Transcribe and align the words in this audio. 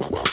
Wow. 0.00 0.29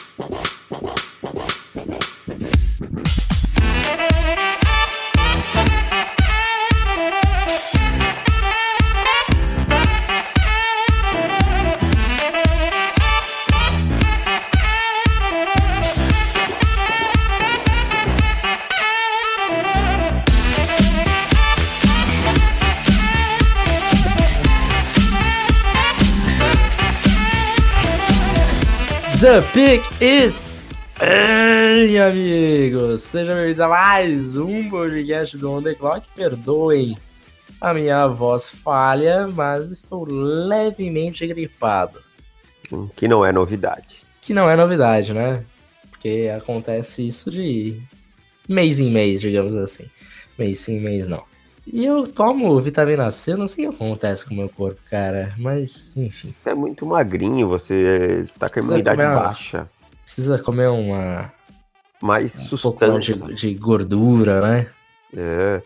The 29.38 29.44
pick 29.54 29.84
is 30.02 30.68
amigos! 31.00 33.04
Sejam 33.04 33.36
bem-vindos 33.36 33.60
a 33.60 33.68
mais 33.68 34.36
um 34.36 34.68
podcast 34.68 35.38
do 35.38 35.52
On 35.52 35.62
The 35.62 35.76
Clock. 35.76 36.08
Perdoem 36.16 36.98
a 37.62 37.72
minha 37.72 38.08
voz 38.08 38.50
falha, 38.50 39.28
mas 39.28 39.70
estou 39.70 40.08
levemente 40.10 41.28
gripado. 41.28 42.02
Que 42.96 43.08
não 43.08 43.24
é 43.24 43.32
novidade. 43.32 44.02
Que 44.22 44.34
não 44.34 44.50
é 44.50 44.56
novidade, 44.56 45.14
né? 45.14 45.46
Porque 45.92 46.34
acontece 46.36 47.08
isso 47.08 47.30
de 47.30 47.80
mês 48.50 48.80
em 48.80 48.90
mês, 48.90 49.22
digamos 49.22 49.54
assim. 49.54 49.86
Mês 50.36 50.58
sim, 50.58 50.80
mês 50.80 51.08
não. 51.08 51.24
E 51.72 51.86
eu 51.86 52.08
tomo 52.08 52.60
vitamina 52.60 53.12
C, 53.12 53.34
eu 53.34 53.38
não 53.38 53.48
sei 53.48 53.68
o 53.68 53.70
que 53.70 53.76
acontece 53.76 54.26
com 54.26 54.34
o 54.34 54.38
meu 54.38 54.50
corpo, 54.50 54.80
cara. 54.90 55.36
Mas, 55.38 55.92
enfim. 55.96 56.34
Você 56.34 56.52
é 56.52 56.56
muito 56.56 56.86
magrinho, 56.86 57.48
você 57.48 58.26
tá 58.40 58.48
com 58.48 58.60
a 58.60 58.64
imunidade 58.64 59.02
uma... 59.02 59.16
baixa. 59.16 59.70
Precisa 60.04 60.40
comer 60.40 60.70
uma. 60.70 61.32
Mais 62.02 62.40
um 62.40 62.58
sustância. 62.58 63.16
de, 63.16 63.34
de, 63.34 63.54
gordura, 63.56 64.40
né? 64.42 64.68
É. 65.16 65.62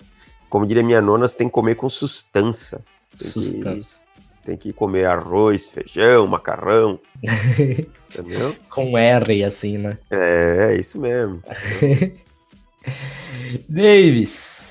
Como 0.50 0.66
diria 0.66 0.84
minha 0.84 1.02
nona, 1.02 1.28
você 1.28 1.38
tem 1.38 1.48
que 1.48 1.54
comer 1.54 1.76
com 1.76 1.88
sustância. 1.88 2.82
Tem 3.18 3.30
sustância. 3.30 4.00
Que, 4.00 4.46
tem 4.46 4.58
que 4.58 4.74
comer 4.74 5.06
arroz, 5.06 5.70
feijão, 5.70 6.26
macarrão. 6.26 7.00
entendeu? 8.10 8.56
Com 8.70 8.98
R, 8.98 9.44
assim, 9.44 9.78
né? 9.78 9.98
É, 10.10 10.72
é 10.72 10.76
isso 10.78 11.00
mesmo. 11.00 11.44
Davis. 13.70 14.71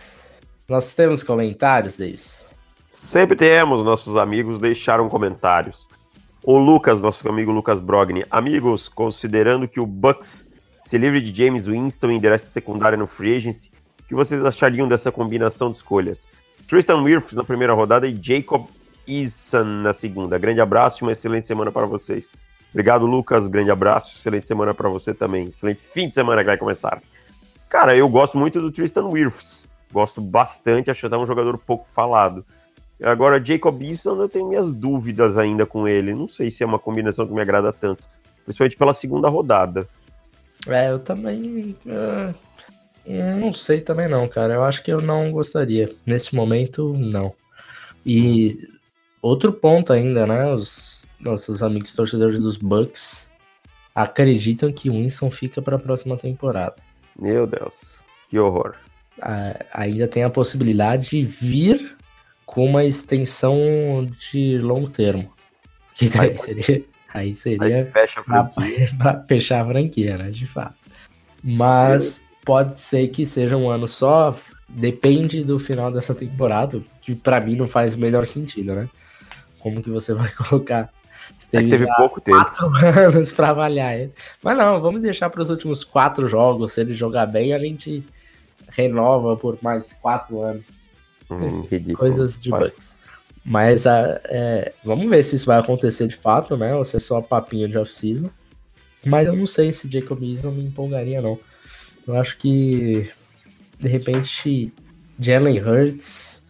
Nós 0.70 0.92
temos 0.92 1.24
comentários, 1.24 1.96
Davis? 1.96 2.48
Sempre 2.92 3.34
temos, 3.34 3.82
nossos 3.82 4.16
amigos 4.16 4.60
deixaram 4.60 5.08
comentários. 5.08 5.88
O 6.44 6.56
Lucas, 6.58 7.00
nosso 7.00 7.28
amigo 7.28 7.50
Lucas 7.50 7.80
Brogni. 7.80 8.24
Amigos, 8.30 8.88
considerando 8.88 9.66
que 9.66 9.80
o 9.80 9.86
Bucks 9.86 10.48
se 10.84 10.96
livre 10.96 11.20
de 11.20 11.36
James 11.36 11.66
Winston 11.66 12.12
e 12.12 12.14
endereça 12.14 12.46
secundária 12.46 12.96
no 12.96 13.08
Free 13.08 13.36
Agency, 13.36 13.72
o 14.00 14.04
que 14.04 14.14
vocês 14.14 14.44
achariam 14.44 14.86
dessa 14.86 15.10
combinação 15.10 15.70
de 15.70 15.76
escolhas? 15.78 16.28
Tristan 16.68 17.02
Wirfs 17.02 17.34
na 17.34 17.42
primeira 17.42 17.72
rodada 17.72 18.06
e 18.06 18.16
Jacob 18.22 18.68
Eason 19.08 19.64
na 19.64 19.92
segunda. 19.92 20.38
Grande 20.38 20.60
abraço 20.60 21.02
e 21.02 21.04
uma 21.04 21.10
excelente 21.10 21.48
semana 21.48 21.72
para 21.72 21.84
vocês. 21.84 22.30
Obrigado, 22.72 23.06
Lucas. 23.06 23.48
Grande 23.48 23.72
abraço. 23.72 24.16
Excelente 24.16 24.46
semana 24.46 24.72
para 24.72 24.88
você 24.88 25.12
também. 25.12 25.48
Excelente 25.48 25.82
fim 25.82 26.06
de 26.06 26.14
semana 26.14 26.42
que 26.42 26.46
vai 26.46 26.56
começar. 26.56 27.02
Cara, 27.68 27.96
eu 27.96 28.08
gosto 28.08 28.38
muito 28.38 28.60
do 28.60 28.70
Tristan 28.70 29.06
Wirfs. 29.06 29.66
Gosto 29.92 30.20
bastante, 30.20 30.90
acho 30.90 31.06
até 31.06 31.16
um 31.16 31.26
jogador 31.26 31.58
pouco 31.58 31.86
falado. 31.86 32.44
Agora, 33.02 33.42
Jacob 33.42 33.82
Eason, 33.82 34.20
eu 34.20 34.28
tenho 34.28 34.48
minhas 34.48 34.72
dúvidas 34.72 35.38
ainda 35.38 35.64
com 35.64 35.88
ele. 35.88 36.14
Não 36.14 36.28
sei 36.28 36.50
se 36.50 36.62
é 36.62 36.66
uma 36.66 36.78
combinação 36.78 37.26
que 37.26 37.32
me 37.32 37.40
agrada 37.40 37.72
tanto. 37.72 38.04
Principalmente 38.44 38.76
pela 38.76 38.92
segunda 38.92 39.28
rodada. 39.28 39.88
É, 40.68 40.90
eu 40.90 40.98
também. 40.98 41.76
Uh, 41.86 42.34
não 43.38 43.52
sei 43.52 43.80
também 43.80 44.08
não, 44.08 44.28
cara. 44.28 44.54
Eu 44.54 44.64
acho 44.64 44.82
que 44.82 44.92
eu 44.92 45.00
não 45.00 45.32
gostaria. 45.32 45.88
Nesse 46.04 46.34
momento, 46.34 46.92
não. 46.98 47.32
E 48.04 48.50
outro 49.22 49.52
ponto 49.52 49.92
ainda, 49.92 50.26
né? 50.26 50.52
Os 50.52 51.06
nossos 51.18 51.62
amigos 51.62 51.94
torcedores 51.94 52.38
dos 52.38 52.58
Bucks 52.58 53.30
acreditam 53.94 54.70
que 54.72 54.90
o 54.90 54.92
Winston 54.92 55.30
fica 55.30 55.62
para 55.62 55.76
a 55.76 55.80
próxima 55.80 56.16
temporada. 56.16 56.76
Meu 57.18 57.46
Deus, 57.46 58.00
que 58.28 58.38
horror 58.38 58.76
ainda 59.72 60.08
tem 60.08 60.24
a 60.24 60.30
possibilidade 60.30 61.10
de 61.10 61.24
vir 61.24 61.96
com 62.46 62.66
uma 62.66 62.84
extensão 62.84 64.08
de 64.30 64.58
longo 64.58 64.88
termo. 64.88 65.30
Que 65.94 66.08
daí 66.08 66.34
seria, 66.36 66.84
aí 67.12 67.34
seria 67.34 67.84
fecha 67.84 68.22
para 68.22 69.22
fechar 69.28 69.60
a 69.60 69.68
franquia, 69.68 70.16
né? 70.16 70.30
De 70.30 70.46
fato. 70.46 70.88
Mas 71.42 72.24
pode 72.42 72.80
ser 72.80 73.08
que 73.08 73.26
seja 73.26 73.54
um 73.54 73.68
ano 73.68 73.86
só, 73.86 74.34
depende 74.66 75.44
do 75.44 75.58
final 75.58 75.92
dessa 75.92 76.14
temporada, 76.14 76.80
que 77.02 77.14
para 77.14 77.38
mim 77.38 77.54
não 77.54 77.68
faz 77.68 77.94
o 77.94 77.98
melhor 77.98 78.24
sentido, 78.24 78.74
né? 78.74 78.88
Como 79.58 79.82
que 79.82 79.90
você 79.90 80.14
vai 80.14 80.30
colocar? 80.32 80.90
Você 81.36 81.58
é 81.58 81.62
teve 81.62 81.86
pouco 81.96 82.20
tempo. 82.20 82.50
anos 82.82 83.32
para 83.32 83.50
avaliar 83.50 83.98
ele. 83.98 84.12
Mas 84.42 84.56
não, 84.56 84.80
vamos 84.80 85.02
deixar 85.02 85.28
para 85.30 85.42
os 85.42 85.50
últimos 85.50 85.84
quatro 85.84 86.26
jogos. 86.28 86.72
Se 86.72 86.80
ele 86.80 86.94
jogar 86.94 87.26
bem, 87.26 87.52
a 87.52 87.58
gente 87.58 88.04
renova 88.70 89.36
por 89.36 89.58
mais 89.62 89.92
quatro 89.92 90.42
anos. 90.42 90.64
Hum, 91.30 91.62
coisas 91.94 92.42
de 92.42 92.50
bugs. 92.50 92.96
Mas 93.44 93.86
é, 93.86 94.72
vamos 94.84 95.08
ver 95.08 95.22
se 95.24 95.36
isso 95.36 95.46
vai 95.46 95.58
acontecer 95.58 96.06
de 96.06 96.16
fato, 96.16 96.56
né? 96.56 96.74
Ou 96.74 96.84
se 96.84 96.96
é 96.96 97.00
só 97.00 97.20
papinho 97.20 97.68
de 97.68 97.78
off-season. 97.78 98.30
Mas 99.04 99.26
eu 99.26 99.34
não 99.34 99.46
sei 99.46 99.72
se 99.72 99.90
Jacob 99.90 100.20
não 100.42 100.52
me 100.52 100.64
empolgaria, 100.64 101.22
não. 101.22 101.38
Eu 102.06 102.16
acho 102.16 102.36
que, 102.36 103.10
de 103.78 103.88
repente, 103.88 104.72
Jalen 105.18 105.58
Hurts 105.60 106.44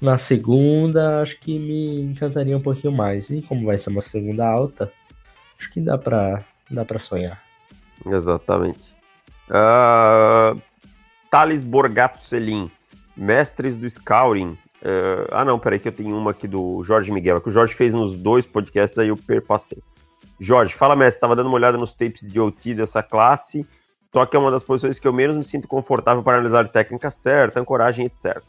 na 0.00 0.18
segunda, 0.18 1.22
acho 1.22 1.38
que 1.38 1.60
me 1.60 2.00
encantaria 2.00 2.56
um 2.56 2.62
pouquinho 2.62 2.92
mais. 2.92 3.30
E 3.30 3.40
como 3.40 3.66
vai 3.66 3.78
ser 3.78 3.90
uma 3.90 4.00
segunda 4.00 4.44
alta, 4.48 4.92
acho 5.56 5.70
que 5.70 5.80
dá 5.80 5.96
pra, 5.96 6.44
dá 6.68 6.84
pra 6.84 6.98
sonhar. 6.98 7.40
Exatamente. 8.04 8.96
Uh, 9.48 10.60
Thales 11.32 11.64
Borgato 11.64 12.22
Selim, 12.22 12.70
mestres 13.16 13.74
do 13.74 13.88
Scouting. 13.88 14.50
Uh, 14.82 15.24
ah, 15.30 15.46
não, 15.46 15.58
peraí, 15.58 15.78
que 15.78 15.88
eu 15.88 15.92
tenho 15.92 16.14
uma 16.14 16.32
aqui 16.32 16.46
do 16.46 16.84
Jorge 16.84 17.10
Miguel, 17.10 17.40
que 17.40 17.48
o 17.48 17.50
Jorge 17.50 17.72
fez 17.72 17.94
nos 17.94 18.14
dois 18.18 18.44
podcasts, 18.44 18.98
aí 18.98 19.08
eu 19.08 19.16
perpassei. 19.16 19.82
Jorge, 20.38 20.74
fala, 20.74 20.94
mestre, 20.94 21.16
estava 21.16 21.34
dando 21.34 21.46
uma 21.46 21.54
olhada 21.54 21.78
nos 21.78 21.94
tapes 21.94 22.30
de 22.30 22.38
OT 22.38 22.74
dessa 22.74 23.02
classe, 23.02 23.66
toque 24.10 24.36
é 24.36 24.38
uma 24.38 24.50
das 24.50 24.62
posições 24.62 24.98
que 24.98 25.08
eu 25.08 25.12
menos 25.12 25.34
me 25.34 25.42
sinto 25.42 25.66
confortável 25.66 26.22
para 26.22 26.34
analisar 26.34 26.68
técnica 26.68 27.10
certa, 27.10 27.60
ancoragem, 27.60 28.04
etc. 28.04 28.42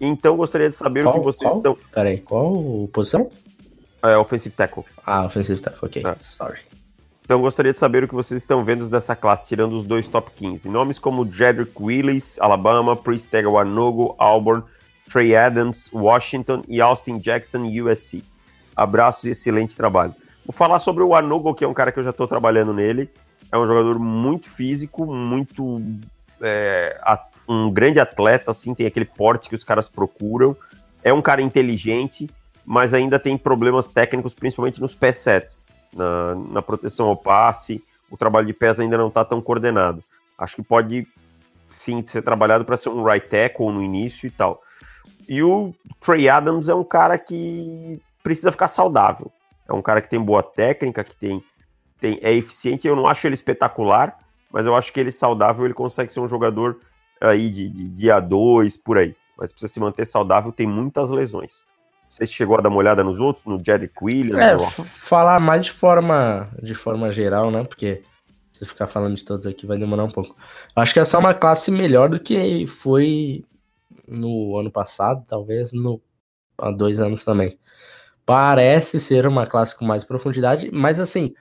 Então, 0.00 0.38
gostaria 0.38 0.70
de 0.70 0.74
saber 0.74 1.02
qual, 1.02 1.16
o 1.16 1.18
que 1.18 1.24
vocês 1.24 1.50
qual? 1.50 1.56
estão... 1.58 1.78
Peraí, 1.92 2.22
qual 2.22 2.88
posição? 2.94 3.30
É, 4.02 4.16
offensive 4.16 4.54
tackle. 4.54 4.84
Ah, 5.04 5.26
offensive 5.26 5.60
tackle, 5.60 5.86
ok, 5.86 6.02
é. 6.02 6.14
sorry. 6.16 6.60
Então 7.26 7.40
gostaria 7.40 7.72
de 7.72 7.78
saber 7.78 8.04
o 8.04 8.08
que 8.08 8.14
vocês 8.14 8.40
estão 8.40 8.64
vendo 8.64 8.88
dessa 8.88 9.16
classe, 9.16 9.48
tirando 9.48 9.72
os 9.72 9.82
dois 9.82 10.06
top 10.06 10.30
15. 10.32 10.68
Nomes 10.68 10.96
como 10.96 11.28
Jedrick 11.28 11.72
Willis, 11.76 12.38
Alabama, 12.38 12.96
Priest 12.96 13.32
Wanogo, 13.44 14.14
Auburn, 14.16 14.62
Trey 15.10 15.34
Adams, 15.34 15.90
Washington 15.92 16.62
e 16.68 16.80
Austin 16.80 17.18
Jackson, 17.18 17.64
USC. 17.64 18.22
Abraços 18.76 19.24
e 19.24 19.30
excelente 19.30 19.76
trabalho. 19.76 20.14
Vou 20.46 20.52
falar 20.52 20.78
sobre 20.78 21.02
o 21.02 21.08
Wanogo, 21.08 21.52
que 21.52 21.64
é 21.64 21.68
um 21.68 21.74
cara 21.74 21.90
que 21.90 21.98
eu 21.98 22.04
já 22.04 22.10
estou 22.10 22.28
trabalhando 22.28 22.72
nele. 22.72 23.10
É 23.50 23.58
um 23.58 23.66
jogador 23.66 23.98
muito 23.98 24.48
físico, 24.48 25.04
muito. 25.04 25.82
É, 26.40 26.96
um 27.48 27.68
grande 27.72 27.98
atleta, 27.98 28.52
assim, 28.52 28.72
tem 28.72 28.86
aquele 28.86 29.04
porte 29.04 29.48
que 29.48 29.56
os 29.56 29.64
caras 29.64 29.88
procuram. 29.88 30.56
É 31.02 31.12
um 31.12 31.20
cara 31.20 31.42
inteligente, 31.42 32.30
mas 32.64 32.94
ainda 32.94 33.18
tem 33.18 33.36
problemas 33.36 33.90
técnicos, 33.90 34.32
principalmente 34.32 34.80
nos 34.80 34.94
pés 34.94 35.16
sets 35.16 35.64
na, 35.92 36.34
na 36.34 36.62
proteção 36.62 37.08
ao 37.08 37.16
passe, 37.16 37.82
o 38.10 38.16
trabalho 38.16 38.46
de 38.46 38.52
pés 38.52 38.78
ainda 38.78 38.96
não 38.96 39.08
está 39.08 39.24
tão 39.24 39.40
coordenado. 39.40 40.02
Acho 40.38 40.56
que 40.56 40.62
pode 40.62 41.06
sim 41.68 42.04
ser 42.04 42.22
trabalhado 42.22 42.64
para 42.64 42.76
ser 42.76 42.88
um 42.88 43.04
right 43.04 43.26
tackle 43.28 43.72
no 43.72 43.82
início 43.82 44.26
e 44.26 44.30
tal. 44.30 44.62
E 45.28 45.42
o 45.42 45.74
Trey 46.00 46.28
Adams 46.28 46.68
é 46.68 46.74
um 46.74 46.84
cara 46.84 47.18
que 47.18 48.00
precisa 48.22 48.52
ficar 48.52 48.68
saudável. 48.68 49.30
É 49.68 49.72
um 49.72 49.82
cara 49.82 50.00
que 50.00 50.08
tem 50.08 50.20
boa 50.20 50.42
técnica, 50.42 51.02
que 51.02 51.16
tem, 51.16 51.42
tem 52.00 52.18
é 52.22 52.32
eficiente. 52.32 52.86
Eu 52.86 52.94
não 52.94 53.06
acho 53.06 53.26
ele 53.26 53.34
espetacular, 53.34 54.16
mas 54.52 54.66
eu 54.66 54.76
acho 54.76 54.92
que 54.92 55.00
ele 55.00 55.10
saudável 55.10 55.64
ele 55.64 55.74
consegue 55.74 56.12
ser 56.12 56.20
um 56.20 56.28
jogador 56.28 56.78
aí 57.20 57.50
de, 57.50 57.68
de 57.68 57.88
dia 57.88 58.20
2 58.20 58.76
por 58.76 58.98
aí. 58.98 59.16
Mas 59.36 59.50
precisa 59.52 59.72
se 59.72 59.80
manter 59.80 60.06
saudável, 60.06 60.52
tem 60.52 60.66
muitas 60.66 61.10
lesões. 61.10 61.64
Você 62.08 62.26
chegou 62.26 62.56
a 62.56 62.60
dar 62.60 62.68
uma 62.68 62.78
olhada 62.78 63.02
nos 63.02 63.18
outros, 63.18 63.44
no 63.44 63.60
Jerry 63.64 63.90
Williams? 64.00 64.44
É, 64.44 64.56
ou... 64.56 64.70
falar 64.70 65.40
mais 65.40 65.64
de 65.64 65.72
forma, 65.72 66.48
de 66.62 66.74
forma 66.74 67.10
geral, 67.10 67.50
né? 67.50 67.64
Porque 67.64 68.02
se 68.52 68.64
ficar 68.64 68.86
falando 68.86 69.16
de 69.16 69.24
todos 69.24 69.46
aqui 69.46 69.66
vai 69.66 69.78
demorar 69.78 70.04
um 70.04 70.10
pouco. 70.10 70.36
Acho 70.74 70.94
que 70.94 71.00
essa 71.00 71.16
é 71.16 71.20
uma 71.20 71.34
classe 71.34 71.70
melhor 71.70 72.08
do 72.08 72.20
que 72.20 72.66
foi 72.66 73.44
no 74.06 74.56
ano 74.56 74.70
passado, 74.70 75.24
talvez 75.26 75.72
no, 75.72 76.00
há 76.58 76.70
dois 76.70 77.00
anos 77.00 77.24
também. 77.24 77.58
Parece 78.24 78.98
ser 78.98 79.26
uma 79.26 79.46
classe 79.46 79.76
com 79.76 79.84
mais 79.84 80.04
profundidade, 80.04 80.70
mas 80.72 80.98
assim, 80.98 81.34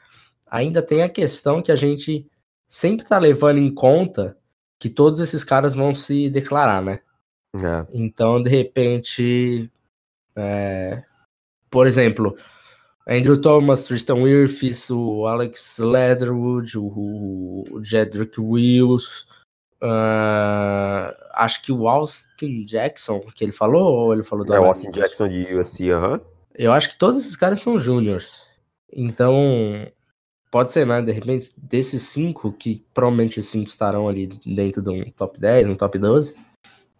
ainda 0.49 0.81
tem 0.81 1.03
a 1.03 1.09
questão 1.09 1.61
que 1.61 1.71
a 1.71 1.75
gente 1.75 2.27
sempre 2.67 3.03
está 3.03 3.17
levando 3.17 3.59
em 3.59 3.73
conta 3.73 4.37
que 4.77 4.89
todos 4.89 5.19
esses 5.19 5.43
caras 5.43 5.73
vão 5.73 5.93
se 5.93 6.29
declarar, 6.29 6.81
né? 6.81 6.99
É. 7.55 7.87
Então, 7.93 8.41
de 8.41 8.49
repente, 8.49 9.71
é, 10.37 11.03
por 11.69 11.87
exemplo, 11.87 12.35
Andrew 13.07 13.39
Thomas, 13.39 13.85
Tristan 13.85 14.15
Wirfs, 14.15 14.89
o 14.89 15.27
Alex 15.27 15.77
Leatherwood, 15.77 16.77
o, 16.77 17.63
o 17.71 17.83
Jedrick 17.83 18.39
Wills, 18.39 19.25
uh, 19.83 21.13
acho 21.33 21.61
que 21.61 21.71
o 21.71 21.87
Austin 21.87 22.63
Jackson, 22.63 23.21
que 23.33 23.43
ele 23.43 23.51
falou, 23.51 23.93
ou 23.93 24.13
ele 24.13 24.23
falou 24.23 24.43
do 24.43 24.53
É 24.53 24.59
o 24.59 24.65
Austin 24.65 24.91
Jackson 24.91 25.27
de 25.27 25.53
USC, 25.53 25.91
aham. 25.91 26.15
Uh 26.15 26.17
-huh. 26.17 26.21
Eu 26.57 26.71
acho 26.71 26.89
que 26.89 26.97
todos 26.97 27.19
esses 27.19 27.35
caras 27.35 27.61
são 27.61 27.77
júniors. 27.77 28.47
Então, 28.91 29.35
pode 30.49 30.71
ser, 30.71 30.85
né? 30.87 31.01
De 31.01 31.11
repente, 31.11 31.51
desses 31.57 32.01
cinco, 32.03 32.51
que 32.53 32.85
provavelmente 32.93 33.39
esses 33.39 33.51
cinco 33.51 33.67
estarão 33.67 34.07
ali 34.07 34.27
dentro 34.45 34.81
de 34.81 34.89
um 34.89 35.11
top 35.11 35.37
10, 35.37 35.67
um 35.67 35.75
top 35.75 35.99
12, 35.99 36.33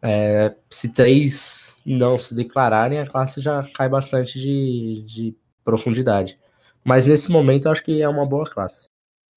é, 0.06 0.56
se 0.70 0.90
três 0.90 1.82
não 1.84 2.16
se 2.18 2.36
declararem, 2.36 3.00
a 3.00 3.08
classe 3.08 3.42
já 3.42 3.64
cai 3.74 3.90
bastante 3.90 4.40
de, 4.40 5.04
de 5.04 5.36
profundidade. 5.64 6.40
Mas 6.84 7.08
nesse 7.08 7.32
momento 7.32 7.66
eu 7.66 7.72
acho 7.72 7.84
que 7.84 8.02
é 8.02 8.08
uma 8.08 8.26
boa 8.26 8.46
classe. 8.46 8.88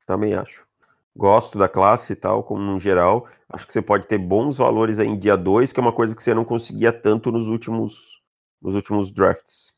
Também 0.06 0.34
acho. 0.34 0.66
Gosto 1.16 1.58
da 1.58 1.68
classe 1.68 2.12
e 2.12 2.16
tal, 2.16 2.44
como 2.44 2.60
no 2.60 2.78
geral. 2.78 3.26
Acho 3.48 3.66
que 3.66 3.72
você 3.72 3.80
pode 3.80 4.06
ter 4.06 4.18
bons 4.18 4.58
valores 4.58 4.98
aí 4.98 5.08
em 5.08 5.18
dia 5.18 5.36
2, 5.36 5.72
que 5.72 5.80
é 5.80 5.82
uma 5.82 5.92
coisa 5.92 6.14
que 6.14 6.22
você 6.22 6.34
não 6.34 6.44
conseguia 6.44 6.92
tanto 6.92 7.32
nos 7.32 7.48
últimos, 7.48 8.20
nos 8.60 8.74
últimos 8.74 9.10
drafts. 9.10 9.72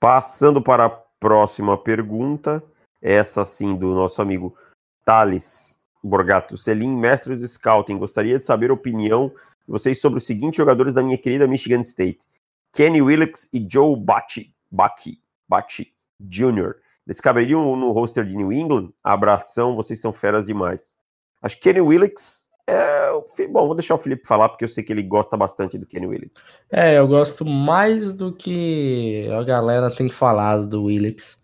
Passando 0.00 0.60
para 0.60 0.86
a 0.86 0.90
próxima 0.90 1.78
pergunta, 1.78 2.62
essa 3.00 3.44
sim 3.44 3.76
do 3.76 3.94
nosso 3.94 4.20
amigo 4.20 4.56
Thales 5.04 5.80
Borgato 6.02 6.56
Selim, 6.56 6.96
mestre 6.96 7.36
do 7.36 7.46
Scouting. 7.46 7.98
Gostaria 7.98 8.38
de 8.38 8.44
saber 8.44 8.70
a 8.70 8.74
opinião 8.74 9.32
vocês 9.66 10.00
sobre 10.00 10.18
os 10.18 10.24
seguintes 10.24 10.56
jogadores 10.56 10.92
da 10.92 11.02
minha 11.02 11.18
querida 11.18 11.46
Michigan 11.46 11.80
State: 11.80 12.26
Kenny 12.72 13.02
Willix 13.02 13.48
e 13.52 13.66
Joe 13.68 13.96
Bacci. 13.96 14.52
Bacci. 14.70 15.20
Bati 15.48 15.92
Jr. 16.20 16.74
Eles 17.06 17.20
caberiam 17.20 17.76
no 17.76 17.92
roster 17.92 18.24
de 18.24 18.36
New 18.36 18.52
England? 18.52 18.90
Abração, 19.02 19.76
vocês 19.76 20.00
são 20.00 20.12
feras 20.12 20.46
demais. 20.46 20.96
Acho 21.40 21.56
que 21.56 21.62
Kenny 21.62 21.80
Willix 21.80 22.48
é. 22.66 23.10
Bom, 23.48 23.66
vou 23.66 23.74
deixar 23.74 23.94
o 23.94 23.98
Felipe 23.98 24.26
falar, 24.26 24.48
porque 24.48 24.64
eu 24.64 24.68
sei 24.68 24.82
que 24.82 24.92
ele 24.92 25.02
gosta 25.02 25.36
bastante 25.36 25.78
do 25.78 25.86
Kenny 25.86 26.06
Willix. 26.06 26.46
É, 26.70 26.98
eu 26.98 27.06
gosto 27.06 27.44
mais 27.44 28.12
do 28.14 28.32
que 28.32 29.28
a 29.30 29.44
galera 29.44 29.90
tem 29.90 30.10
falado 30.10 30.66
do 30.66 30.84
Willix 30.84 31.38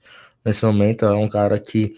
nesse 0.45 0.65
momento. 0.65 1.05
É 1.05 1.13
um 1.13 1.29
cara 1.29 1.61
que, 1.61 1.97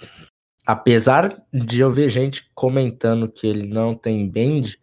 apesar 0.66 1.42
de 1.50 1.80
eu 1.80 1.90
ver 1.90 2.10
gente 2.10 2.50
comentando 2.54 3.30
que 3.30 3.46
ele 3.46 3.66
não 3.66 3.94
tem 3.94 4.28
bend, 4.28 4.78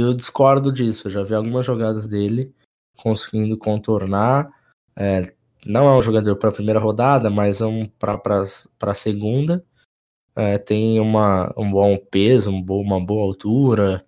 eu 0.00 0.14
discordo 0.14 0.72
disso. 0.72 1.08
Eu 1.08 1.12
já 1.12 1.22
vi 1.22 1.34
algumas 1.34 1.66
jogadas 1.66 2.06
dele 2.06 2.54
conseguindo 2.96 3.56
contornar. 3.56 4.50
É, 4.96 5.26
não 5.64 5.88
é 5.88 5.96
um 5.96 6.00
jogador 6.00 6.36
para 6.36 6.50
a 6.50 6.52
primeira 6.52 6.80
rodada, 6.80 7.30
mas 7.30 7.60
é 7.60 7.66
um 7.66 7.86
para 7.86 8.20
a 8.82 8.94
segunda. 8.94 9.64
É, 10.34 10.58
tem 10.58 10.98
uma, 10.98 11.52
um 11.56 11.70
bom 11.70 11.96
peso, 11.98 12.50
um 12.50 12.62
bom, 12.62 12.80
uma 12.80 13.04
boa 13.04 13.22
altura, 13.24 14.04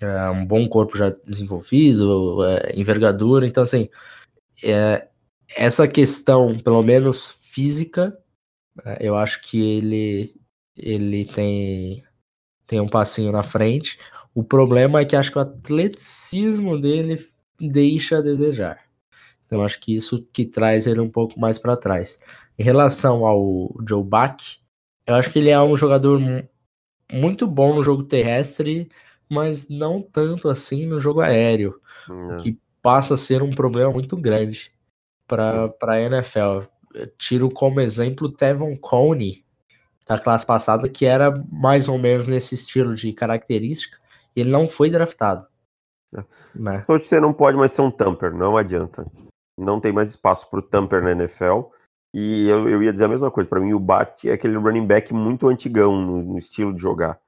é, 0.00 0.30
um 0.30 0.46
bom 0.46 0.68
corpo 0.68 0.96
já 0.96 1.10
desenvolvido, 1.24 2.44
é, 2.44 2.78
envergadura. 2.78 3.46
Então, 3.46 3.62
assim, 3.62 3.88
é, 4.62 5.08
essa 5.56 5.88
questão, 5.88 6.58
pelo 6.58 6.82
menos 6.82 7.50
física, 7.52 8.12
é, 8.84 8.98
eu 9.00 9.16
acho 9.16 9.40
que 9.42 9.60
ele, 9.60 10.34
ele 10.76 11.24
tem, 11.26 12.04
tem 12.66 12.80
um 12.80 12.88
passinho 12.88 13.32
na 13.32 13.42
frente. 13.42 13.98
O 14.34 14.44
problema 14.44 15.00
é 15.00 15.04
que 15.04 15.16
acho 15.16 15.32
que 15.32 15.38
o 15.38 15.42
atleticismo 15.42 16.80
dele 16.80 17.26
deixa 17.60 18.18
a 18.18 18.22
desejar. 18.22 18.80
Então 19.46 19.62
acho 19.62 19.80
que 19.80 19.94
isso 19.94 20.26
que 20.32 20.44
traz 20.44 20.86
ele 20.86 21.00
um 21.00 21.10
pouco 21.10 21.40
mais 21.40 21.58
para 21.58 21.76
trás. 21.76 22.20
Em 22.58 22.62
relação 22.62 23.26
ao 23.26 23.74
Joe 23.88 24.04
Bach, 24.04 24.60
eu 25.06 25.14
acho 25.14 25.30
que 25.30 25.38
ele 25.38 25.48
é 25.48 25.60
um 25.60 25.76
jogador 25.76 26.20
muito 27.10 27.46
bom 27.46 27.74
no 27.74 27.82
jogo 27.82 28.02
terrestre, 28.04 28.88
mas 29.28 29.68
não 29.68 30.02
tanto 30.02 30.48
assim 30.48 30.86
no 30.86 31.00
jogo 31.00 31.20
aéreo, 31.20 31.80
não. 32.08 32.42
que 32.42 32.58
passa 32.82 33.14
a 33.14 33.16
ser 33.16 33.42
um 33.42 33.50
problema 33.50 33.90
muito 33.90 34.16
grande 34.16 34.70
para 35.26 35.72
a 35.82 36.00
NFL. 36.00 36.66
Eu 36.94 37.06
tiro 37.16 37.50
como 37.50 37.80
exemplo 37.80 38.30
Tevon 38.30 38.76
Coney 38.76 39.44
da 40.06 40.18
classe 40.18 40.46
passada, 40.46 40.88
que 40.88 41.04
era 41.04 41.30
mais 41.50 41.88
ou 41.88 41.98
menos 41.98 42.26
nesse 42.26 42.54
estilo 42.54 42.94
de 42.94 43.12
característica, 43.12 43.98
e 44.38 44.42
ele 44.42 44.50
não 44.50 44.68
foi 44.68 44.90
draftado. 44.90 45.46
É. 46.14 46.24
Né? 46.54 46.82
Só 46.82 46.98
que 46.98 47.04
você 47.04 47.20
não 47.20 47.32
pode 47.32 47.56
mais 47.56 47.72
ser 47.72 47.82
um 47.82 47.90
tamper, 47.90 48.34
não 48.34 48.56
adianta 48.56 49.04
não 49.58 49.80
tem 49.80 49.92
mais 49.92 50.10
espaço 50.10 50.48
para 50.48 50.60
o 50.60 50.62
Tamper 50.62 51.02
na 51.02 51.12
NFL. 51.12 51.62
E 52.14 52.48
eu, 52.48 52.68
eu, 52.68 52.82
ia 52.82 52.92
dizer 52.92 53.04
a 53.04 53.08
mesma 53.08 53.30
coisa. 53.30 53.48
Para 53.48 53.60
mim, 53.60 53.72
o 53.72 53.80
Bat 53.80 54.28
é 54.28 54.32
aquele 54.32 54.56
running 54.56 54.86
back 54.86 55.12
muito 55.12 55.48
antigão 55.48 56.00
no, 56.00 56.22
no 56.22 56.38
estilo 56.38 56.72
de 56.72 56.80
jogar. 56.80 57.20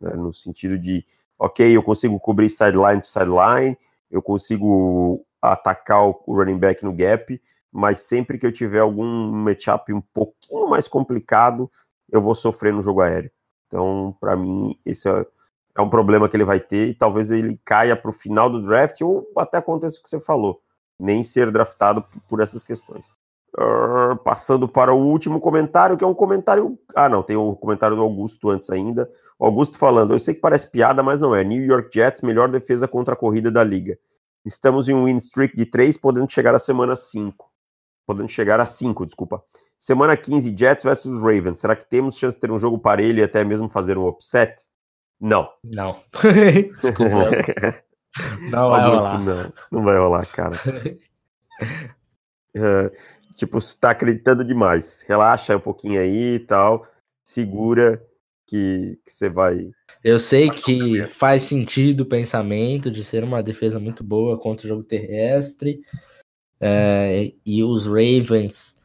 Né? 0.00 0.12
No 0.14 0.32
sentido 0.32 0.78
de, 0.78 1.04
ok, 1.38 1.76
eu 1.76 1.82
consigo 1.82 2.20
cobrir 2.20 2.48
sideline 2.48 3.00
to 3.00 3.06
sideline, 3.06 3.76
eu 4.10 4.22
consigo 4.22 5.24
atacar 5.42 6.06
o, 6.06 6.22
o 6.26 6.36
running 6.36 6.58
back 6.58 6.84
no 6.84 6.92
gap, 6.92 7.40
mas 7.72 8.00
sempre 8.00 8.38
que 8.38 8.46
eu 8.46 8.52
tiver 8.52 8.80
algum 8.80 9.32
matchup 9.32 9.92
um 9.92 10.00
pouquinho 10.00 10.68
mais 10.68 10.86
complicado, 10.86 11.70
eu 12.10 12.20
vou 12.22 12.34
sofrer 12.34 12.72
no 12.72 12.82
jogo 12.82 13.00
aéreo. 13.00 13.30
Então, 13.66 14.16
para 14.20 14.36
mim, 14.36 14.78
esse 14.84 15.08
é, 15.08 15.26
é 15.78 15.82
um 15.82 15.88
problema 15.88 16.28
que 16.28 16.36
ele 16.36 16.44
vai 16.44 16.60
ter 16.60 16.88
e 16.88 16.94
talvez 16.94 17.30
ele 17.30 17.58
caia 17.64 17.96
para 17.96 18.10
o 18.10 18.12
final 18.12 18.50
do 18.50 18.60
draft 18.60 19.00
ou 19.00 19.30
até 19.36 19.58
aconteça 19.58 19.98
o 19.98 20.02
que 20.02 20.08
você 20.08 20.20
falou 20.20 20.60
nem 20.98 21.22
ser 21.22 21.50
draftado 21.50 22.04
por 22.28 22.40
essas 22.40 22.64
questões. 22.64 23.16
Uh, 23.56 24.16
passando 24.24 24.68
para 24.68 24.92
o 24.92 24.98
último 24.98 25.40
comentário, 25.40 25.96
que 25.96 26.04
é 26.04 26.06
um 26.06 26.14
comentário. 26.14 26.78
Ah, 26.94 27.08
não, 27.08 27.22
tem 27.22 27.36
o 27.36 27.50
um 27.50 27.54
comentário 27.54 27.96
do 27.96 28.02
Augusto 28.02 28.50
antes 28.50 28.68
ainda. 28.68 29.10
O 29.38 29.46
Augusto 29.46 29.78
falando: 29.78 30.12
Eu 30.12 30.20
sei 30.20 30.34
que 30.34 30.40
parece 30.40 30.70
piada, 30.70 31.02
mas 31.02 31.18
não 31.18 31.34
é. 31.34 31.42
New 31.42 31.64
York 31.64 31.88
Jets, 31.92 32.20
melhor 32.22 32.48
defesa 32.48 32.86
contra 32.86 33.14
a 33.14 33.16
corrida 33.16 33.50
da 33.50 33.64
liga. 33.64 33.98
Estamos 34.44 34.88
em 34.88 34.94
um 34.94 35.06
win 35.06 35.16
streak 35.16 35.56
de 35.56 35.64
3, 35.64 35.96
podendo 35.96 36.30
chegar 36.30 36.54
à 36.54 36.58
semana 36.58 36.94
5. 36.94 37.50
Podendo 38.06 38.28
chegar 38.28 38.60
a 38.60 38.66
5, 38.66 39.06
desculpa. 39.06 39.42
Semana 39.78 40.16
15, 40.16 40.54
Jets 40.56 40.84
versus 40.84 41.20
Ravens. 41.20 41.58
Será 41.58 41.74
que 41.74 41.86
temos 41.86 42.16
chance 42.16 42.36
de 42.36 42.40
ter 42.40 42.50
um 42.50 42.58
jogo 42.58 42.78
parelho 42.78 43.20
e 43.20 43.22
até 43.22 43.44
mesmo 43.44 43.68
fazer 43.68 43.96
um 43.96 44.06
upset? 44.06 44.54
Não. 45.20 45.50
Não. 45.64 46.00
desculpa. 46.80 47.30
Não 48.50 48.70
vai 48.70 48.82
Augusto, 48.82 49.08
rolar. 49.08 49.24
Não, 49.24 49.52
não 49.70 49.84
vai 49.84 49.98
rolar, 49.98 50.26
cara. 50.26 50.56
é, 52.54 52.92
tipo, 53.34 53.60
você 53.60 53.76
tá 53.78 53.90
acreditando 53.90 54.44
demais. 54.44 55.04
Relaxa 55.06 55.56
um 55.56 55.60
pouquinho 55.60 56.00
aí 56.00 56.34
e 56.34 56.40
tal. 56.40 56.86
Segura 57.24 58.02
que, 58.46 58.98
que 59.04 59.10
você 59.10 59.28
vai. 59.28 59.70
Eu 60.02 60.18
sei 60.18 60.48
que 60.48 61.06
faz 61.06 61.42
sentido 61.42 62.00
o 62.00 62.06
pensamento 62.06 62.90
de 62.90 63.04
ser 63.04 63.22
uma 63.22 63.42
defesa 63.42 63.78
muito 63.78 64.02
boa 64.02 64.38
contra 64.38 64.66
o 64.66 64.68
jogo 64.68 64.82
terrestre. 64.82 65.80
É, 66.60 67.32
e 67.44 67.62
os 67.62 67.86
Ravens 67.86 68.76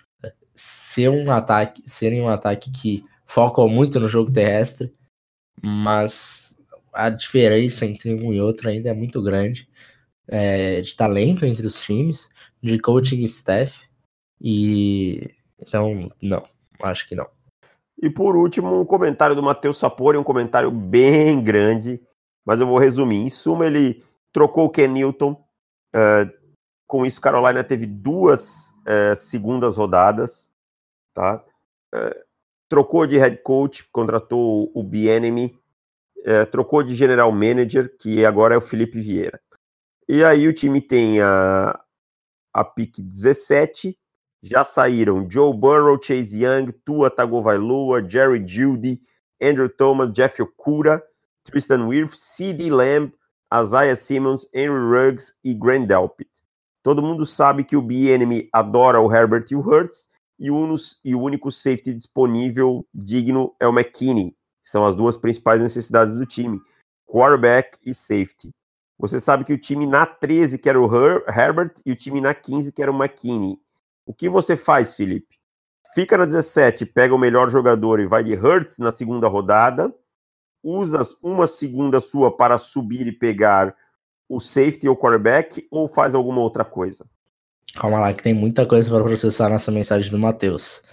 ser 0.54 1.10
um 1.10 1.32
ataque, 1.32 1.82
serem 1.86 2.22
um 2.22 2.28
ataque 2.28 2.72
que 2.72 3.04
focam 3.26 3.68
muito 3.68 4.00
no 4.00 4.08
jogo 4.08 4.32
terrestre, 4.32 4.94
mas 5.64 6.62
a 6.94 7.10
diferença 7.10 7.86
entre 7.86 8.14
um 8.14 8.34
e 8.34 8.42
outro 8.42 8.70
ainda 8.70 8.90
é 8.90 8.94
muito 8.94 9.22
grande 9.22 9.68
é, 10.28 10.82
de 10.82 10.96
talento 10.96 11.46
entre 11.46 11.66
os 11.66 11.80
times, 11.80 12.30
de 12.62 12.78
coaching 12.80 13.22
staff. 13.22 13.82
E 14.42 15.32
então, 15.60 16.10
não, 16.22 16.44
acho 16.82 17.08
que 17.08 17.16
não. 17.16 17.28
E 18.02 18.10
por 18.10 18.36
último, 18.36 18.82
um 18.82 18.86
comentário 18.86 19.36
do 19.36 19.42
Matheus 19.42 19.78
Sapori, 19.78 20.18
um 20.18 20.24
comentário 20.24 20.70
bem 20.70 21.42
grande, 21.42 22.02
mas 22.46 22.60
eu 22.60 22.68
vou 22.68 22.78
resumir. 22.78 23.24
Em 23.24 23.30
suma, 23.30 23.66
ele 23.66 24.04
trocou 24.34 24.66
o 24.66 24.70
Ken 24.70 24.90
Newton. 24.90 25.32
Uh, 25.96 26.30
com 26.86 27.06
isso, 27.06 27.22
Carolina 27.22 27.64
teve 27.64 27.86
duas 27.86 28.72
uh, 28.82 29.16
segundas 29.16 29.78
rodadas, 29.78 30.52
tá? 31.14 31.42
Uh, 31.96 32.24
trocou 32.70 33.06
de 33.06 33.18
head 33.18 33.38
coach, 33.44 33.88
contratou 33.92 34.72
o 34.74 34.84
Bienemy, 34.84 35.58
é, 36.26 36.46
trocou 36.46 36.84
de 36.84 36.96
general 36.96 37.32
manager, 37.32 37.96
que 38.00 38.26
agora 38.26 38.56
é 38.56 38.58
o 38.58 38.62
Felipe 38.62 39.00
Vieira. 39.00 39.40
E 40.08 40.24
aí 40.24 40.48
o 40.48 40.54
time 40.54 40.82
tem 40.82 41.22
a, 41.22 41.80
a 42.54 42.64
pick 42.64 43.02
17, 43.02 43.98
já 44.42 44.64
saíram 44.64 45.26
Joe 45.30 45.54
Burrow, 45.54 45.98
Chase 46.02 46.44
Young, 46.44 46.72
Tua 46.84 47.10
Tagovailoa, 47.10 48.08
Jerry 48.08 48.44
Judy, 48.46 49.02
Andrew 49.42 49.70
Thomas, 49.70 50.12
Jeff 50.12 50.42
Okura, 50.42 51.02
Tristan 51.44 51.88
Wirth, 51.88 52.14
C.D. 52.14 52.70
Lamb, 52.70 53.14
Isaiah 53.54 53.96
Simmons, 53.96 54.48
Henry 54.54 54.80
Ruggs 54.80 55.34
e 55.44 55.54
Grant 55.54 55.88
Delpit. 55.88 56.30
Todo 56.82 57.02
mundo 57.02 57.26
sabe 57.26 57.64
que 57.64 57.78
o 57.78 57.82
B-Enemy 57.82 58.50
adora 58.52 59.00
o 59.00 59.14
Herbert 59.14 59.46
e 59.52 59.56
o 59.56 59.62
Hurts, 59.62 60.10
e, 60.44 60.52
unos, 60.52 61.00
e 61.06 61.16
o 61.16 61.22
único 61.22 61.50
safety 61.50 61.94
disponível 61.94 62.86
digno 62.94 63.56
é 63.62 63.66
o 63.66 63.72
McKinney. 63.72 64.36
São 64.62 64.86
as 64.86 64.94
duas 64.94 65.16
principais 65.16 65.62
necessidades 65.62 66.14
do 66.14 66.26
time: 66.26 66.60
quarterback 67.08 67.78
e 67.86 67.96
safety. 67.96 68.52
Você 69.00 69.22
sabe 69.22 69.46
que 69.46 69.54
o 69.54 69.58
time 69.58 69.86
na 69.86 70.06
13 70.06 70.60
que 70.60 70.68
era 70.68 70.80
o 70.80 70.86
Her 70.86 71.24
Herbert 71.30 71.76
e 71.86 71.94
o 71.94 71.96
time 71.96 72.20
na 72.20 72.34
15 72.34 72.74
que 72.74 72.84
era 72.84 72.92
o 72.92 72.96
McKinney. 72.96 73.58
O 74.06 74.14
que 74.14 74.28
você 74.28 74.58
faz, 74.58 74.96
Felipe? 74.96 75.40
Fica 75.96 76.18
na 76.18 76.26
17, 76.26 76.88
pega 76.88 77.16
o 77.16 77.20
melhor 77.20 77.50
jogador 77.50 78.02
e 78.02 78.08
vai 78.08 78.22
de 78.22 78.34
Hurts 78.34 78.78
na 78.80 78.92
segunda 78.92 79.30
rodada, 79.30 79.96
usa 80.62 81.00
uma 81.22 81.48
segunda 81.48 82.02
sua 82.02 82.36
para 82.36 82.58
subir 82.58 83.08
e 83.08 83.12
pegar 83.14 83.74
o 84.28 84.42
safety 84.42 84.90
ou 84.90 84.98
quarterback, 84.98 85.66
ou 85.72 85.88
faz 85.88 86.16
alguma 86.16 86.42
outra 86.42 86.66
coisa? 86.66 87.06
Calma 87.76 88.00
lá, 88.00 88.14
que 88.14 88.22
tem 88.22 88.34
muita 88.34 88.66
coisa 88.66 88.90
para 88.90 89.04
processar 89.04 89.50
nessa 89.50 89.72
mensagem 89.72 90.12
do 90.12 90.20
Matheus. 90.20 90.84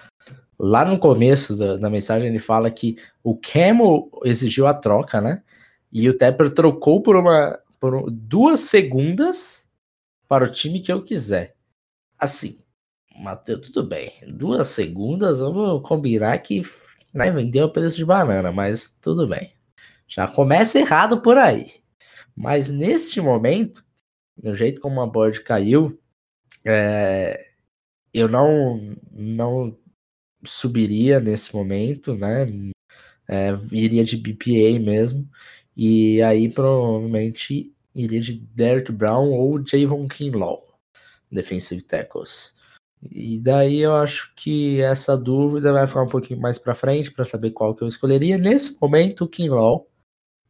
Lá 0.59 0.85
no 0.85 0.99
começo 0.99 1.57
da, 1.57 1.77
da, 1.77 1.91
mensagem 1.91 2.29
ele 2.29 2.39
fala 2.39 2.71
que 2.71 2.97
o 3.23 3.37
Camel 3.37 4.11
exigiu 4.25 4.67
a 4.67 4.75
troca, 4.75 5.21
né? 5.21 5.43
E 5.93 6.09
o 6.09 6.17
Tepper 6.17 6.51
trocou 6.51 7.03
por 7.03 7.17
uma 7.17 7.59
por 7.81 8.11
duas 8.11 8.61
segundas 8.61 9.69
para 10.29 10.45
o 10.45 10.51
time 10.51 10.81
que 10.81 10.93
eu 10.93 11.03
quiser. 11.03 11.57
Assim, 12.19 12.61
Matheus, 13.19 13.69
tudo 13.69 13.89
bem. 13.89 14.13
Duas 14.29 14.69
segundas, 14.69 15.39
vamos 15.41 15.87
combinar 15.87 16.37
que 16.39 16.63
né, 17.13 17.31
vendeu 17.31 17.67
o 17.67 17.73
preço 17.73 17.97
de 17.97 18.05
banana, 18.05 18.53
mas 18.53 18.97
tudo 19.01 19.27
bem. 19.27 19.55
Já 20.07 20.29
começa 20.29 20.79
errado 20.79 21.23
por 21.23 21.39
aí. 21.39 21.75
Mas 22.37 22.69
neste 22.69 23.21
momento, 23.21 23.85
do 24.37 24.55
jeito 24.55 24.81
como 24.81 25.01
a 25.01 25.07
board 25.07 25.43
caiu, 25.43 25.99
é, 26.65 27.41
eu 28.13 28.29
não, 28.29 28.97
não 29.13 29.77
subiria 30.45 31.21
nesse 31.21 31.55
momento, 31.55 32.15
né? 32.15 32.47
É, 33.29 33.51
iria 33.73 34.05
de 34.05 34.17
BPA 34.17 34.79
mesmo. 34.81 35.29
E 35.77 36.21
aí 36.23 36.53
provavelmente 36.53 37.73
iria 37.95 38.21
de 38.21 38.35
Derek 38.35 38.93
Brown 38.93 39.31
ou 39.31 39.65
Javon 39.67 40.09
Kinlaw, 40.09 40.63
defensive 41.31 41.83
tackles. 41.83 42.55
E 43.11 43.39
daí 43.39 43.81
eu 43.81 43.95
acho 43.95 44.33
que 44.37 44.81
essa 44.83 45.17
dúvida 45.17 45.73
vai 45.73 45.87
ficar 45.87 46.03
um 46.03 46.09
pouquinho 46.09 46.41
mais 46.41 46.59
para 46.59 46.75
frente 46.75 47.11
para 47.11 47.25
saber 47.25 47.53
qual 47.53 47.75
que 47.75 47.83
eu 47.83 47.89
escolheria. 47.89 48.37
Nesse 48.37 48.79
momento, 48.81 49.25
o 49.25 49.29
Kinlaw. 49.29 49.87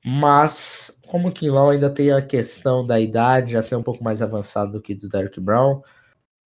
Mas, 0.05 0.99
como 1.09 1.29
o 1.29 1.33
Kinlaw 1.33 1.71
ainda 1.71 1.91
tem 1.91 2.11
a 2.11 2.23
questão 2.23 2.85
da 2.87 2.99
idade, 2.99 3.53
já 3.53 3.63
ser 3.63 3.77
um 3.77 3.83
pouco 3.83 4.03
mais 4.03 4.23
avançado 4.23 4.73
do 4.73 4.81
que 4.81 4.95
do 4.95 5.09
Derek 5.09 5.39
Brown, 5.41 5.83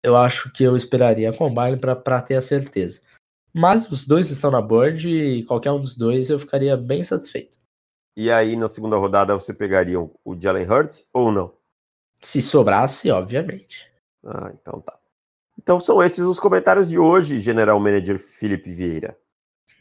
eu 0.02 0.16
acho 0.16 0.52
que 0.52 0.64
eu 0.64 0.76
esperaria 0.76 1.30
a 1.30 1.36
Combine 1.36 1.78
para 1.78 2.22
ter 2.22 2.36
a 2.36 2.42
certeza. 2.42 3.00
Mas 3.52 3.90
os 3.90 4.06
dois 4.06 4.30
estão 4.30 4.50
na 4.50 4.60
board 4.60 5.08
e 5.08 5.44
qualquer 5.44 5.72
um 5.72 5.80
dos 5.80 5.96
dois 5.96 6.30
eu 6.30 6.38
ficaria 6.38 6.76
bem 6.76 7.02
satisfeito. 7.02 7.58
E 8.16 8.30
aí, 8.30 8.56
na 8.56 8.68
segunda 8.68 8.96
rodada, 8.96 9.34
você 9.34 9.52
pegaria 9.52 10.00
o 10.00 10.38
Jalen 10.38 10.70
Hurts 10.70 11.08
ou 11.12 11.32
não? 11.32 11.54
Se 12.20 12.42
sobrasse, 12.42 13.10
obviamente. 13.10 13.90
Ah, 14.24 14.52
então 14.54 14.80
tá. 14.80 14.98
Então 15.58 15.80
são 15.80 16.02
esses 16.02 16.20
os 16.20 16.38
comentários 16.40 16.88
de 16.88 16.98
hoje, 16.98 17.40
General 17.40 17.78
Manager 17.78 18.18
Felipe 18.18 18.72
Vieira. 18.72 19.16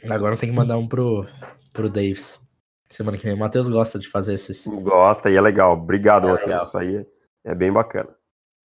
Agora 0.09 0.38
tem 0.38 0.49
que 0.49 0.55
mandar 0.55 0.77
um 0.77 0.88
pro, 0.88 1.27
pro 1.73 1.89
Davis. 1.89 2.39
Semana 2.88 3.17
que 3.17 3.23
vem. 3.23 3.33
O 3.33 3.38
Matheus 3.38 3.69
gosta 3.69 3.99
de 3.99 4.07
fazer 4.07 4.33
esses. 4.33 4.65
Gosta 4.65 5.29
e 5.29 5.35
é 5.35 5.41
legal. 5.41 5.73
Obrigado, 5.73 6.27
é 6.27 6.31
Matheus. 6.31 6.67
Isso 6.67 6.77
aí 6.77 7.05
é 7.43 7.53
bem 7.53 7.71
bacana. 7.71 8.09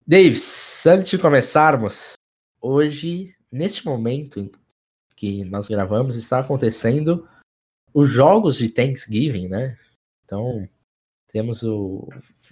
Davis, 0.07 0.85
antes 0.85 1.09
de 1.09 1.17
começarmos, 1.17 2.13
hoje, 2.61 3.35
neste 3.51 3.85
momento 3.85 4.49
que 5.15 5.43
nós 5.43 5.67
gravamos, 5.67 6.15
está 6.15 6.39
acontecendo 6.39 7.27
os 7.93 8.09
jogos 8.09 8.57
de 8.57 8.69
Thanksgiving, 8.69 9.49
né? 9.49 9.77
Então, 10.23 10.67
temos 11.27 11.61
o, 11.63 12.07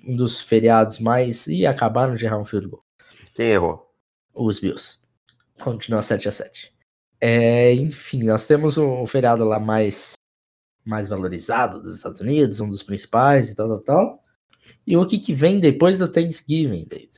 um 0.05 0.17
dos 0.17 0.41
feriados 0.41 0.99
mais. 0.99 1.47
e 1.47 1.65
acabaram 1.65 2.15
de 2.15 2.25
errar 2.25 2.39
um 2.39 2.43
field 2.45 2.67
goal. 2.67 2.83
Quem 3.33 3.51
errou? 3.51 3.85
os 4.35 4.59
Bills. 4.59 4.99
Continua 5.61 6.01
7 6.01 6.27
a 6.27 6.31
7 6.33 6.75
é, 7.21 7.73
Enfim, 7.73 8.23
nós 8.23 8.45
temos 8.45 8.77
o, 8.77 9.05
feriado 9.07 9.45
lá 9.45 9.57
mais, 9.57 10.13
mais 10.83 11.07
valorizado 11.07 11.81
dos 11.81 11.95
Estados 11.95 12.19
Unidos, 12.19 12.59
um 12.59 12.67
dos 12.67 12.83
principais 12.83 13.49
e 13.49 13.55
tal, 13.55 13.69
tal, 13.69 13.81
tal. 13.81 14.23
E 14.85 14.97
o 14.97 15.05
que, 15.05 15.17
que 15.17 15.33
vem 15.33 15.59
depois 15.59 15.99
do 15.99 16.11
Thanksgiving, 16.11 16.85
David? 16.85 17.17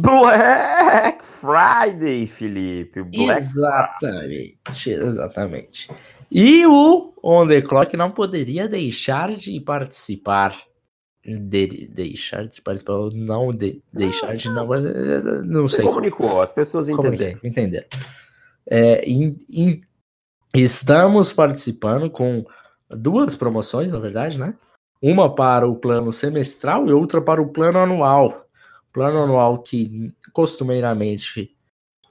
Black 0.00 1.24
Friday, 1.24 2.26
Felipe. 2.26 3.02
Black 3.02 3.40
exatamente, 3.40 4.58
Friday. 4.72 5.06
exatamente. 5.06 5.90
E 6.30 6.64
o 6.66 7.14
On 7.22 7.46
The 7.46 7.62
Clock 7.62 7.96
não 7.96 8.10
poderia 8.10 8.68
deixar 8.68 9.30
de 9.30 9.58
participar 9.60 10.54
de, 11.24 11.88
deixar 11.88 12.46
de 12.46 12.62
participar 12.62 12.94
ou 12.94 13.10
não 13.12 13.50
de, 13.50 13.82
deixar 13.92 14.36
de 14.36 14.48
não, 14.48 14.66
não 15.44 15.68
sei. 15.68 15.84
Comunicou, 15.84 16.40
as 16.40 16.52
pessoas 16.52 16.88
entenderam. 16.88 17.38
Entenderam. 17.44 17.86
É, 18.66 19.08
in, 19.08 19.36
in, 19.48 19.80
estamos 20.54 21.32
participando 21.32 22.10
com 22.10 22.44
duas 22.88 23.34
promoções, 23.34 23.92
na 23.92 23.98
verdade, 23.98 24.38
né? 24.38 24.54
Uma 25.02 25.34
para 25.34 25.66
o 25.66 25.76
plano 25.76 26.12
semestral 26.12 26.86
e 26.86 26.92
outra 26.92 27.20
para 27.20 27.40
o 27.40 27.48
plano 27.48 27.78
anual. 27.78 28.46
Plano 28.92 29.22
anual 29.22 29.62
que 29.62 30.12
costumeiramente 30.32 31.56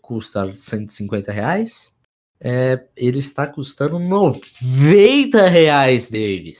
custa 0.02 0.52
150 0.52 1.32
reais. 1.32 1.94
É, 2.40 2.88
ele 2.96 3.20
está 3.20 3.46
custando 3.46 4.00
90 4.00 5.48
reais, 5.48 6.10
Davis. 6.10 6.58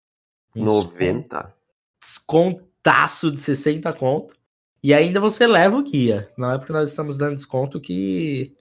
90? 0.54 1.60
descontaço 2.00 3.32
de 3.32 3.40
60 3.40 3.92
conto. 3.94 4.34
E 4.82 4.94
ainda 4.94 5.20
você 5.20 5.46
leva 5.46 5.78
o 5.78 5.84
guia. 5.84 6.30
Não 6.38 6.52
é 6.52 6.58
porque 6.58 6.74
nós 6.74 6.90
estamos 6.90 7.18
dando 7.18 7.36
desconto 7.36 7.80
que, 7.80 8.56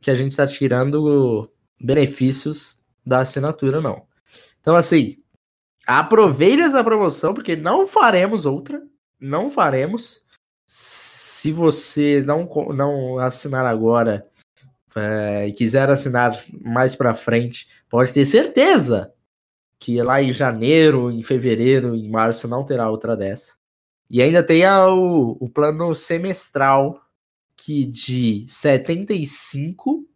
que 0.00 0.10
a 0.10 0.14
gente 0.14 0.32
está 0.32 0.46
tirando 0.46 1.50
benefícios 1.80 2.82
da 3.04 3.20
assinatura, 3.20 3.80
não. 3.80 4.06
Então, 4.60 4.76
assim, 4.76 5.16
aproveite 5.86 6.62
essa 6.62 6.84
promoção, 6.84 7.32
porque 7.32 7.56
não 7.56 7.86
faremos 7.86 8.46
outra. 8.46 8.82
Não 9.18 9.48
faremos. 9.48 10.23
Se 10.66 11.52
você 11.52 12.22
não, 12.26 12.44
não 12.74 13.18
assinar 13.18 13.66
agora 13.66 14.26
é, 14.96 15.48
e 15.48 15.52
quiser 15.52 15.90
assinar 15.90 16.42
mais 16.62 16.94
para 16.96 17.14
frente, 17.14 17.68
pode 17.88 18.12
ter 18.12 18.24
certeza 18.24 19.12
que 19.78 20.00
lá 20.02 20.22
em 20.22 20.32
janeiro, 20.32 21.10
em 21.10 21.22
fevereiro, 21.22 21.94
em 21.94 22.08
março 22.08 22.48
não 22.48 22.64
terá 22.64 22.88
outra 22.90 23.16
dessa. 23.16 23.54
E 24.08 24.22
ainda 24.22 24.42
tem 24.42 24.64
a, 24.64 24.88
o, 24.88 25.36
o 25.40 25.48
plano 25.48 25.94
semestral, 25.94 27.00
que 27.56 27.84
de 27.84 28.46
75. 28.48 30.06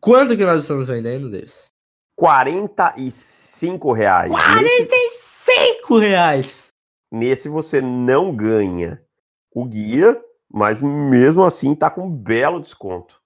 Quanto 0.00 0.36
que 0.36 0.44
nós 0.44 0.62
estamos 0.62 0.86
vendendo, 0.86 1.30
Deus? 1.30 1.64
45 2.16 3.92
reais. 3.92 4.30
45 4.30 5.98
reais! 5.98 6.68
Nesse 7.12 7.48
você 7.48 7.80
não 7.80 8.34
ganha 8.34 9.03
o 9.54 9.64
guia, 9.64 10.20
mas 10.52 10.82
mesmo 10.82 11.44
assim 11.44 11.74
tá 11.74 11.88
com 11.88 12.06
um 12.06 12.10
belo 12.10 12.60
desconto. 12.60 13.22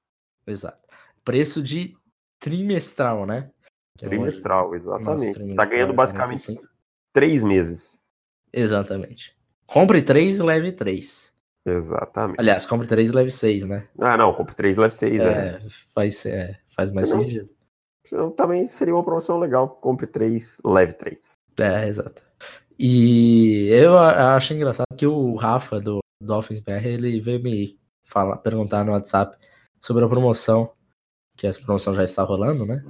Exato. 0.46 0.86
Preço 1.24 1.62
de 1.62 1.96
trimestral, 2.38 3.26
né? 3.26 3.50
Trimestral, 3.98 4.74
exatamente. 4.74 5.38
Nossa, 5.40 5.54
tá 5.56 5.64
ganhando 5.64 5.92
basicamente 5.92 6.46
45. 6.46 6.68
três 7.12 7.42
meses. 7.42 7.98
Exatamente. 8.52 9.36
Compre 9.66 10.02
três 10.02 10.38
e 10.38 10.42
leve 10.42 10.72
três. 10.72 11.34
Exatamente. 11.66 12.40
Aliás, 12.40 12.64
compre 12.64 12.86
três 12.86 13.10
e 13.10 13.12
leve 13.12 13.30
seis, 13.30 13.64
né? 13.64 13.86
Ah, 13.98 14.16
não, 14.16 14.32
compre 14.32 14.54
três 14.54 14.76
e 14.76 14.80
leve 14.80 14.94
seis, 14.94 15.20
é. 15.20 15.24
é. 15.26 15.60
Faz, 15.94 16.24
é, 16.24 16.58
faz 16.66 16.90
mais 16.92 17.08
Senão, 17.08 17.24
sentido. 17.24 17.50
Então, 18.06 18.30
também 18.30 18.66
seria 18.66 18.94
uma 18.94 19.04
promoção 19.04 19.38
legal. 19.38 19.68
Compre 19.68 20.06
três, 20.06 20.58
leve 20.64 20.94
três. 20.94 21.32
É, 21.60 21.86
exato. 21.86 22.24
E 22.78 23.68
eu 23.70 23.98
acho 23.98 24.54
engraçado 24.54 24.86
que 24.96 25.06
o 25.06 25.34
Rafa 25.34 25.80
do 25.80 25.98
Dolphins 26.22 26.60
BR, 26.60 26.86
ele 26.86 27.20
veio 27.20 27.42
me 27.42 27.78
falar, 28.04 28.36
perguntar 28.38 28.84
no 28.84 28.92
WhatsApp 28.92 29.36
sobre 29.80 30.04
a 30.04 30.08
promoção, 30.08 30.72
que 31.36 31.46
essa 31.46 31.60
promoção 31.60 31.94
já 31.94 32.04
está 32.04 32.22
rolando, 32.22 32.66
né? 32.66 32.84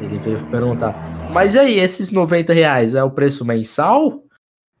Ele 0.00 0.18
veio 0.18 0.50
perguntar, 0.50 0.92
mas 1.32 1.54
e 1.54 1.58
aí, 1.58 1.78
esses 1.78 2.10
90 2.10 2.52
reais 2.52 2.94
é 2.94 3.02
o 3.02 3.10
preço 3.10 3.44
mensal? 3.44 4.24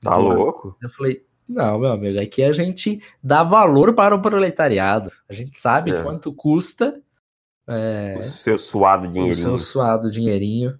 Tá 0.00 0.16
louco? 0.16 0.76
Eu 0.80 0.88
falei, 0.88 1.26
não, 1.48 1.78
meu 1.78 1.90
amigo, 1.90 2.20
aqui 2.20 2.42
a 2.42 2.52
gente 2.52 3.02
dá 3.22 3.42
valor 3.42 3.94
para 3.94 4.14
o 4.14 4.22
proletariado. 4.22 5.10
A 5.28 5.32
gente 5.32 5.58
sabe 5.58 5.90
é. 5.90 6.02
quanto 6.02 6.32
custa. 6.32 7.00
É, 7.66 8.16
o 8.18 8.22
seu 8.22 8.58
suado 8.58 9.08
dinheirinho. 9.08 9.54
O 9.54 9.58
seu 9.58 9.58
suado 9.58 10.10
dinheirinho. 10.10 10.78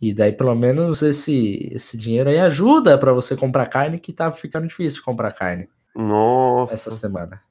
E 0.00 0.14
daí, 0.14 0.32
pelo 0.32 0.54
menos, 0.54 1.02
esse, 1.02 1.70
esse 1.72 1.96
dinheiro 1.96 2.30
aí 2.30 2.38
ajuda 2.38 2.98
para 2.98 3.12
você 3.12 3.36
comprar 3.36 3.66
carne, 3.66 3.98
que 3.98 4.12
tá 4.12 4.32
ficando 4.32 4.66
difícil 4.66 5.02
comprar 5.04 5.32
carne. 5.32 5.68
Nossa. 5.94 6.74
Essa 6.74 6.90
semana. 6.90 7.42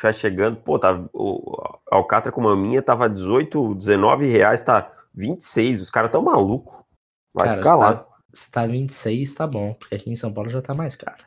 já 0.00 0.12
chegando. 0.12 0.56
Pô, 0.58 0.78
tá, 0.78 0.92
o 1.12 1.56
Alcatra 1.90 2.32
com 2.32 2.40
maminha 2.40 2.80
tava 2.82 3.08
18, 3.08 3.74
19 3.74 4.26
reais, 4.26 4.62
tá 4.62 4.92
26. 5.14 5.82
Os 5.82 5.90
caras 5.90 6.10
tão 6.10 6.22
maluco. 6.22 6.86
Vai 7.34 7.48
Cara, 7.48 7.58
ficar 7.58 7.74
lá. 7.76 7.94
Tá, 7.96 8.06
se 8.32 8.50
tá 8.50 8.66
26, 8.66 9.34
tá 9.34 9.46
bom, 9.46 9.74
porque 9.74 9.94
aqui 9.94 10.10
em 10.10 10.16
São 10.16 10.32
Paulo 10.32 10.48
já 10.50 10.62
tá 10.62 10.72
mais 10.74 10.96
caro. 10.96 11.24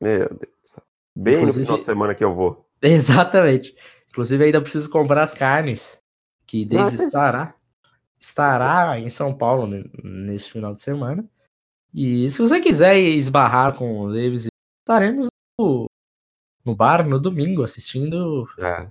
Meu 0.00 0.28
Deus. 0.28 0.80
Bem 1.16 1.36
Inclusive- 1.36 1.60
no 1.60 1.66
final 1.66 1.78
de 1.80 1.84
semana 1.86 2.14
que 2.14 2.24
eu 2.24 2.34
vou. 2.34 2.68
Exatamente. 2.82 3.74
Inclusive, 4.10 4.44
ainda 4.44 4.60
preciso 4.60 4.88
comprar 4.90 5.22
as 5.22 5.34
carnes. 5.34 5.98
Que 6.46 6.64
Davis 6.64 6.94
você- 6.96 7.04
estará. 7.06 7.54
Estará 8.18 8.98
em 8.98 9.08
São 9.10 9.36
Paulo 9.36 9.66
ne- 9.66 9.90
neste 10.02 10.52
final 10.52 10.72
de 10.72 10.80
semana. 10.80 11.28
E 11.92 12.28
se 12.30 12.38
você 12.38 12.60
quiser 12.60 12.98
esbarrar 12.98 13.76
com 13.76 14.00
o 14.00 14.08
Davis, 14.08 14.46
estaremos 14.82 15.26
no, 15.58 15.86
no 16.64 16.74
bar 16.74 17.06
no 17.06 17.20
domingo 17.20 17.62
assistindo 17.62 18.46
É. 18.58 18.86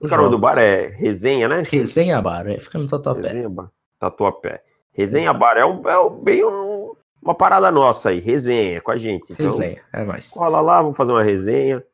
O 0.00 0.08
cara 0.08 0.28
do 0.28 0.38
bar 0.38 0.58
é 0.58 0.86
resenha, 0.88 1.46
né? 1.48 1.62
Resenha 1.64 2.20
Bar, 2.20 2.48
é, 2.48 2.58
fica 2.58 2.76
no 2.76 2.88
Tatuapé. 2.88 3.28
Resenha 3.28 3.48
Bar. 3.48 3.70
Tatuapé. 4.00 4.62
Resenha 4.92 5.32
Bar 5.32 5.56
é, 5.56 5.64
um, 5.64 5.80
é 5.88 6.10
bem 6.22 6.44
um- 6.44 6.92
uma 7.22 7.36
parada 7.36 7.70
nossa 7.70 8.08
aí. 8.08 8.18
Resenha 8.18 8.80
com 8.80 8.90
a 8.90 8.96
gente. 8.96 9.32
Então, 9.32 9.46
Resenha, 9.46 9.80
é 9.92 10.02
nóis. 10.04 10.30
cola 10.30 10.60
lá, 10.60 10.82
vamos 10.82 10.96
fazer 10.96 11.12
uma 11.12 11.22
resenha. 11.22 11.84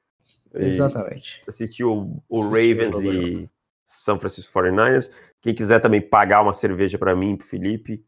Exatamente. 0.55 1.43
Assistir 1.47 1.85
o, 1.85 2.23
o 2.29 2.41
o 2.41 2.43
Ravens 2.45 2.97
jogo, 2.99 3.13
e 3.13 3.51
São 3.85 4.19
Francisco 4.19 4.53
49ers. 4.59 5.11
Quem 5.43 5.55
quiser 5.55 5.79
também 5.79 6.01
pagar 6.01 6.41
uma 6.41 6.55
cerveja 6.55 6.97
pra 6.99 7.15
mim, 7.15 7.37
pro 7.37 7.47
Felipe. 7.47 8.03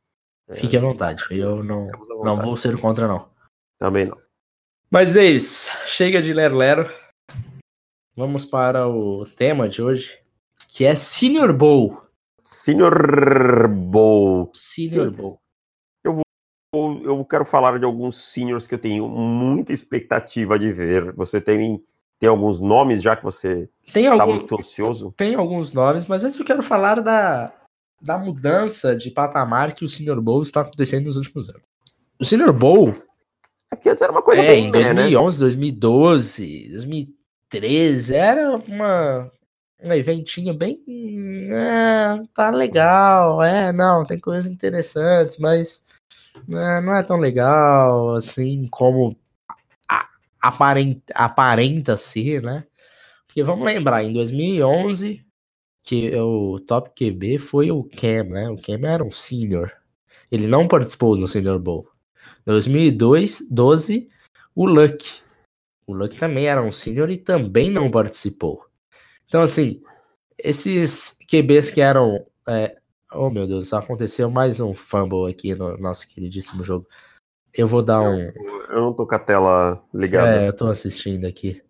Fique 0.53 0.77
à 0.77 0.81
vontade. 0.81 1.25
Eu 1.31 1.63
não, 1.63 1.89
à 1.89 1.93
não 1.99 2.07
vontade. 2.17 2.41
vou 2.47 2.57
ser 2.57 2.77
contra, 2.79 3.07
não. 3.07 3.29
Também 3.79 4.07
não. 4.07 4.17
Mas, 4.91 5.13
Davis, 5.13 5.71
chega 5.87 6.21
de 6.23 6.33
Lero 6.33 6.57
Lero. 6.57 6.91
Vamos 8.21 8.45
para 8.45 8.87
o 8.87 9.25
tema 9.25 9.67
de 9.67 9.81
hoje, 9.83 10.19
que 10.69 10.85
é 10.85 10.95
Senior 10.95 11.55
Bowl. 11.57 12.03
Senior 12.45 13.67
Bowl. 13.67 14.51
Senior. 14.55 15.11
Bowl. 15.17 15.41
Eu- 16.05 16.21
Eu 17.03 17.25
quero 17.25 17.47
falar 17.47 17.79
de 17.79 17.87
alguns 17.87 18.17
seniors 18.31 18.67
que 18.67 18.75
eu 18.75 18.79
tenho 18.79 19.09
muita 19.09 19.73
expectativa 19.73 20.59
de 20.59 20.71
ver. 20.71 21.15
Você 21.15 21.41
tem, 21.41 21.83
tem 22.19 22.29
alguns 22.29 22.61
nomes 22.61 23.01
já 23.03 23.17
que 23.17 23.25
você 23.25 23.71
Tem, 23.91 24.05
está 24.05 24.23
algum, 24.23 24.35
muito 24.35 24.59
ansioso? 24.59 25.15
tem 25.17 25.35
alguns 25.35 25.73
nomes, 25.73 26.05
mas 26.05 26.23
antes 26.23 26.39
eu 26.39 26.45
quero 26.45 26.63
falar 26.63 27.01
da, 27.01 27.51
da 28.03 28.19
mudança 28.19 28.95
de 28.95 29.11
patamar 29.11 29.73
que 29.75 29.83
o 29.83 29.89
Senior 29.89 30.21
Bowl 30.21 30.43
está 30.43 30.61
acontecendo 30.61 31.07
nos 31.07 31.17
últimos 31.17 31.49
anos. 31.49 31.63
O 32.21 32.25
Senior 32.27 32.53
Bowl 32.53 32.91
É 33.73 33.77
porque 33.77 33.89
antes 33.89 34.03
era 34.03 34.13
uma 34.13 34.21
coisa 34.23 34.43
é, 34.43 34.47
bem 34.47 34.67
em 34.67 34.71
né, 34.71 34.79
né? 34.93 34.95
2011, 34.95 35.41
2012, 35.41 36.69
2013, 36.71 37.20
era 38.11 38.57
uma, 38.57 39.31
um 39.83 39.93
eventinho 39.93 40.55
bem. 40.55 40.85
É, 41.53 42.23
tá 42.35 42.51
legal, 42.51 43.43
é, 43.43 43.73
não, 43.73 44.05
tem 44.05 44.19
coisas 44.19 44.51
interessantes, 44.51 45.37
mas 45.39 45.83
é, 46.55 46.81
não 46.81 46.95
é 46.95 47.03
tão 47.03 47.19
legal 47.19 48.15
assim 48.15 48.69
como 48.71 49.17
aparenta, 50.41 51.13
aparenta 51.15 51.97
ser, 51.97 52.43
né? 52.43 52.65
Porque 53.27 53.43
vamos 53.43 53.65
lembrar, 53.65 54.03
em 54.03 54.13
2011, 54.13 55.25
que 55.83 56.15
o 56.17 56.59
top 56.61 56.91
QB 56.97 57.39
foi 57.39 57.71
o 57.71 57.85
Cam, 57.85 58.25
né? 58.25 58.49
O 58.51 58.57
Cam 58.57 58.87
era 58.87 59.05
um 59.05 59.11
senior. 59.11 59.73
Ele 60.31 60.47
não 60.47 60.67
participou 60.67 61.17
do 61.17 61.29
Senior 61.29 61.59
Bowl. 61.59 61.89
2002, 62.47 63.47
12, 63.51 64.09
o 64.55 64.67
Luck. 64.67 65.21
O 65.87 65.95
Luck 65.95 66.17
também 66.19 66.47
era 66.47 66.63
um 66.63 66.73
senior 66.73 67.11
e 67.11 67.17
também 67.17 67.71
não 67.71 67.91
participou. 67.91 68.67
Então, 69.27 69.43
assim, 69.43 69.83
esses 70.39 71.19
QBs 71.29 71.71
que 71.71 71.81
eram. 71.81 72.25
é, 72.49 72.77
oh, 73.13 73.31
meu 73.31 73.47
Deus, 73.47 73.73
aconteceu 73.73 74.31
mais 74.31 74.61
um 74.61 74.75
fumble 74.75 75.31
aqui 75.31 75.55
no 75.55 75.77
nosso 75.77 76.07
queridíssimo 76.09 76.65
jogo. 76.65 76.87
Eu 77.57 77.67
vou 77.67 77.83
dar 77.83 78.01
um. 78.01 78.21
Eu 78.69 78.81
não 78.81 78.93
tô 78.93 79.07
com 79.07 79.15
a 79.15 79.19
tela 79.19 79.83
ligada. 79.93 80.43
É, 80.43 80.49
eu 80.49 80.53
tô 80.53 80.69
assistindo 80.69 81.27
aqui. 81.27 81.63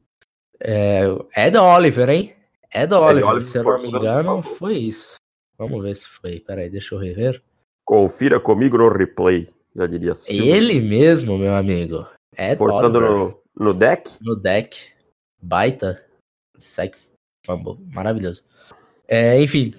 É, 0.61 1.05
Ed 1.37 1.57
Oliver, 1.57 2.09
hein? 2.11 2.35
Ed 2.73 2.93
Oliver, 2.93 3.31
Oliver 3.31 3.43
se 3.43 3.59
eu 3.59 3.65
não 3.65 3.77
me 3.79 3.89
engano, 3.89 4.43
foi 4.43 4.77
isso. 4.77 5.15
Vamos 5.59 5.83
ver 5.83 5.95
se 5.95 6.07
foi. 6.07 6.41
Peraí, 6.41 6.69
deixa 6.69 6.95
eu 6.95 6.99
rever. 6.99 7.43
Confira 7.85 8.39
comigo 8.39 8.77
no 8.79 8.89
replay, 8.89 9.49
já 9.75 9.87
diria 9.87 10.15
Silvio. 10.15 10.55
Ele 10.55 10.81
mesmo, 10.81 11.39
meu 11.39 11.55
amigo. 11.55 12.07
Ed 12.37 12.57
Forçando 12.57 12.99
Oliver. 12.99 13.17
no, 13.17 13.41
no 13.61 13.75
deck. 13.75 14.11
no 14.23 14.35
deck. 14.35 14.89
Baita. 15.41 16.03
Sec 16.57 16.97
fumble. 17.45 17.77
Maravilhoso. 17.93 18.45
É, 19.07 19.41
enfim, 19.41 19.73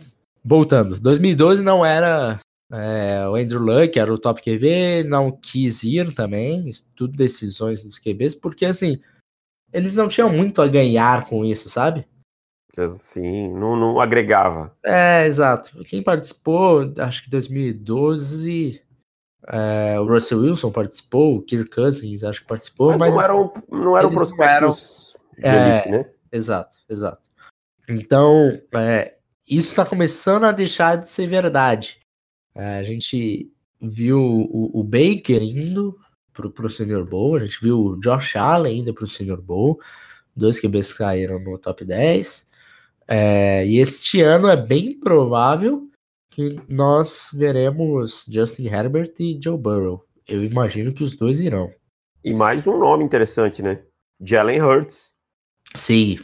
voltando. 0.44 1.00
2012 1.00 1.64
não 1.64 1.86
era 1.86 2.40
é, 2.72 3.28
o 3.28 3.36
Andrew 3.36 3.60
Luck, 3.62 3.98
era 3.98 4.14
o 4.14 4.20
top 4.20 4.42
QB, 4.42 5.04
não 5.06 5.32
quis 5.32 5.84
ir 5.84 6.14
também. 6.14 6.70
Tudo 6.96 7.18
decisões 7.18 7.84
dos 7.84 7.98
QBs, 7.98 8.36
porque 8.36 8.66
assim, 8.66 9.02
eles 9.74 9.96
não 9.96 10.08
tinham 10.08 10.32
muito 10.32 10.62
a 10.62 10.68
ganhar 10.68 11.28
com 11.28 11.44
isso, 11.44 11.70
sabe? 11.70 12.06
Assim, 12.78 13.52
não, 13.52 13.76
não 13.76 14.00
agregava. 14.00 14.74
É, 14.86 15.26
exato. 15.26 15.84
Quem 15.86 16.02
participou, 16.02 16.94
acho 17.00 17.24
que 17.24 17.30
2012. 17.30 18.82
É, 19.54 20.00
o 20.00 20.06
Russell 20.06 20.40
Wilson 20.40 20.72
participou, 20.72 21.36
o 21.36 21.42
Kirk 21.42 21.70
Cousins 21.70 22.24
acho 22.24 22.40
que 22.40 22.48
participou, 22.48 22.92
Mas, 22.92 23.00
mas, 23.00 23.14
não 23.14 23.22
eram, 23.22 23.54
não 23.70 23.98
eram 23.98 24.10
prospectos 24.10 25.18
de 25.38 25.46
É, 25.46 25.74
elite, 25.74 25.90
né? 25.90 26.10
Exato, 26.32 26.78
exato. 26.90 27.30
Então, 27.90 28.58
é, 28.74 29.18
isso 29.46 29.72
está 29.72 29.86
começando 29.86 30.46
a 30.46 30.54
deixar 30.54 30.96
de 30.96 31.10
ser 31.10 31.28
verdade. 31.28 32.00
É, 32.56 32.78
a 32.78 32.84
gente 32.84 33.52
viu 33.82 34.20
o, 34.20 34.80
o 34.80 34.84
Baker 34.86 35.44
indo 35.44 35.98
pro, 36.32 36.50
pro 36.50 36.70
Senior 36.70 37.06
Bowl, 37.06 37.36
a 37.36 37.40
gente 37.40 37.62
viu 37.62 37.78
o 37.78 38.00
Josh 38.00 38.38
Allen 38.38 38.80
indo 38.80 38.94
pro 38.94 39.06
Senior 39.06 39.42
Bowl, 39.42 39.82
dois 40.34 40.62
QBs 40.62 40.94
caíram 40.94 41.40
no 41.40 41.58
top 41.58 41.84
10. 41.84 42.48
É, 43.06 43.68
e 43.68 43.80
este 43.80 44.22
ano 44.22 44.48
é 44.48 44.56
bem 44.56 44.98
provável 44.98 45.91
que 46.32 46.58
nós 46.68 47.30
veremos 47.34 48.26
Justin 48.28 48.68
Herbert 48.68 49.14
e 49.20 49.38
Joe 49.42 49.58
Burrow. 49.58 50.06
Eu 50.28 50.44
imagino 50.44 50.94
que 50.94 51.04
os 51.04 51.16
dois 51.16 51.42
irão. 51.42 51.70
E 52.24 52.34
mais 52.34 52.66
um 52.66 52.80
nome 52.80 53.04
interessante, 53.04 53.62
né? 53.62 53.84
Jalen 54.20 54.62
Hurts. 54.62 55.14
Sim. 55.76 56.20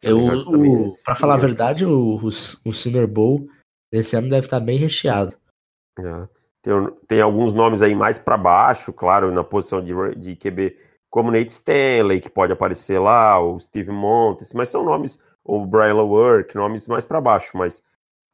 Eu, 0.00 0.18
também 0.44 0.72
é 0.72 0.78
o, 0.78 0.86
pra 1.04 1.14
falar 1.16 1.34
a 1.34 1.38
senior. 1.38 1.40
verdade, 1.40 1.84
o, 1.84 2.16
o, 2.16 2.26
o 2.26 2.72
Senior 2.72 3.06
Bowl 3.06 3.46
desse 3.92 4.16
ano 4.16 4.28
deve 4.28 4.46
estar 4.46 4.60
bem 4.60 4.78
recheado. 4.78 5.36
É. 5.98 6.28
Tem, 6.62 6.72
tem 7.08 7.20
alguns 7.20 7.52
nomes 7.52 7.82
aí 7.82 7.94
mais 7.94 8.18
para 8.18 8.36
baixo, 8.36 8.92
claro, 8.92 9.32
na 9.32 9.42
posição 9.42 9.82
de, 9.82 9.92
de 10.16 10.36
QB, 10.36 10.76
como 11.10 11.30
Nate 11.30 11.50
Stanley, 11.50 12.20
que 12.20 12.30
pode 12.30 12.52
aparecer 12.52 13.00
lá, 13.00 13.40
o 13.40 13.58
Steve 13.58 13.90
Montes, 13.90 14.52
mas 14.54 14.68
são 14.68 14.84
nomes, 14.84 15.22
ou 15.44 15.66
Brian 15.66 15.96
Work, 15.96 16.54
nomes 16.54 16.86
mais 16.86 17.04
para 17.04 17.20
baixo, 17.20 17.50
mas 17.54 17.82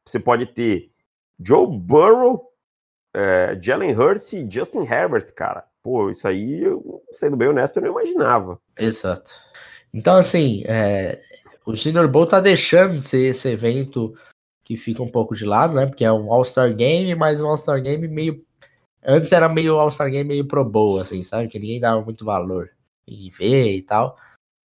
você 0.07 0.19
pode 0.19 0.45
ter 0.45 0.91
Joe 1.39 1.67
Burrow, 1.67 2.51
é, 3.15 3.57
Jalen 3.61 3.95
Hurts 3.95 4.33
e 4.33 4.47
Justin 4.49 4.81
Herbert, 4.83 5.33
cara. 5.33 5.65
Pô, 5.81 6.09
isso 6.09 6.27
aí, 6.27 6.63
sendo 7.11 7.37
bem 7.37 7.47
honesto, 7.47 7.77
eu 7.77 7.83
não 7.83 7.91
imaginava. 7.91 8.59
Exato. 8.77 9.33
Então, 9.93 10.15
assim, 10.15 10.63
é, 10.65 11.21
o 11.65 11.75
Senior 11.75 12.07
Bowl 12.07 12.27
tá 12.27 12.39
deixando 12.39 12.95
de 12.95 13.01
ser 13.01 13.29
esse 13.29 13.47
evento 13.49 14.13
que 14.63 14.77
fica 14.77 15.01
um 15.01 15.09
pouco 15.09 15.35
de 15.35 15.45
lado, 15.45 15.73
né? 15.73 15.85
Porque 15.87 16.05
é 16.05 16.11
um 16.11 16.31
All-Star 16.31 16.75
Game, 16.75 17.15
mas 17.15 17.41
um 17.41 17.47
All-Star 17.47 17.81
Game 17.81 18.07
meio. 18.07 18.45
Antes 19.03 19.31
era 19.31 19.49
meio 19.49 19.79
All-Star 19.79 20.11
Game 20.11 20.27
meio 20.27 20.47
Pro 20.47 20.63
Bowl, 20.63 20.99
assim, 20.99 21.23
sabe? 21.23 21.47
Que 21.47 21.57
ninguém 21.57 21.79
dava 21.79 22.01
muito 22.01 22.23
valor 22.25 22.69
em 23.07 23.29
ver 23.31 23.75
e 23.77 23.83
tal. 23.83 24.17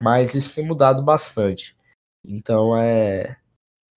Mas 0.02 0.34
isso 0.34 0.54
tem 0.54 0.66
mudado 0.66 1.02
bastante. 1.02 1.76
Então 2.24 2.76
é. 2.76 3.36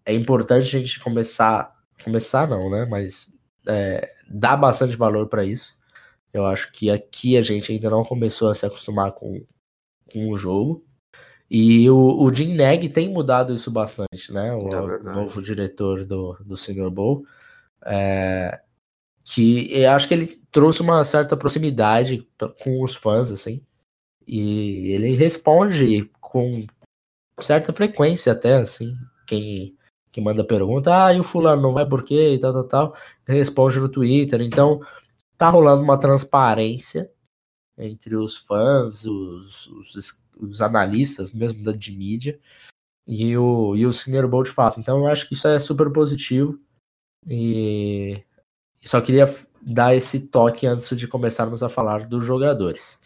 É 0.05 0.13
importante 0.13 0.77
a 0.77 0.79
gente 0.79 0.99
começar. 1.01 1.75
Começar 2.07 2.47
não, 2.47 2.69
né? 2.69 2.85
Mas 2.85 3.33
é, 3.67 4.11
dar 4.29 4.57
bastante 4.57 4.95
valor 4.95 5.27
para 5.27 5.45
isso. 5.45 5.75
Eu 6.33 6.45
acho 6.45 6.71
que 6.71 6.89
aqui 6.89 7.37
a 7.37 7.41
gente 7.41 7.71
ainda 7.71 7.89
não 7.89 8.03
começou 8.03 8.49
a 8.49 8.55
se 8.55 8.65
acostumar 8.65 9.11
com, 9.11 9.45
com 10.11 10.29
o 10.29 10.37
jogo. 10.37 10.85
E 11.49 11.89
o, 11.89 12.23
o 12.23 12.33
Jim 12.33 12.53
Neg 12.53 12.89
tem 12.89 13.09
mudado 13.09 13.53
isso 13.53 13.71
bastante, 13.71 14.33
né? 14.33 14.53
O, 14.53 14.67
É 14.67 15.03
novo 15.03 15.41
diretor 15.41 16.05
do, 16.05 16.37
do 16.45 16.57
Senior 16.57 16.91
Bowl. 16.91 17.25
É, 17.85 18.61
que 19.23 19.69
eu 19.71 19.91
acho 19.91 20.07
que 20.07 20.13
ele 20.13 20.27
trouxe 20.51 20.81
uma 20.81 21.03
certa 21.03 21.37
proximidade 21.37 22.27
com 22.61 22.83
os 22.83 22.95
fãs, 22.95 23.31
assim. 23.31 23.61
E 24.27 24.91
ele 24.91 25.15
responde 25.15 26.09
com 26.19 26.65
certa 27.39 27.71
frequência 27.71 28.33
até, 28.33 28.55
assim. 28.55 28.93
Quem, 29.25 29.76
quem 30.11 30.23
manda 30.23 30.43
pergunta, 30.43 31.05
ah, 31.05 31.13
e 31.13 31.19
o 31.19 31.23
fulano 31.23 31.61
não 31.61 31.73
vai 31.73 31.85
por 31.85 32.03
quê? 32.03 32.33
E 32.33 32.39
tal, 32.39 32.53
tal, 32.53 32.63
tal. 32.63 32.95
Responde 33.25 33.79
no 33.79 33.89
Twitter. 33.89 34.41
Então, 34.41 34.81
tá 35.37 35.49
rolando 35.49 35.83
uma 35.83 35.99
transparência 35.99 37.11
entre 37.77 38.15
os 38.15 38.35
fãs, 38.37 39.05
os, 39.05 39.67
os, 39.67 40.23
os 40.39 40.61
analistas 40.61 41.31
mesmo 41.31 41.63
da 41.63 41.71
de 41.71 41.91
mídia. 41.91 42.39
e 43.07 43.37
o, 43.37 43.75
e 43.75 43.85
o 43.85 43.93
Senior 43.93 44.27
Bowl 44.27 44.43
de 44.43 44.51
fato. 44.51 44.79
Então 44.79 44.99
eu 44.99 45.07
acho 45.07 45.27
que 45.27 45.33
isso 45.33 45.47
é 45.47 45.59
super 45.59 45.91
positivo. 45.91 46.59
E 47.25 48.21
só 48.83 48.99
queria 48.99 49.33
dar 49.61 49.95
esse 49.95 50.19
toque 50.27 50.67
antes 50.67 50.95
de 50.95 51.07
começarmos 51.07 51.63
a 51.63 51.69
falar 51.69 52.05
dos 52.05 52.23
jogadores. 52.23 52.99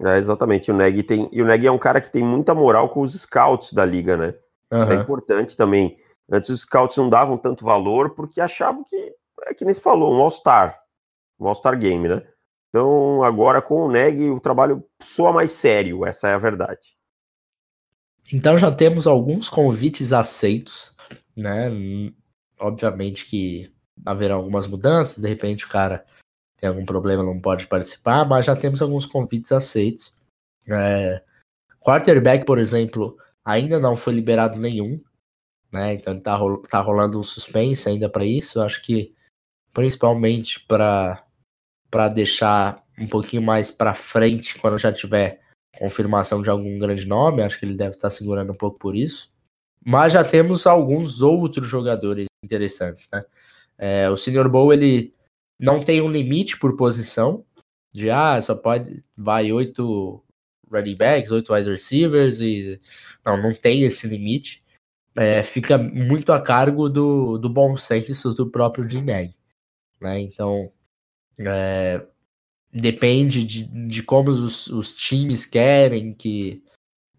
É, 0.00 0.18
exatamente. 0.18 0.70
O 0.70 0.74
Neg 0.74 1.02
tem. 1.02 1.28
E 1.32 1.40
o 1.40 1.46
Neg 1.46 1.66
é 1.66 1.70
um 1.70 1.78
cara 1.78 2.00
que 2.00 2.12
tem 2.12 2.22
muita 2.22 2.54
moral 2.54 2.90
com 2.90 3.00
os 3.00 3.14
scouts 3.14 3.72
da 3.72 3.84
liga, 3.84 4.16
né? 4.16 4.34
Uhum. 4.72 4.92
É 4.92 4.94
importante 4.94 5.56
também. 5.56 5.98
Antes 6.30 6.50
os 6.50 6.60
scouts 6.62 6.96
não 6.96 7.08
davam 7.08 7.38
tanto 7.38 7.64
valor 7.64 8.10
porque 8.14 8.40
achavam 8.40 8.82
que, 8.84 9.14
é 9.44 9.54
que 9.54 9.64
nem 9.64 9.74
se 9.74 9.80
falou, 9.80 10.14
um 10.14 10.20
All-Star. 10.20 10.80
Um 11.38 11.46
All-Star 11.46 11.78
Game, 11.78 12.08
né? 12.08 12.26
Então, 12.68 13.22
agora 13.22 13.62
com 13.62 13.86
o 13.86 13.90
Neg, 13.90 14.28
o 14.28 14.40
trabalho 14.40 14.84
soa 15.00 15.32
mais 15.32 15.52
sério, 15.52 16.04
essa 16.04 16.28
é 16.28 16.34
a 16.34 16.38
verdade. 16.38 16.96
Então 18.32 18.58
já 18.58 18.72
temos 18.72 19.06
alguns 19.06 19.48
convites 19.48 20.12
aceitos, 20.12 20.92
né? 21.36 21.70
Obviamente 22.58 23.26
que 23.26 23.72
haverá 24.04 24.34
algumas 24.34 24.66
mudanças, 24.66 25.18
de 25.18 25.28
repente 25.28 25.64
o 25.64 25.68
cara 25.68 26.04
tem 26.56 26.68
algum 26.68 26.84
problema, 26.84 27.22
não 27.22 27.40
pode 27.40 27.66
participar, 27.66 28.26
mas 28.26 28.46
já 28.46 28.56
temos 28.56 28.82
alguns 28.82 29.06
convites 29.06 29.52
aceitos. 29.52 30.14
É, 30.68 31.22
quarterback, 31.80 32.44
por 32.44 32.58
exemplo, 32.58 33.16
ainda 33.44 33.78
não 33.78 33.94
foi 33.94 34.12
liberado 34.12 34.58
nenhum, 34.58 34.98
né? 35.76 35.94
Então 35.94 36.18
tá, 36.18 36.38
tá 36.68 36.80
rolando 36.80 37.18
um 37.18 37.22
suspense 37.22 37.88
ainda 37.88 38.08
para 38.08 38.24
isso. 38.24 38.60
Acho 38.60 38.82
que 38.82 39.14
principalmente 39.72 40.60
para 40.66 41.22
para 41.90 42.08
deixar 42.08 42.82
um 42.98 43.06
pouquinho 43.06 43.42
mais 43.42 43.70
para 43.70 43.94
frente 43.94 44.58
quando 44.58 44.78
já 44.78 44.92
tiver 44.92 45.40
confirmação 45.78 46.42
de 46.42 46.50
algum 46.50 46.78
grande 46.78 47.06
nome. 47.06 47.42
Acho 47.42 47.58
que 47.58 47.64
ele 47.64 47.76
deve 47.76 47.94
estar 47.94 48.08
tá 48.08 48.14
segurando 48.14 48.52
um 48.52 48.56
pouco 48.56 48.78
por 48.78 48.96
isso. 48.96 49.30
Mas 49.84 50.12
já 50.12 50.24
temos 50.24 50.66
alguns 50.66 51.22
outros 51.22 51.68
jogadores 51.68 52.26
interessantes, 52.42 53.08
né? 53.12 53.24
É, 53.78 54.10
o 54.10 54.16
Senior 54.16 54.48
Bowl 54.48 54.72
ele 54.72 55.14
não 55.60 55.82
tem 55.82 56.00
um 56.00 56.10
limite 56.10 56.58
por 56.58 56.76
posição, 56.76 57.44
de 57.92 58.10
ah, 58.10 58.40
só 58.40 58.54
pode, 58.54 59.04
vai 59.16 59.52
oito 59.52 60.22
running 60.70 60.96
backs, 60.96 61.30
oito 61.30 61.52
wide 61.52 61.70
receivers, 61.70 62.40
e 62.40 62.80
não, 63.24 63.36
não 63.40 63.54
tem 63.54 63.82
esse 63.84 64.06
limite. 64.06 64.62
É, 65.16 65.42
fica 65.42 65.78
muito 65.78 66.32
a 66.32 66.40
cargo 66.40 66.88
do, 66.88 67.38
do 67.38 67.48
bom 67.48 67.76
senso 67.76 68.34
do 68.34 68.50
próprio 68.50 68.86
Dineg. 68.86 69.34
Né? 70.00 70.20
Então, 70.20 70.70
é, 71.38 72.04
depende 72.72 73.44
de, 73.44 73.64
de 73.88 74.02
como 74.02 74.30
os, 74.30 74.66
os 74.66 74.94
times 74.94 75.46
querem 75.46 76.12
que 76.12 76.62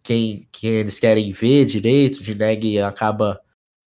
quem, 0.03 0.47
quem 0.51 0.69
eles 0.69 0.99
querem 0.99 1.31
ver 1.31 1.65
direito. 1.65 2.17
O 2.17 2.23
Dineg 2.23 2.79
acaba 2.79 3.41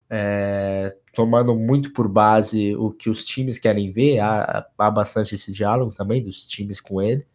é, 0.10 0.96
tomando 1.14 1.56
muito 1.56 1.94
por 1.94 2.08
base 2.08 2.76
o 2.76 2.92
que 2.92 3.10
os 3.10 3.24
times 3.24 3.60
querem 3.60 3.92
ver, 3.92 4.20
há, 4.20 4.66
há 4.78 4.92
bastante 4.92 5.36
esse 5.36 5.54
diálogo 5.54 5.94
também 5.96 6.24
dos 6.24 6.46
times 6.48 6.82
com 6.82 7.02
ele. 7.02 7.26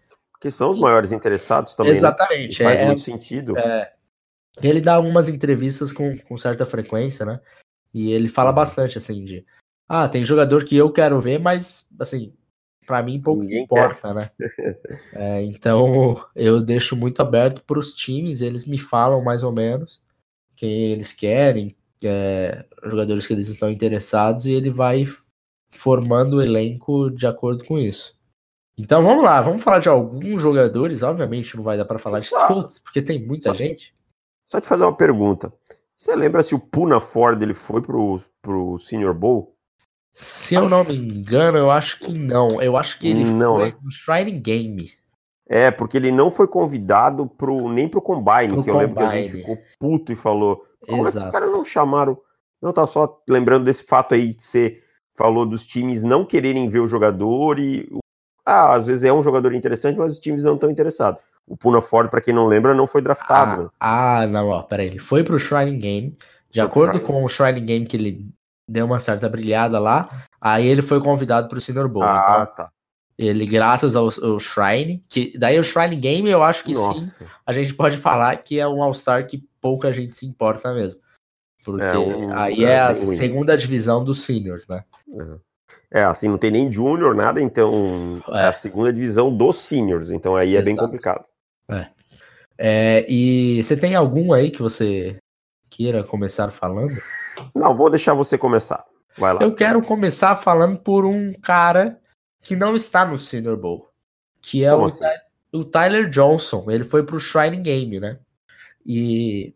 Que 0.41 0.51
são 0.51 0.71
os 0.71 0.79
maiores 0.79 1.13
interessados 1.13 1.75
também. 1.75 1.93
Né? 1.93 1.99
Exatamente. 1.99 2.63
Né? 2.63 2.69
Faz 2.69 2.81
é, 2.81 2.87
muito 2.87 3.01
sentido. 3.01 3.57
É, 3.57 3.93
ele 4.63 4.81
dá 4.81 4.95
algumas 4.95 5.29
entrevistas 5.29 5.93
com, 5.93 6.17
com 6.19 6.37
certa 6.37 6.65
frequência, 6.65 7.25
né? 7.27 7.41
E 7.93 8.11
ele 8.13 8.29
fala 8.29 8.51
uhum. 8.51 8.57
bastante 8.57 8.99
assim 8.99 9.23
de. 9.23 9.45
Ah, 9.89 10.09
tem 10.09 10.25
jogador 10.25 10.65
que 10.65 10.77
eu 10.77 10.91
quero 10.93 11.21
ver, 11.21 11.39
mas 11.39 11.89
assim, 12.01 12.33
para 12.87 13.03
mim 13.03 13.21
pouco 13.21 13.43
Ninguém 13.43 13.65
importa, 13.65 14.09
quer. 14.09 14.15
né? 14.15 14.31
é, 15.15 15.43
então 15.43 16.25
eu 16.35 16.61
deixo 16.61 16.97
muito 16.97 17.21
aberto 17.21 17.63
para 17.65 17.79
os 17.79 17.95
times, 17.95 18.41
eles 18.41 18.67
me 18.67 18.79
falam 18.79 19.23
mais 19.23 19.43
ou 19.43 19.53
menos 19.53 20.03
quem 20.57 20.93
eles 20.93 21.13
querem, 21.13 21.77
é, 22.03 22.65
jogadores 22.85 23.27
que 23.27 23.33
eles 23.33 23.49
estão 23.49 23.71
interessados 23.71 24.47
e 24.47 24.53
ele 24.53 24.71
vai 24.71 25.05
formando 25.71 26.37
o 26.37 26.43
elenco 26.43 27.11
de 27.11 27.27
acordo 27.27 27.65
com 27.65 27.79
isso. 27.79 28.17
Então 28.77 29.03
vamos 29.03 29.25
lá, 29.25 29.41
vamos 29.41 29.63
falar 29.63 29.79
de 29.79 29.89
alguns 29.89 30.41
jogadores. 30.41 31.03
Obviamente 31.03 31.57
não 31.57 31.63
vai 31.63 31.77
dar 31.77 31.85
para 31.85 31.99
falar 31.99 32.21
de 32.21 32.31
todos, 32.31 32.79
porque 32.79 33.03
tem 33.03 33.25
muita 33.25 33.55
gente. 33.55 33.95
Só 34.45 34.61
te 34.61 34.69
fazer 34.69 34.85
uma 34.85 34.97
pergunta. 34.97 35.53
Você 35.97 36.15
lembra 36.15 36.43
se 36.43 36.55
o 36.55 36.59
Puna 36.59 37.01
Ford 37.01 37.41
ele 37.43 37.55
foi 37.55 37.81
pro, 37.81 38.21
pro 38.43 38.79
Senior 38.79 39.15
Bowl? 39.15 39.55
Se 40.13 40.55
eu 40.55 40.69
não 40.69 40.85
me 40.85 40.95
engano, 40.95 41.59
eu 41.59 41.71
acho 41.71 41.99
que 41.99 42.13
não. 42.13 42.63
Eu 42.63 42.77
acho 42.77 42.99
que 42.99 43.09
ele 43.09 43.25
não, 43.25 43.57
foi 43.57 43.71
né? 43.71 43.77
no 43.83 43.91
Shrine 43.91 44.39
Game. 44.39 44.93
É, 45.47 45.71
porque 45.71 45.97
ele 45.97 46.11
não 46.13 46.31
foi 46.31 46.47
convidado 46.47 47.27
pro, 47.27 47.69
nem 47.69 47.89
pro 47.89 48.01
Combine, 48.01 48.53
pro 48.53 48.63
que 48.63 48.71
eu 48.71 48.79
lembro 48.79 48.97
que 48.97 49.03
a 49.03 49.17
gente 49.17 49.31
ficou 49.31 49.59
puto 49.79 50.13
e 50.13 50.17
falou: 50.17 50.65
como 50.87 51.03
Exato. 51.03 51.17
é 51.17 51.21
que 51.21 51.27
os 51.27 51.33
caras 51.33 51.51
não 51.51 51.65
chamaram? 51.65 52.19
Não, 52.63 52.73
tá 52.73 52.87
só 52.87 53.21
lembrando 53.29 53.65
desse 53.65 53.83
fato 53.83 54.15
aí 54.15 54.29
de 54.29 54.43
você 54.43 54.81
falou 55.15 55.45
dos 55.45 55.67
times 55.67 56.03
não 56.03 56.25
quererem 56.25 56.69
ver 56.69 56.81
o 56.81 56.87
jogador 56.87 57.59
e. 57.59 57.89
Ah, 58.47 58.75
às 58.75 58.87
vezes 58.87 59.05
é 59.05 59.13
um 59.13 59.23
jogador 59.23 59.55
interessante, 59.55 59.99
mas 59.99 60.13
os 60.13 60.19
times 60.19 60.43
não 60.43 60.55
estão 60.55 60.71
interessados. 60.71 61.21
O 61.47 61.57
Puna 61.57 61.83
Ford, 61.83 62.09
para 62.11 62.21
quem 62.21 62.33
não 62.33 62.47
lembra, 62.47 62.75
não 62.75 62.87
foi 62.87 63.03
draftado. 63.03 63.71
Ah, 63.79 64.21
né? 64.21 64.27
ah 64.27 64.27
não, 64.27 64.49
ó, 64.49 64.63
peraí. 64.63 64.87
Ele 64.87 64.99
foi 64.99 65.23
pro 65.23 65.39
Shrine 65.39 65.77
Game. 65.79 66.19
De 66.51 66.61
foi 66.61 66.63
acordo 66.63 67.01
com 67.01 67.23
o 67.23 67.29
Shrine 67.29 67.61
Game 67.61 67.87
que 67.87 67.97
ele 67.97 68.35
deu 68.69 68.87
uma 68.87 69.01
certa 69.01 69.29
brilhada 69.29 69.79
lá, 69.79 70.27
aí 70.41 70.67
ele 70.67 70.83
foi 70.83 71.01
convidado 71.01 71.49
pro 71.49 71.61
Senior 71.61 71.89
Bowl. 71.89 72.05
Ah, 72.05 72.43
então, 72.43 72.55
tá. 72.55 72.71
Ele, 73.17 73.47
graças 73.47 73.95
ao, 73.95 74.09
ao, 74.23 74.41
Shrine, 74.41 75.03
que 75.09 75.39
daí 75.39 75.59
o 75.59 75.63
Shrine 75.63 75.95
Game 75.95 76.29
eu 76.29 76.43
acho 76.43 76.65
que 76.65 76.75
Nossa. 76.75 77.01
sim, 77.01 77.25
a 77.47 77.53
gente 77.53 77.73
pode 77.73 77.97
falar 77.97 78.37
que 78.37 78.59
é 78.59 78.67
um 78.67 78.83
All-Star 78.83 79.27
que 79.27 79.47
pouca 79.61 79.93
gente 79.93 80.17
se 80.17 80.27
importa 80.27 80.75
mesmo. 80.75 81.01
Porque 81.65 81.83
é 81.83 81.97
um, 81.97 82.37
aí 82.37 82.65
é, 82.65 82.71
é 82.71 82.81
a 82.81 82.95
segunda 82.95 83.57
divisão 83.57 84.03
dos 84.03 84.25
seniors, 84.25 84.67
né? 84.67 84.85
É. 85.93 86.01
é, 86.01 86.05
assim, 86.05 86.29
não 86.29 86.37
tem 86.37 86.51
nem 86.51 86.71
júnior, 86.71 87.15
nada, 87.15 87.41
então 87.41 88.21
é. 88.29 88.43
é. 88.43 88.47
a 88.49 88.53
segunda 88.53 88.93
divisão 88.93 89.35
dos 89.35 89.57
seniors, 89.57 90.11
então 90.11 90.35
aí 90.35 90.51
Exato. 90.51 90.63
é 90.63 90.65
bem 90.65 90.77
complicado. 90.77 91.25
É. 91.69 91.87
é. 92.59 93.07
E 93.09 93.63
você 93.63 93.77
tem 93.77 93.95
algum 93.95 94.33
aí 94.33 94.51
que 94.51 94.61
você 94.63 95.19
queira 95.71 96.05
começar 96.05 96.51
falando? 96.51 96.93
Não, 97.55 97.75
vou 97.75 97.91
deixar 97.91 98.15
você 98.15 98.39
começar. 98.39 98.85
Vai 99.17 99.35
lá. 99.35 99.43
Eu 99.43 99.55
quero 99.55 99.81
começar 99.83 100.37
falando 100.37 100.79
por 100.79 101.05
um 101.05 101.33
cara 101.41 102.01
que 102.45 102.55
não 102.57 102.75
está 102.75 103.05
no 103.05 103.19
Senior 103.19 103.57
Bowl, 103.57 103.91
que 104.43 104.65
é 104.65 104.75
o, 104.75 104.85
assim? 104.85 105.05
o, 105.53 105.65
Tyler 105.65 106.09
Johnson. 106.09 106.71
Ele 106.71 106.85
foi 106.85 107.05
pro 107.05 107.19
Shrine 107.19 107.57
Game, 107.57 108.01
né? 108.01 108.19
E. 108.85 109.55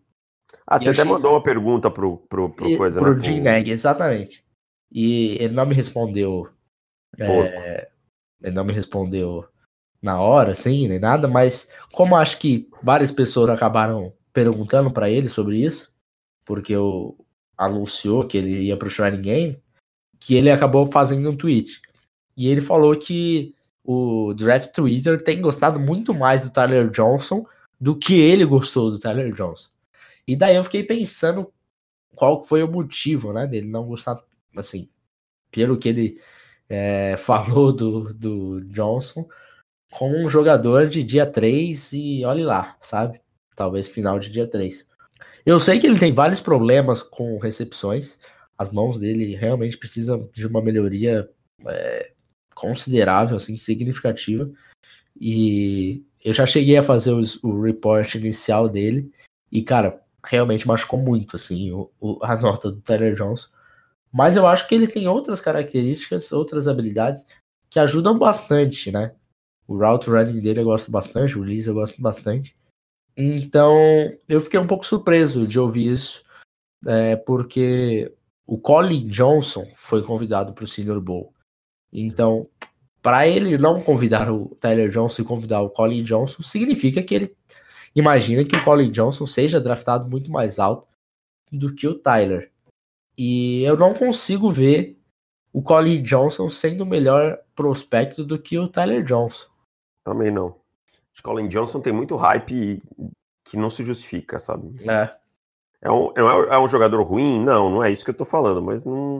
Ah, 0.67 0.79
você 0.79 0.91
até 0.91 1.03
achei... 1.03 1.13
mandou 1.13 1.33
uma 1.33 1.43
pergunta 1.43 1.91
pro, 1.91 2.19
pro, 2.29 2.51
pro 2.51 2.69
e, 2.69 2.77
coisa, 2.77 3.01
pro 3.01 3.17
né? 3.17 3.23
Jim 3.23 3.71
exatamente. 3.71 4.45
E 4.91 5.37
ele 5.41 5.55
não 5.55 5.67
me 5.67 5.75
respondeu. 5.75 6.49
É, 7.19 7.89
ele 8.43 8.55
não 8.55 8.65
me 8.65 8.73
respondeu 8.73 9.47
na 10.01 10.21
hora, 10.21 10.53
assim, 10.53 10.89
nem 10.89 10.99
nada, 10.99 11.27
mas 11.27 11.73
como 11.93 12.17
acho 12.17 12.39
que 12.39 12.69
várias 12.83 13.11
pessoas 13.11 13.51
acabaram 13.51 14.13
perguntando 14.33 14.91
para 14.91 15.11
ele 15.11 15.29
sobre 15.29 15.57
isso, 15.59 15.93
porque 16.45 16.77
o 16.77 17.17
anunciou 17.57 18.25
que 18.25 18.39
ele 18.39 18.63
ia 18.63 18.77
pro 18.77 18.89
Shrine 18.89 19.19
Game, 19.19 19.63
que 20.21 20.37
ele 20.37 20.51
acabou 20.51 20.87
fazendo 20.87 21.29
um 21.29 21.37
tweet. 21.37 21.81
E 22.37 22.47
ele 22.49 22.61
falou 22.61 22.97
que 22.97 23.53
o 23.83 24.33
Draft 24.35 24.71
Twitter 24.73 25.21
tem 25.21 25.41
gostado 25.41 25.81
muito 25.81 26.15
mais 26.15 26.45
do 26.45 26.51
Tyler 26.51 26.89
Johnson 26.91 27.45
do 27.81 27.99
que 27.99 28.15
ele 28.21 28.45
gostou 28.45 28.91
do 28.93 28.99
Tyler 28.99 29.33
Johnson. 29.33 29.71
E 30.27 30.37
daí 30.37 30.55
eu 30.55 30.65
fiquei 30.65 30.85
pensando 30.85 31.53
qual 32.15 32.43
foi 32.43 32.63
o 32.63 32.71
motivo, 32.71 33.33
né, 33.33 33.47
dele 33.47 33.67
não 33.67 33.87
gostar, 33.87 34.17
assim, 34.57 34.89
pelo 35.51 35.79
que 35.79 35.89
ele 35.89 36.21
é, 36.69 37.17
falou 37.19 37.73
do, 37.73 38.13
do 38.15 38.61
Johnson, 38.67 39.27
como 39.91 40.17
um 40.17 40.29
jogador 40.29 40.87
de 40.87 41.03
dia 41.03 41.27
3 41.27 41.93
e 41.93 42.25
olhe 42.25 42.45
lá, 42.45 42.77
sabe? 42.81 43.21
Talvez 43.55 43.89
final 43.89 44.19
de 44.19 44.31
dia 44.31 44.47
3. 44.47 44.87
Eu 45.45 45.59
sei 45.59 45.79
que 45.79 45.87
ele 45.87 45.99
tem 45.99 46.13
vários 46.13 46.41
problemas 46.41 47.03
com 47.03 47.39
recepções, 47.39 48.19
as 48.57 48.71
mãos 48.71 48.99
dele 48.99 49.35
realmente 49.37 49.79
precisam 49.79 50.29
de 50.33 50.47
uma 50.47 50.61
melhoria 50.61 51.29
é, 51.67 52.13
considerável, 52.55 53.37
assim, 53.37 53.57
significativa. 53.57 54.51
E 55.19 56.05
eu 56.25 56.33
já 56.33 56.45
cheguei 56.45 56.77
a 56.77 56.83
fazer 56.83 57.13
o, 57.13 57.61
report 57.63 58.15
inicial 58.17 58.69
dele 58.69 59.11
e, 59.51 59.63
cara, 59.63 60.03
realmente 60.25 60.67
machucou 60.67 60.99
muito, 60.99 61.37
assim, 61.37 61.71
o, 61.71 61.91
o, 62.01 62.19
a 62.23 62.37
nota 62.37 62.71
do 62.71 62.81
Tyler 62.81 63.15
Johnson. 63.15 63.49
Mas 64.13 64.37
eu 64.37 64.47
acho 64.47 64.67
que 64.67 64.75
ele 64.75 64.89
tem 64.89 65.07
outras 65.07 65.41
características, 65.41 66.33
outras 66.33 66.67
habilidades 66.67 67.27
que 67.71 67.79
ajudam 67.79 68.19
bastante, 68.19 68.91
né? 68.91 69.15
O 69.69 69.77
route 69.77 70.09
running 70.09 70.41
dele 70.41 70.61
eu 70.61 70.65
gosto 70.65 70.91
bastante, 70.91 71.39
o 71.39 71.43
release 71.43 71.69
eu 71.69 71.75
gosto 71.75 72.01
bastante. 72.01 72.57
Então, 73.15 73.77
eu 74.27 74.41
fiquei 74.41 74.59
um 74.59 74.67
pouco 74.67 74.87
surpreso 74.87 75.47
de 75.47 75.61
ouvir 75.61 75.93
isso, 75.93 76.25
é, 76.87 77.17
porque 77.17 78.15
o 78.47 78.57
Colin 78.57 79.07
Johnson 79.09 79.65
foi 79.77 80.03
convidado 80.03 80.55
para 80.55 80.65
o 80.65 80.67
Senior 80.67 81.01
Bowl. 81.01 81.35
Então, 81.93 82.49
para 83.03 83.29
ele 83.29 83.59
não 83.59 83.81
convidar 83.81 84.33
o 84.33 84.57
Tyler 84.57 84.89
Johnson 84.89 85.23
e 85.23 85.25
convidar 85.25 85.61
o 85.61 85.71
Colin 85.71 86.03
Johnson, 86.03 86.43
significa 86.43 87.03
que 87.03 87.15
ele 87.15 87.37
imagina 87.95 88.45
que 88.45 88.57
o 88.57 88.65
Colin 88.65 88.91
Johnson 88.91 89.27
seja 89.27 89.61
draftado 89.61 90.09
muito 90.09 90.33
mais 90.33 90.59
alto 90.59 90.87
do 91.53 91.75
que 91.75 91.87
o 91.87 91.95
Tyler. 91.95 92.51
E 93.17 93.63
eu 93.65 93.77
não 93.77 93.93
consigo 93.93 94.51
ver 94.51 94.99
o 95.53 95.61
Colin 95.61 96.01
Johnson 96.03 96.49
sendo 96.49 96.87
melhor 96.87 97.39
prospecto 97.55 98.25
do 98.25 98.39
que 98.39 98.59
o 98.59 98.69
Tyler 98.69 99.03
Johnson. 99.03 99.49
Também 100.09 100.31
não. 100.31 100.47
O 100.47 101.23
Colin 101.23 101.49
Johnson 101.49 101.81
tem 101.81 101.93
muito 101.93 102.17
hype 102.17 102.81
que 103.45 103.59
não 103.59 103.69
se 103.69 103.85
justifica, 103.85 104.39
sabe? 104.39 104.75
É. 104.89 105.15
É 105.83 105.91
um, 105.91 106.11
é, 106.17 106.55
é 106.55 106.59
um 106.59 106.67
jogador 106.67 107.03
ruim? 107.03 107.39
Não, 107.39 107.69
não 107.69 107.85
é 107.85 107.91
isso 107.91 108.05
que 108.07 108.11
eu 108.11 108.17
tô 108.17 108.25
falando, 108.25 108.63
mas 108.63 108.87
não, 108.87 109.19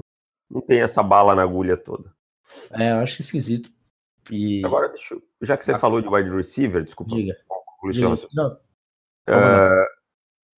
não 0.51 0.63
tem 0.63 0.81
essa 0.81 1.03
bala 1.03 1.35
na 1.35 1.43
agulha 1.43 1.77
toda. 1.77 2.11
É, 2.71 2.93
eu 2.93 2.97
acho 2.97 3.21
esquisito. 3.21 3.71
E... 4.31 4.65
Agora, 4.65 4.89
deixa 4.89 5.15
eu, 5.15 5.23
já 5.43 5.59
que 5.59 5.65
você 5.65 5.73
ah, 5.73 5.79
falou 5.79 6.01
de 6.01 6.09
wide 6.09 6.31
receiver, 6.31 6.83
desculpa. 6.83 7.15
Diga. 7.15 7.37
Diga. 7.91 8.17
Não. 8.33 8.55
Uh, 9.29 9.87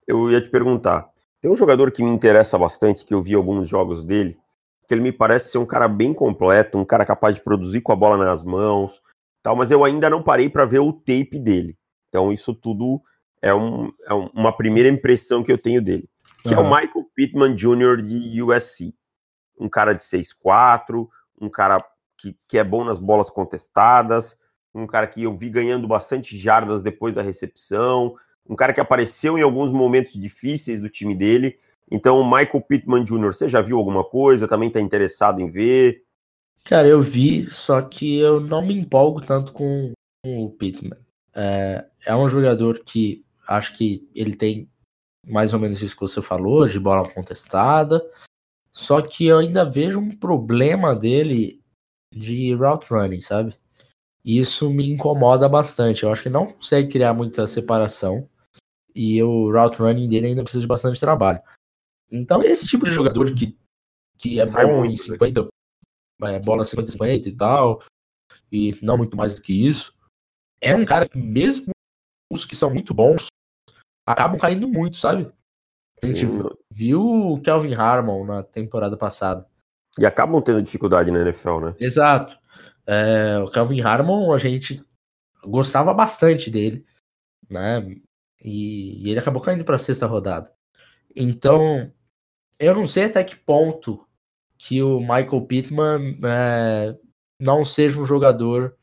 eu 0.06 0.30
ia 0.30 0.40
te 0.40 0.48
perguntar. 0.48 1.10
Tem 1.40 1.50
um 1.50 1.56
jogador 1.56 1.90
que 1.90 2.04
me 2.04 2.10
interessa 2.10 2.56
bastante, 2.56 3.04
que 3.04 3.12
eu 3.12 3.20
vi 3.20 3.34
alguns 3.34 3.68
jogos 3.68 4.04
dele, 4.04 4.38
que 4.86 4.94
ele 4.94 5.00
me 5.00 5.12
parece 5.12 5.50
ser 5.50 5.58
um 5.58 5.66
cara 5.66 5.88
bem 5.88 6.14
completo, 6.14 6.78
um 6.78 6.84
cara 6.84 7.04
capaz 7.04 7.34
de 7.34 7.42
produzir 7.42 7.80
com 7.80 7.90
a 7.90 7.96
bola 7.96 8.16
nas 8.16 8.44
mãos, 8.44 9.02
tal, 9.42 9.56
mas 9.56 9.70
eu 9.70 9.84
ainda 9.84 10.08
não 10.10 10.22
parei 10.22 10.48
para 10.48 10.64
ver 10.64 10.80
o 10.80 10.92
tape 10.92 11.38
dele. 11.38 11.76
Então 12.08 12.32
isso 12.32 12.54
tudo 12.54 13.00
é, 13.42 13.54
um, 13.54 13.90
é 14.06 14.14
uma 14.34 14.54
primeira 14.56 14.88
impressão 14.88 15.42
que 15.42 15.52
eu 15.52 15.58
tenho 15.58 15.80
dele, 15.80 16.08
que 16.42 16.54
uhum. 16.54 16.60
é 16.60 16.62
o 16.62 16.64
Michael 16.64 17.06
Pittman 17.14 17.54
Jr. 17.54 18.02
de 18.02 18.42
USC. 18.42 18.94
Um 19.58 19.68
cara 19.68 19.92
de 19.92 20.00
6'4", 20.00 21.06
um 21.40 21.48
cara 21.48 21.84
que, 22.18 22.36
que 22.48 22.58
é 22.58 22.64
bom 22.64 22.84
nas 22.84 22.98
bolas 22.98 23.30
contestadas, 23.30 24.36
um 24.74 24.86
cara 24.86 25.06
que 25.06 25.22
eu 25.22 25.34
vi 25.34 25.50
ganhando 25.50 25.86
bastante 25.88 26.36
jardas 26.36 26.82
depois 26.82 27.14
da 27.14 27.22
recepção, 27.22 28.14
um 28.48 28.56
cara 28.56 28.72
que 28.72 28.80
apareceu 28.80 29.38
em 29.38 29.42
alguns 29.42 29.70
momentos 29.70 30.14
difíceis 30.14 30.80
do 30.80 30.88
time 30.88 31.14
dele. 31.14 31.58
Então, 31.90 32.20
o 32.20 32.24
Michael 32.24 32.60
Pittman 32.62 33.04
Jr., 33.04 33.32
você 33.32 33.48
já 33.48 33.60
viu 33.60 33.76
alguma 33.76 34.04
coisa? 34.04 34.46
Também 34.46 34.68
está 34.68 34.80
interessado 34.80 35.40
em 35.40 35.50
ver? 35.50 36.02
Cara, 36.64 36.86
eu 36.86 37.00
vi, 37.00 37.50
só 37.50 37.82
que 37.82 38.18
eu 38.18 38.40
não 38.40 38.64
me 38.64 38.74
empolgo 38.74 39.20
tanto 39.20 39.52
com, 39.52 39.92
com 40.22 40.44
o 40.44 40.50
Pittman. 40.50 40.98
É, 41.34 41.86
é 42.06 42.14
um 42.16 42.28
jogador 42.28 42.82
que 42.84 43.24
acho 43.46 43.76
que 43.76 44.08
ele 44.14 44.36
tem 44.36 44.70
mais 45.26 45.52
ou 45.52 45.60
menos 45.60 45.82
isso 45.82 45.94
que 45.94 46.00
você 46.00 46.22
falou, 46.22 46.66
de 46.66 46.78
bola 46.78 47.08
contestada. 47.08 48.02
Só 48.72 49.02
que 49.02 49.26
eu 49.26 49.38
ainda 49.38 49.68
vejo 49.68 49.98
um 49.98 50.16
problema 50.16 50.94
dele 50.94 51.60
de 52.14 52.54
route 52.54 52.92
running, 52.92 53.20
sabe? 53.20 53.54
Isso 54.24 54.70
me 54.70 54.88
incomoda 54.88 55.48
bastante. 55.48 56.02
Eu 56.02 56.12
acho 56.12 56.22
que 56.22 56.28
não 56.28 56.52
consegue 56.52 56.90
criar 56.90 57.14
muita 57.14 57.46
separação. 57.46 58.28
E 58.94 59.22
o 59.22 59.50
route 59.50 59.78
running 59.78 60.08
dele 60.08 60.28
ainda 60.28 60.42
precisa 60.42 60.62
de 60.62 60.68
bastante 60.68 61.00
trabalho. 61.00 61.40
Então, 62.10 62.42
esse 62.42 62.66
tipo 62.66 62.84
de 62.84 62.90
jogador 62.90 63.32
que, 63.34 63.56
que 64.18 64.40
é 64.40 64.46
Sai 64.46 64.66
bom 64.66 64.84
em 64.84 64.96
50, 64.96 65.48
é, 66.22 66.38
bola 66.38 66.64
50-50 66.64 67.26
e 67.26 67.32
tal, 67.32 67.82
e 68.50 68.78
não 68.82 68.96
muito 68.96 69.16
mais 69.16 69.34
do 69.34 69.42
que 69.42 69.66
isso, 69.66 69.94
é 70.60 70.74
um 70.74 70.84
cara 70.84 71.08
que, 71.08 71.18
mesmo 71.18 71.70
os 72.30 72.44
que 72.44 72.54
são 72.54 72.72
muito 72.72 72.92
bons, 72.94 73.26
acabam 74.06 74.38
caindo 74.38 74.68
muito, 74.68 74.96
sabe? 74.96 75.32
A 76.02 76.06
gente 76.06 76.26
Sim. 76.26 76.48
viu 76.70 77.02
o 77.02 77.40
Kelvin 77.40 77.74
Harmon 77.74 78.24
na 78.24 78.42
temporada 78.42 78.96
passada. 78.96 79.46
E 79.98 80.06
acabam 80.06 80.40
tendo 80.40 80.62
dificuldade 80.62 81.10
na 81.10 81.20
NFL, 81.20 81.60
né? 81.60 81.74
Exato. 81.78 82.38
É, 82.86 83.38
o 83.38 83.50
Kelvin 83.50 83.80
Harmon, 83.80 84.32
a 84.32 84.38
gente 84.38 84.84
gostava 85.44 85.92
bastante 85.92 86.50
dele, 86.50 86.84
né? 87.48 87.80
E, 88.42 89.04
e 89.04 89.10
ele 89.10 89.18
acabou 89.18 89.42
caindo 89.42 89.64
para 89.64 89.78
sexta 89.78 90.06
rodada. 90.06 90.52
Então, 91.14 91.90
eu 92.58 92.74
não 92.74 92.86
sei 92.86 93.04
até 93.04 93.22
que 93.24 93.36
ponto 93.36 94.06
que 94.62 94.82
o 94.82 95.00
Michael 95.00 95.46
Pittman 95.46 96.18
é, 96.22 96.94
não 97.40 97.64
seja 97.64 97.98
um 97.98 98.04
jogador 98.04 98.76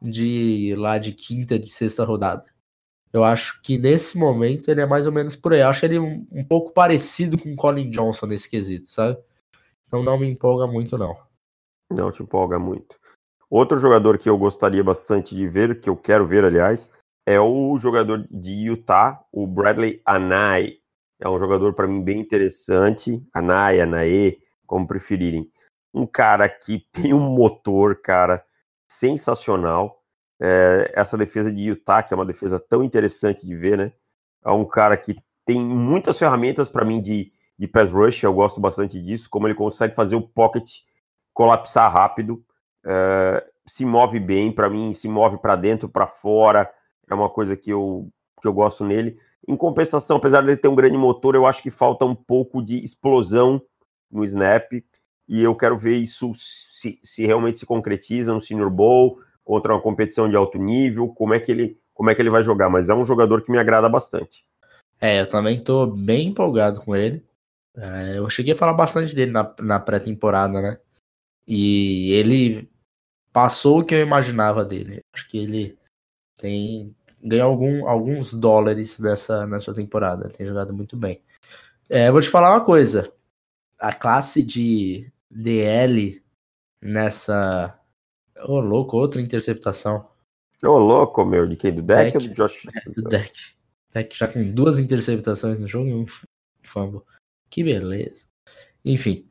de 0.00 0.72
lá 0.78 0.98
de 0.98 1.10
quinta, 1.10 1.58
de 1.58 1.68
sexta 1.68 2.04
rodada. 2.04 2.44
Eu 3.12 3.24
acho 3.24 3.60
que 3.60 3.76
nesse 3.76 4.16
momento 4.16 4.70
ele 4.70 4.82
é 4.82 4.86
mais 4.86 5.04
ou 5.04 5.12
menos 5.12 5.34
por 5.34 5.52
aí. 5.52 5.62
Eu 5.62 5.68
acho 5.68 5.84
ele 5.84 5.98
um, 5.98 6.24
um 6.30 6.44
pouco 6.44 6.72
parecido 6.72 7.36
com 7.36 7.52
o 7.52 7.56
Colin 7.56 7.90
Johnson 7.90 8.26
nesse 8.26 8.48
quesito, 8.48 8.88
sabe? 8.88 9.18
Então 9.84 10.00
não 10.00 10.16
me 10.16 10.28
empolga 10.28 10.64
muito, 10.68 10.96
não. 10.96 11.16
Não 11.90 12.12
te 12.12 12.22
empolga 12.22 12.56
muito. 12.56 12.96
Outro 13.50 13.80
jogador 13.80 14.18
que 14.18 14.30
eu 14.30 14.38
gostaria 14.38 14.84
bastante 14.84 15.34
de 15.34 15.48
ver, 15.48 15.80
que 15.80 15.90
eu 15.90 15.96
quero 15.96 16.24
ver, 16.24 16.44
aliás, 16.44 16.88
é 17.26 17.40
o 17.40 17.76
jogador 17.78 18.28
de 18.30 18.52
Utah, 18.68 19.20
o 19.32 19.44
Bradley 19.44 20.00
Anai. 20.04 20.74
É 21.18 21.28
um 21.28 21.38
jogador 21.38 21.72
para 21.74 21.88
mim 21.88 22.00
bem 22.00 22.20
interessante, 22.20 23.20
Anai, 23.34 23.80
Anae, 23.80 24.38
como 24.66 24.86
preferirem. 24.86 25.50
Um 25.94 26.06
cara 26.06 26.48
que 26.48 26.86
tem 26.92 27.14
um 27.14 27.20
motor, 27.20 28.00
cara, 28.00 28.44
sensacional. 28.88 30.02
É, 30.40 30.92
essa 30.94 31.16
defesa 31.16 31.50
de 31.50 31.62
Utah, 31.62 32.02
que 32.02 32.12
é 32.12 32.16
uma 32.16 32.26
defesa 32.26 32.60
tão 32.60 32.82
interessante 32.82 33.46
de 33.46 33.56
ver, 33.56 33.78
né? 33.78 33.92
É 34.44 34.50
um 34.50 34.64
cara 34.64 34.96
que 34.96 35.16
tem 35.46 35.64
muitas 35.64 36.18
ferramentas 36.18 36.68
para 36.68 36.84
mim 36.84 37.00
de, 37.00 37.32
de 37.58 37.66
pass 37.66 37.92
rush, 37.92 38.22
eu 38.22 38.34
gosto 38.34 38.60
bastante 38.60 39.00
disso, 39.00 39.30
como 39.30 39.46
ele 39.46 39.54
consegue 39.54 39.94
fazer 39.94 40.16
o 40.16 40.20
pocket 40.20 40.80
colapsar 41.32 41.92
rápido, 41.92 42.44
é, 42.84 43.44
se 43.66 43.84
move 43.84 44.18
bem, 44.20 44.52
para 44.52 44.70
mim, 44.70 44.94
se 44.94 45.08
move 45.08 45.38
para 45.38 45.56
dentro, 45.56 45.88
para 45.88 46.06
fora, 46.06 46.70
é 47.08 47.14
uma 47.14 47.28
coisa 47.28 47.56
que 47.56 47.70
eu, 47.70 48.08
que 48.40 48.48
eu 48.48 48.52
gosto 48.52 48.84
nele. 48.84 49.18
Em 49.46 49.56
compensação, 49.56 50.16
apesar 50.16 50.42
de 50.42 50.48
ele 50.48 50.56
ter 50.56 50.68
um 50.68 50.74
grande 50.74 50.96
motor, 50.96 51.34
eu 51.34 51.46
acho 51.46 51.62
que 51.62 51.70
falta 51.70 52.04
um 52.04 52.14
pouco 52.14 52.62
de 52.62 52.82
explosão 52.84 53.60
no 54.10 54.24
snap, 54.24 54.72
e 55.28 55.42
eu 55.42 55.54
quero 55.54 55.76
ver 55.76 55.96
isso 55.96 56.32
se, 56.34 56.98
se 57.02 57.26
realmente 57.26 57.58
se 57.58 57.66
concretiza 57.66 58.32
no 58.32 58.40
Senior 58.40 58.70
Bowl, 58.70 59.20
contra 59.44 59.72
uma 59.72 59.80
competição 59.80 60.28
de 60.28 60.36
alto 60.36 60.58
nível, 60.58 61.08
como 61.08 61.32
é 61.32 61.38
que 61.38 61.52
ele, 61.52 61.78
como 61.94 62.10
é 62.10 62.14
que 62.14 62.20
ele 62.20 62.30
vai 62.30 62.42
jogar, 62.42 62.68
mas 62.68 62.90
é 62.90 62.94
um 62.94 63.04
jogador 63.04 63.42
que 63.42 63.50
me 63.50 63.58
agrada 63.58 63.88
bastante. 63.88 64.44
É, 65.00 65.20
eu 65.20 65.28
também 65.28 65.56
estou 65.56 65.86
bem 65.86 66.28
empolgado 66.28 66.80
com 66.80 66.96
ele. 66.96 67.24
É, 67.76 68.18
eu 68.18 68.28
cheguei 68.28 68.54
a 68.54 68.56
falar 68.56 68.72
bastante 68.72 69.14
dele 69.14 69.30
na, 69.30 69.54
na 69.60 69.78
pré-temporada, 69.78 70.60
né? 70.60 70.78
E 71.46 72.10
ele 72.12 72.68
passou 73.32 73.80
o 73.80 73.84
que 73.84 73.94
eu 73.94 74.00
imaginava 74.00 74.64
dele. 74.64 75.00
Acho 75.14 75.28
que 75.28 75.38
ele 75.38 75.78
tem 76.38 76.94
ganhou 77.22 77.48
algum, 77.48 77.88
alguns 77.88 78.32
dólares 78.32 78.98
dessa 78.98 79.46
nessa 79.46 79.74
temporada. 79.74 80.28
Tem 80.28 80.46
jogado 80.46 80.74
muito 80.74 80.96
bem. 80.96 81.22
É, 81.88 82.10
vou 82.10 82.20
te 82.20 82.28
falar 82.28 82.50
uma 82.50 82.64
coisa. 82.64 83.12
A 83.78 83.92
classe 83.92 84.42
de 84.42 85.10
DL 85.30 86.22
nessa 86.82 87.78
Ô, 88.44 88.54
oh, 88.54 88.60
louco, 88.60 88.96
outra 88.96 89.20
interceptação. 89.20 90.08
Ô, 90.62 90.68
oh, 90.68 90.78
louco, 90.78 91.24
meu. 91.24 91.46
De 91.46 91.56
quem? 91.56 91.74
Do 91.74 91.82
deck, 91.82 92.12
deck 92.12 92.16
ou 92.16 92.28
do 92.28 92.34
Josh? 92.34 92.66
É, 92.66 92.90
do 92.90 93.02
deck. 93.02 93.56
Deck 93.92 94.16
já 94.16 94.28
com 94.28 94.52
duas 94.52 94.78
interceptações 94.78 95.58
no 95.58 95.66
jogo 95.66 95.88
e 95.88 95.94
um 95.94 96.04
fumble. 96.62 97.00
Que 97.48 97.64
beleza. 97.64 98.26
Enfim. 98.84 99.26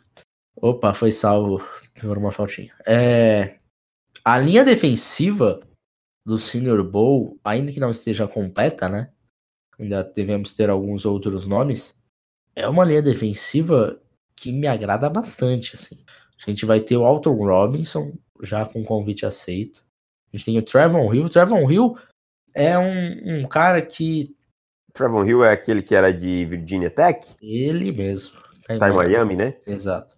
Opa, 0.55 0.93
foi 0.93 1.11
salvo 1.11 1.63
por 1.99 2.17
uma 2.17 2.31
faltinha. 2.31 2.71
É, 2.87 3.57
a 4.23 4.39
linha 4.39 4.63
defensiva 4.63 5.59
do 6.25 6.39
Senior 6.39 6.83
Bowl, 6.83 7.37
ainda 7.43 7.71
que 7.71 7.79
não 7.79 7.91
esteja 7.91 8.27
completa, 8.27 8.89
né? 8.89 9.11
Ainda 9.77 10.03
devemos 10.03 10.55
ter 10.55 10.69
alguns 10.69 11.05
outros 11.05 11.45
nomes. 11.45 11.93
É 12.55 12.67
uma 12.67 12.85
linha 12.85 13.01
defensiva 13.01 14.01
que 14.35 14.51
me 14.51 14.67
agrada 14.67 15.09
bastante, 15.09 15.75
assim. 15.75 16.03
A 16.45 16.49
gente 16.49 16.65
vai 16.65 16.79
ter 16.79 16.97
o 16.97 17.05
Alton 17.05 17.35
Robinson, 17.35 18.13
já 18.41 18.65
com 18.65 18.83
convite 18.83 19.25
aceito. 19.25 19.83
A 20.31 20.37
gente 20.37 20.45
tem 20.45 20.57
o 20.57 20.63
Trevon 20.63 21.13
Hill. 21.13 21.25
O 21.25 21.29
Trevon 21.29 21.69
Hill 21.69 21.97
é 22.53 22.77
um, 22.77 23.39
um 23.39 23.47
cara 23.47 23.81
que. 23.81 24.35
Trevon 24.93 25.25
Hill 25.25 25.43
é 25.43 25.51
aquele 25.51 25.81
que 25.81 25.95
era 25.95 26.13
de 26.13 26.45
Virginia 26.45 26.89
Tech? 26.89 27.25
Ele 27.41 27.91
mesmo. 27.91 28.37
Tá 28.67 28.75
em, 28.75 28.79
tá 28.79 28.87
Miami. 28.89 29.13
Miami, 29.13 29.35
né? 29.35 29.57
Exato. 29.65 30.15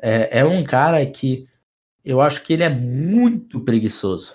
É, 0.00 0.40
é 0.40 0.44
um 0.44 0.64
cara 0.64 1.04
que 1.06 1.48
eu 2.04 2.20
acho 2.20 2.42
que 2.42 2.52
ele 2.52 2.64
é 2.64 2.68
muito 2.68 3.60
preguiçoso. 3.60 4.34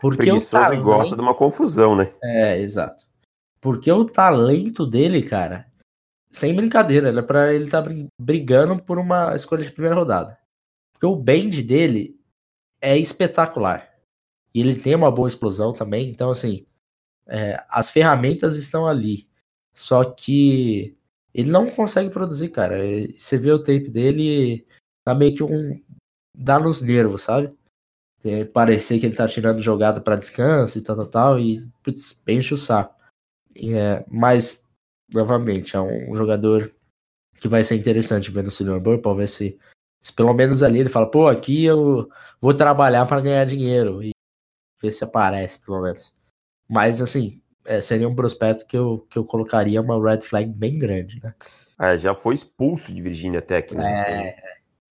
Porque 0.00 0.18
preguiçoso 0.18 0.52
talento... 0.52 0.80
e 0.80 0.84
gosta 0.84 1.16
de 1.16 1.22
uma 1.22 1.34
confusão, 1.34 1.96
né? 1.96 2.12
É, 2.22 2.58
exato. 2.60 3.04
Porque 3.60 3.90
o 3.90 4.04
talento 4.04 4.86
dele, 4.86 5.22
cara, 5.22 5.69
sem 6.30 6.54
brincadeira, 6.54 7.08
era 7.08 7.22
para 7.22 7.52
ele 7.52 7.64
estar 7.64 7.82
tá 7.82 7.90
brigando 8.18 8.80
por 8.82 8.98
uma 8.98 9.34
escolha 9.34 9.64
de 9.64 9.72
primeira 9.72 9.96
rodada. 9.96 10.38
Porque 10.92 11.06
o 11.06 11.16
bend 11.16 11.62
dele 11.62 12.18
é 12.80 12.96
espetacular. 12.96 13.90
E 14.54 14.60
ele 14.60 14.80
tem 14.80 14.94
uma 14.94 15.10
boa 15.10 15.28
explosão 15.28 15.72
também, 15.72 16.08
então 16.08 16.30
assim, 16.30 16.66
é, 17.26 17.62
as 17.68 17.90
ferramentas 17.90 18.56
estão 18.58 18.86
ali. 18.86 19.28
Só 19.72 20.04
que 20.04 20.96
ele 21.32 21.50
não 21.50 21.66
consegue 21.70 22.10
produzir, 22.10 22.48
cara. 22.48 22.76
Você 23.14 23.38
vê 23.38 23.52
o 23.52 23.58
tape 23.58 23.90
dele, 23.90 24.66
tá 25.04 25.14
meio 25.14 25.34
que 25.34 25.42
um. 25.42 25.80
dá 26.36 26.58
nos 26.58 26.80
nervos, 26.80 27.22
sabe? 27.22 27.54
É, 28.22 28.44
parecer 28.44 28.98
que 28.98 29.06
ele 29.06 29.16
tá 29.16 29.26
tirando 29.28 29.62
jogada 29.62 30.00
para 30.00 30.16
descanso 30.16 30.76
e 30.76 30.82
tal, 30.82 30.96
tal, 30.96 31.06
tal, 31.06 31.38
e 31.40 31.70
putz, 31.82 32.20
enche 32.28 32.52
o 32.52 32.56
saco. 32.56 32.94
É, 33.56 34.04
mas, 34.08 34.68
novamente, 35.12 35.76
é 35.76 35.80
um 35.80 36.14
jogador 36.14 36.72
que 37.40 37.48
vai 37.48 37.64
ser 37.64 37.76
interessante 37.76 38.30
ver 38.30 38.44
no 38.44 38.50
Senior 38.50 38.80
Bowl, 38.80 38.98
para 38.98 39.14
ver 39.14 39.28
se, 39.28 39.58
se 40.00 40.12
pelo 40.12 40.34
menos 40.34 40.62
ali 40.62 40.80
ele 40.80 40.88
fala, 40.88 41.10
pô, 41.10 41.28
aqui 41.28 41.64
eu 41.64 42.08
vou 42.40 42.54
trabalhar 42.54 43.06
para 43.06 43.20
ganhar 43.20 43.44
dinheiro 43.44 44.02
e 44.02 44.10
ver 44.82 44.92
se 44.92 45.04
aparece, 45.04 45.64
pelo 45.64 45.82
menos. 45.82 46.14
Mas 46.68 47.00
assim, 47.00 47.42
é, 47.64 47.80
seria 47.80 48.08
um 48.08 48.14
prospecto 48.14 48.66
que 48.66 48.76
eu, 48.76 49.06
que 49.10 49.18
eu 49.18 49.24
colocaria 49.24 49.80
uma 49.80 50.00
red 50.02 50.22
flag 50.22 50.50
bem 50.58 50.78
grande, 50.78 51.20
né? 51.22 51.34
É, 51.78 51.98
já 51.98 52.14
foi 52.14 52.34
expulso 52.34 52.94
de 52.94 53.00
Virginia 53.00 53.40
Tech, 53.40 53.74
né? 53.74 54.28
É, 54.28 54.42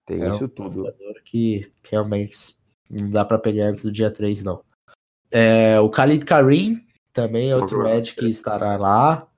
Tem 0.06 0.24
é 0.24 0.30
isso 0.30 0.46
um 0.46 0.50
tudo. 0.50 0.92
Que 1.24 1.72
realmente 1.90 2.36
não 2.90 3.12
dá 3.12 3.24
para 3.24 3.38
pegar 3.38 3.66
antes 3.66 3.84
do 3.84 3.92
dia 3.92 4.10
3, 4.10 4.44
não. 4.44 4.64
É, 5.32 5.80
o 5.80 5.90
Khalid 5.90 6.26
Karim, 6.26 6.76
também 7.14 7.52
é 7.52 7.56
outro 7.56 7.88
Ed 7.88 8.16
que 8.16 8.26
estará 8.26 8.78
lá. 8.78 9.29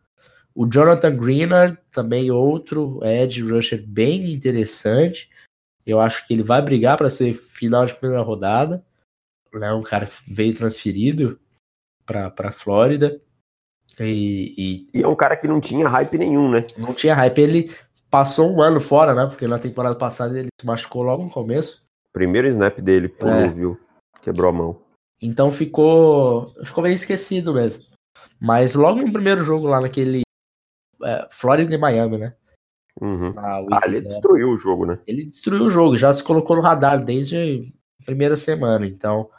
O 0.53 0.67
Jonathan 0.67 1.15
Greenard, 1.15 1.77
também 1.91 2.29
outro 2.29 2.99
Ed 3.03 3.41
Rusher 3.41 3.83
bem 3.85 4.33
interessante. 4.33 5.29
Eu 5.85 5.99
acho 5.99 6.27
que 6.27 6.33
ele 6.33 6.43
vai 6.43 6.61
brigar 6.61 6.97
para 6.97 7.09
ser 7.09 7.33
final 7.33 7.85
de 7.85 7.93
primeira 7.93 8.23
rodada. 8.23 8.85
Né? 9.53 9.73
um 9.73 9.83
cara 9.83 10.05
que 10.05 10.13
veio 10.27 10.55
transferido 10.55 11.39
para 12.05 12.33
a 12.37 12.51
Flórida. 12.51 13.21
E, 13.99 14.87
e, 14.93 14.99
e, 14.99 15.03
é 15.03 15.07
um 15.07 15.15
cara 15.15 15.35
que 15.35 15.47
não 15.47 15.59
tinha 15.59 15.87
hype 15.87 16.17
nenhum, 16.17 16.49
né? 16.49 16.65
Não 16.77 16.93
tinha 16.93 17.13
hype. 17.13 17.39
Ele 17.39 17.71
passou 18.09 18.49
um 18.49 18.61
ano 18.61 18.79
fora, 18.79 19.13
né? 19.13 19.25
Porque 19.25 19.47
na 19.47 19.59
temporada 19.59 19.95
passada 19.95 20.39
ele 20.39 20.49
se 20.59 20.65
machucou 20.65 21.03
logo 21.03 21.23
no 21.23 21.29
começo. 21.29 21.83
Primeiro 22.13 22.47
snap 22.47 22.79
dele, 22.79 23.09
pulou, 23.09 23.33
é. 23.33 23.47
viu? 23.49 23.79
Quebrou 24.21 24.49
a 24.49 24.53
mão. 24.53 24.81
Então 25.21 25.51
ficou, 25.51 26.53
ficou 26.63 26.83
bem 26.83 26.93
esquecido 26.93 27.53
mesmo. 27.53 27.83
Mas 28.39 28.73
logo 28.73 29.01
no 29.01 29.11
primeiro 29.11 29.43
jogo 29.43 29.67
lá 29.67 29.79
naquele 29.79 30.21
é, 31.03 31.27
Florida 31.29 31.73
e 31.73 31.77
Miami, 31.77 32.17
né? 32.17 32.33
Uhum. 32.99 33.33
Ah, 33.37 33.81
ele 33.85 34.01
destruiu 34.01 34.49
o 34.49 34.57
jogo, 34.57 34.85
né? 34.85 34.99
Ele 35.07 35.25
destruiu 35.25 35.63
o 35.63 35.69
jogo, 35.69 35.97
já 35.97 36.11
se 36.11 36.23
colocou 36.23 36.55
no 36.55 36.61
radar 36.61 37.03
desde 37.03 37.73
a 38.01 38.05
primeira 38.05 38.35
semana. 38.35 38.85
Então, 38.85 39.29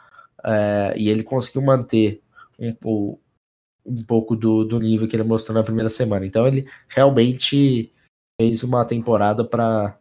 é, 0.43 0.93
e 0.97 1.09
ele 1.09 1.23
conseguiu 1.23 1.61
manter 1.61 2.21
um, 2.59 3.17
um 3.85 4.03
pouco 4.03 4.35
do, 4.35 4.63
do 4.63 4.79
nível 4.79 5.07
que 5.07 5.15
ele 5.15 5.23
mostrou 5.23 5.55
na 5.55 5.63
primeira 5.63 5.89
semana. 5.89 6.25
Então, 6.25 6.47
ele 6.47 6.67
realmente 6.87 7.91
fez 8.39 8.63
uma 8.63 8.85
temporada 8.85 9.45
para 9.45 9.97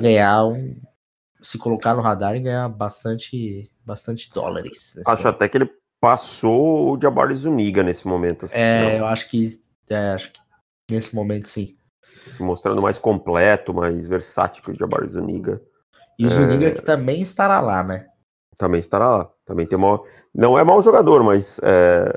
ganhar 0.00 0.46
um, 0.46 0.74
se 1.40 1.58
colocar 1.58 1.94
no 1.94 2.02
radar 2.02 2.34
e 2.36 2.40
ganhar 2.40 2.68
bastante 2.68 3.70
bastante 3.84 4.30
dólares. 4.30 4.96
Acho 4.98 5.24
momento. 5.24 5.26
até 5.26 5.48
que 5.48 5.58
ele 5.58 5.70
passou 6.00 6.92
o 6.92 7.00
Jabari 7.00 7.34
Zuniga 7.34 7.82
nesse 7.82 8.06
momento. 8.06 8.46
Assim, 8.46 8.58
é, 8.58 8.82
não. 8.82 8.90
eu 8.98 9.06
acho 9.06 9.28
que, 9.28 9.60
é, 9.88 10.12
acho 10.12 10.32
que 10.32 10.40
nesse 10.92 11.14
momento 11.14 11.48
sim. 11.48 11.74
Se 12.26 12.42
mostrando 12.42 12.80
mais 12.80 12.98
completo, 12.98 13.74
mais 13.74 14.06
versátil 14.06 14.62
que 14.62 14.70
o 14.70 14.78
Jabari 14.78 15.08
Zuniga. 15.08 15.60
E 16.18 16.26
o 16.26 16.30
Zuniga 16.30 16.68
é... 16.68 16.70
que 16.70 16.82
também 16.82 17.20
estará 17.20 17.60
lá, 17.60 17.82
né? 17.82 18.06
Também 18.56 18.78
estará 18.78 19.08
lá. 19.08 19.30
Também 19.44 19.66
tem 19.66 19.76
uma... 19.76 20.00
Não 20.34 20.58
é 20.58 20.62
mau 20.62 20.80
jogador, 20.80 21.24
mas 21.24 21.60
é... 21.62 22.12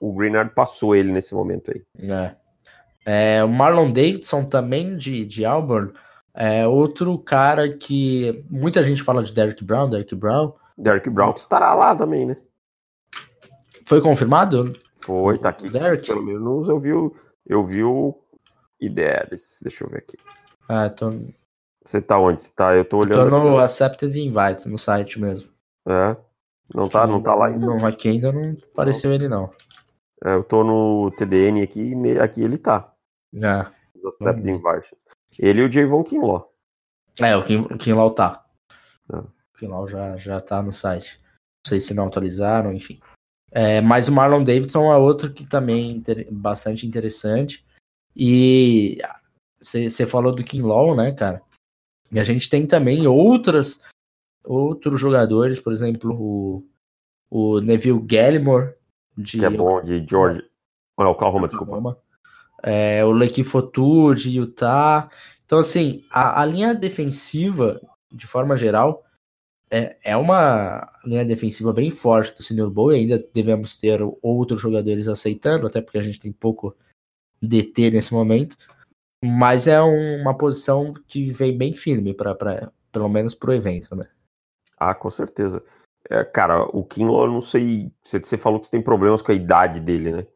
o 0.00 0.14
Greenard 0.14 0.54
passou 0.54 0.94
ele 0.94 1.12
nesse 1.12 1.34
momento 1.34 1.70
aí. 1.70 1.82
É. 2.08 2.34
É, 3.06 3.44
o 3.44 3.48
Marlon 3.48 3.90
Davidson 3.90 4.44
também 4.44 4.96
de, 4.96 5.26
de 5.26 5.44
Auburn 5.44 5.92
é 6.34 6.66
outro 6.66 7.18
cara 7.18 7.68
que 7.68 8.42
muita 8.50 8.82
gente 8.82 9.02
fala 9.02 9.22
de 9.22 9.32
Derrick 9.32 9.62
Brown, 9.62 9.90
Derrick 9.90 10.14
Brown. 10.14 10.54
Derrick 10.76 11.10
Brown 11.10 11.32
que 11.32 11.40
estará 11.40 11.74
lá 11.74 11.94
também, 11.94 12.26
né? 12.26 12.36
Foi 13.84 14.00
confirmado? 14.00 14.74
Foi, 14.94 15.38
tá 15.38 15.50
aqui. 15.50 15.68
Derrick? 15.68 16.06
Pelo 16.06 16.22
menos 16.22 16.68
eu 16.68 16.80
vi 16.80 16.92
o, 16.92 17.14
eu 17.46 17.64
vi 17.64 17.82
o 17.82 18.18
Ideales. 18.80 19.60
Deixa 19.62 19.84
eu 19.84 19.90
ver 19.90 19.98
aqui. 19.98 20.16
Ah, 20.68 20.88
tô... 20.88 21.12
Você 21.84 22.00
tá 22.00 22.18
onde? 22.18 22.40
Você 22.40 22.50
tá? 22.50 22.74
Eu 22.74 22.84
tô 22.84 22.98
olhando. 22.98 23.20
Eu 23.20 23.30
tô 23.30 23.38
no 23.38 23.54
aqui. 23.56 23.64
Accepted 23.64 24.16
Invites, 24.16 24.66
no 24.66 24.78
site 24.78 25.20
mesmo. 25.20 25.50
É. 25.86 26.16
Não 26.74 26.88
tá, 26.88 27.06
não 27.06 27.22
tá 27.22 27.34
lá 27.34 27.48
ainda? 27.48 27.66
Não, 27.66 27.84
aqui 27.84 28.08
ainda 28.08 28.32
não 28.32 28.56
apareceu 28.72 29.10
não. 29.10 29.14
ele, 29.14 29.28
não. 29.28 29.50
É, 30.24 30.34
eu 30.34 30.42
tô 30.42 30.64
no 30.64 31.10
TDN 31.10 31.62
aqui, 31.62 31.94
aqui 32.18 32.42
ele 32.42 32.56
tá. 32.56 32.92
É. 33.34 33.66
Accepted 34.06 34.48
Invites. 34.48 34.94
Ele 35.38 35.62
e 35.62 35.64
o 35.66 35.70
Javon 35.70 36.02
Kinlaw. 36.02 36.50
É, 37.20 37.36
o, 37.36 37.42
Kim, 37.42 37.64
Kinlaw 37.76 38.10
tá. 38.10 38.44
É. 39.12 39.16
O 39.16 39.28
Kinlaw 39.58 39.86
já, 39.86 40.16
já 40.16 40.40
tá 40.40 40.62
no 40.62 40.72
site. 40.72 41.20
Não 41.22 41.68
sei 41.68 41.80
se 41.80 41.94
não 41.94 42.06
atualizaram, 42.06 42.72
enfim. 42.72 43.00
É, 43.54 43.80
mas 43.80 44.08
o 44.08 44.12
Marlon 44.12 44.42
Davidson 44.42 44.92
é 44.92 44.96
outro 44.96 45.32
que 45.32 45.44
também 45.44 46.02
é 46.08 46.24
bastante 46.30 46.86
interessante. 46.86 47.64
E 48.16 48.98
você 49.60 50.06
falou 50.06 50.34
do 50.34 50.42
Kinlaw, 50.42 50.96
né, 50.96 51.12
cara? 51.12 51.40
E 52.10 52.18
a 52.18 52.24
gente 52.24 52.50
tem 52.50 52.66
também 52.66 53.06
outras 53.06 53.80
outros 54.44 55.00
jogadores, 55.00 55.58
por 55.58 55.72
exemplo, 55.72 56.14
o, 56.14 56.66
o 57.30 57.60
Neville 57.60 58.02
Gallimore. 58.02 58.74
De, 59.16 59.38
que 59.38 59.44
é 59.44 59.50
bom, 59.50 59.80
de 59.80 60.04
George. 60.06 60.42
Não, 60.98 61.10
Oklahoma, 61.10 61.48
desculpa 61.48 61.96
é, 62.64 63.04
o 63.04 63.12
Lequi 63.12 63.44
Fotu 63.44 64.14
de 64.14 64.30
Utah. 64.30 65.10
Então, 65.44 65.58
assim, 65.58 66.02
a, 66.10 66.40
a, 66.40 66.46
linha 66.46 66.74
defensiva, 66.74 67.78
de 68.10 68.26
forma 68.26 68.56
geral, 68.56 69.04
é, 69.74 69.96
é 70.04 70.16
uma 70.16 70.88
linha 71.04 71.24
defensiva 71.24 71.72
bem 71.72 71.90
forte 71.90 72.36
do 72.36 72.42
Senior 72.42 72.70
Bowl 72.70 72.92
e 72.92 72.96
ainda 72.96 73.28
devemos 73.34 73.76
ter 73.76 74.00
outros 74.22 74.60
jogadores 74.60 75.08
aceitando, 75.08 75.66
até 75.66 75.80
porque 75.80 75.98
a 75.98 76.02
gente 76.02 76.20
tem 76.20 76.30
pouco 76.30 76.76
DT 77.42 77.90
nesse 77.90 78.14
momento. 78.14 78.56
Mas 79.24 79.66
é 79.66 79.82
um, 79.82 80.20
uma 80.20 80.36
posição 80.36 80.94
que 81.08 81.32
vem 81.32 81.56
bem 81.56 81.72
firme, 81.72 82.14
para 82.14 82.70
pelo 82.92 83.08
menos 83.08 83.34
para 83.34 83.50
o 83.50 83.54
evento, 83.54 83.96
né? 83.96 84.06
Ah, 84.78 84.94
com 84.94 85.10
certeza. 85.10 85.62
É, 86.08 86.22
cara, 86.22 86.64
o 86.64 86.84
Kinlaw, 86.84 87.24
eu 87.24 87.32
não 87.32 87.42
sei. 87.42 87.90
Você, 88.02 88.20
você 88.20 88.38
falou 88.38 88.60
que 88.60 88.66
você 88.66 88.72
tem 88.72 88.82
problemas 88.82 89.22
com 89.22 89.32
a 89.32 89.34
idade 89.34 89.80
dele, 89.80 90.12
né? 90.12 90.26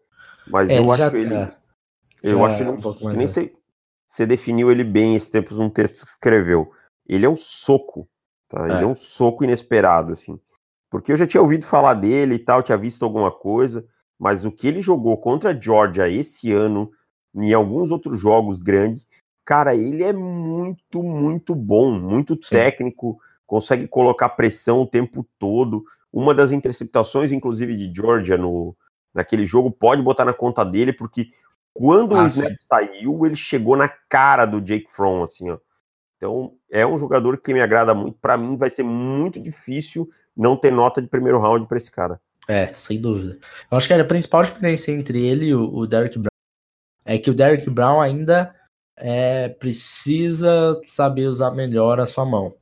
Mas 0.49 0.71
é, 0.71 0.79
eu 0.79 0.91
acho 0.91 1.17
ele. 1.17 1.31
Tá. 1.31 1.57
Eu 2.23 2.45
acho 2.45 2.63
é, 2.63 2.69
um 2.69 2.77
que 2.77 3.17
nem 3.17 3.29
sei. 3.29 3.55
Você 4.07 4.27
definiu 4.27 4.73
ele 4.73 4.83
bem 4.83 5.15
esse 5.15 5.31
tempo 5.31 5.55
num 5.55 5.71
texto 5.71 6.05
que 6.05 6.11
escreveu. 6.11 6.73
Ele 7.07 7.27
é 7.27 7.29
um 7.29 7.37
soco, 7.37 8.09
tá? 8.49 8.65
Ele 8.65 8.85
é. 8.85 8.87
um 8.87 8.95
soco 8.95 9.45
inesperado, 9.45 10.13
assim. 10.13 10.39
Porque 10.91 11.13
eu 11.13 11.17
já 11.17 11.27
tinha 11.27 11.43
ouvido 11.43 11.67
falar 11.67 11.95
dele 11.95 12.37
e 12.37 12.39
tal, 12.39 12.63
tinha 12.63 12.79
visto 12.79 13.05
alguma 13.05 13.31
coisa, 13.31 13.87
mas 14.19 14.45
o 14.45 14.51
que 14.51 14.67
ele 14.67 14.81
jogou 14.81 15.17
contra 15.19 15.51
a 15.51 15.61
Georgia 15.61 16.09
esse 16.09 16.53
ano, 16.53 16.91
em 17.35 17.53
alguns 17.53 17.91
outros 17.91 18.19
jogos 18.19 18.59
grandes, 18.59 19.07
cara, 19.45 19.75
ele 19.75 20.03
é 20.03 20.13
muito, 20.13 21.03
muito 21.03 21.55
bom, 21.55 21.93
muito 21.93 22.35
Sim. 22.35 22.51
técnico, 22.51 23.19
consegue 23.47 23.87
colocar 23.87 24.31
pressão 24.31 24.81
o 24.81 24.87
tempo 24.87 25.27
todo. 25.39 25.85
Uma 26.13 26.35
das 26.35 26.53
interceptações, 26.53 27.33
inclusive, 27.33 27.77
de 27.77 27.93
Georgia 27.95 28.37
no, 28.37 28.75
naquele 29.15 29.45
jogo, 29.45 29.71
pode 29.71 30.03
botar 30.03 30.25
na 30.25 30.33
conta 30.33 30.65
dele, 30.65 30.93
porque 30.93 31.31
quando 31.75 32.17
ah, 32.17 32.25
o 32.25 32.27
snap 32.27 32.51
sim. 32.51 32.67
saiu, 32.67 33.25
ele 33.25 33.37
chegou 33.37 33.77
na 33.77 33.89
cara 33.89 34.45
do 34.47 34.61
Jake 34.61 34.91
Fromm, 34.91 35.23
assim, 35.23 35.51
ó. 35.51 35.59
Então, 36.19 36.57
é 36.69 36.85
um 36.85 36.99
jogador 36.99 37.41
que 37.41 37.55
me 37.55 37.61
agrada 37.61 37.95
muito. 37.95 38.19
Para 38.21 38.37
mim, 38.37 38.57
vai 38.57 38.69
ser 38.69 38.83
muito 38.83 39.41
difícil 39.41 40.09
não 40.37 40.57
ter 40.57 40.73
nota 40.73 41.01
de 41.01 41.07
primeiro 41.07 41.41
round 41.41 41.67
para 41.67 41.77
esse 41.77 41.91
cara. 41.91 42.21
É, 42.49 42.75
sem 42.75 43.01
dúvida. 43.01 43.39
Eu 43.71 43.79
acho 43.79 43.87
que 43.87 43.95
a 43.95 44.05
principal 44.05 44.43
diferença 44.43 44.91
entre 44.91 45.25
ele 45.25 45.47
e 45.47 45.55
o, 45.55 45.87
Derrick 45.87 46.19
Brown 46.19 46.29
é 47.05 47.19
que 47.19 47.31
o 47.31 47.35
Derrick 47.35 47.71
Brown 47.71 48.01
ainda 48.01 48.55
é, 48.97 49.49
precisa 49.49 50.81
saber 50.87 51.29
usar 51.29 51.53
melhor 51.53 52.01
a 52.01 52.07
sua 52.07 52.25
mão, 52.25 52.55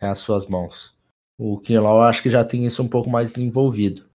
né, 0.00 0.10
as 0.10 0.20
suas 0.20 0.46
mãos. 0.46 0.94
O 1.36 1.58
Kinlaw, 1.58 2.02
acho 2.02 2.22
que 2.22 2.30
já 2.30 2.44
tem 2.44 2.64
isso 2.64 2.82
um 2.82 2.88
pouco 2.88 3.10
mais 3.10 3.36
envolvido. 3.36 4.08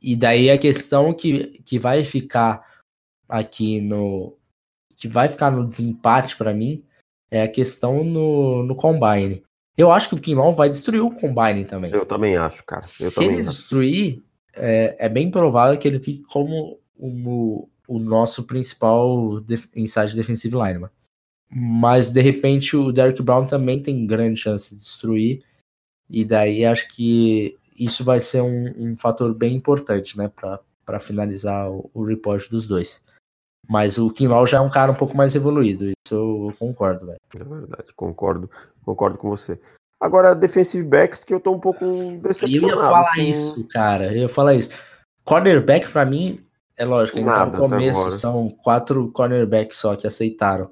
E 0.00 0.14
daí 0.14 0.50
a 0.50 0.58
questão 0.58 1.12
que, 1.12 1.60
que 1.64 1.78
vai 1.78 2.04
ficar 2.04 2.64
aqui 3.28 3.80
no. 3.80 4.38
que 4.94 5.08
vai 5.08 5.28
ficar 5.28 5.50
no 5.50 5.66
desempate 5.66 6.36
para 6.36 6.54
mim 6.54 6.84
é 7.30 7.42
a 7.42 7.48
questão 7.48 8.02
no, 8.02 8.62
no 8.64 8.74
Combine. 8.74 9.42
Eu 9.76 9.92
acho 9.92 10.08
que 10.08 10.14
o 10.14 10.20
Kinlaw 10.20 10.52
vai 10.52 10.68
destruir 10.68 11.00
o 11.00 11.10
Combine 11.10 11.64
também. 11.64 11.92
Eu 11.92 12.04
também 12.04 12.36
acho, 12.36 12.64
cara. 12.64 12.82
Eu 12.82 13.10
Se 13.10 13.24
ele 13.24 13.36
acho. 13.36 13.48
destruir, 13.48 14.22
é, 14.52 14.96
é, 14.98 15.08
bem 15.08 15.30
provável 15.30 15.78
que 15.78 15.86
ele 15.86 16.00
fique 16.00 16.22
como 16.24 16.78
o, 16.98 17.68
o 17.88 17.98
nosso 17.98 18.44
principal 18.44 19.40
def, 19.40 19.66
inside 19.74 20.14
defensive 20.14 20.54
lineman. 20.54 20.90
Mas 21.50 22.12
de 22.12 22.20
repente 22.20 22.76
o 22.76 22.92
Derek 22.92 23.22
Brown 23.22 23.46
também 23.46 23.82
tem 23.82 24.06
grande 24.06 24.38
chance 24.38 24.70
de 24.70 24.76
destruir. 24.76 25.42
E 26.08 26.24
daí 26.24 26.64
acho 26.64 26.88
que 26.88 27.56
isso 27.78 28.04
vai 28.04 28.20
ser 28.20 28.42
um, 28.42 28.74
um 28.76 28.96
fator 28.96 29.32
bem 29.34 29.54
importante, 29.56 30.18
né, 30.18 30.30
para 30.84 31.00
finalizar 31.00 31.70
o, 31.70 31.88
o 31.94 32.04
report 32.04 32.50
dos 32.50 32.66
dois. 32.66 33.02
Mas 33.68 33.96
o 33.96 34.10
Kinlaw 34.10 34.46
já 34.46 34.58
é 34.58 34.60
um 34.60 34.70
cara 34.70 34.92
um 34.92 34.96
pouco 34.96 35.16
mais 35.16 35.34
evoluído. 35.34 35.92
Isso 36.10 36.14
eu 36.14 36.52
concordo, 36.58 37.06
velho. 37.06 37.20
É 37.38 37.44
verdade, 37.44 37.92
concordo, 37.94 38.50
concordo 38.84 39.16
com 39.16 39.28
você. 39.28 39.60
Agora, 40.00 40.34
defensive 40.34 40.82
backs 40.82 41.22
que 41.22 41.32
eu 41.32 41.38
tô 41.38 41.52
um 41.52 41.60
pouco 41.60 41.84
decepcionado. 42.20 42.72
Eu 42.72 42.78
ia 42.78 42.90
falar 42.90 43.10
assim... 43.10 43.28
isso, 43.28 43.68
cara. 43.68 44.06
Eu 44.06 44.22
ia 44.22 44.28
falar 44.28 44.54
isso. 44.54 44.70
Cornerback, 45.24 45.90
pra 45.92 46.04
mim, 46.04 46.44
é 46.76 46.84
lógico, 46.84 47.22
tá 47.22 47.46
no 47.46 47.58
começo, 47.58 48.10
são 48.12 48.48
quatro 48.48 49.12
cornerbacks 49.12 49.76
só 49.78 49.94
que 49.94 50.06
aceitaram. 50.06 50.70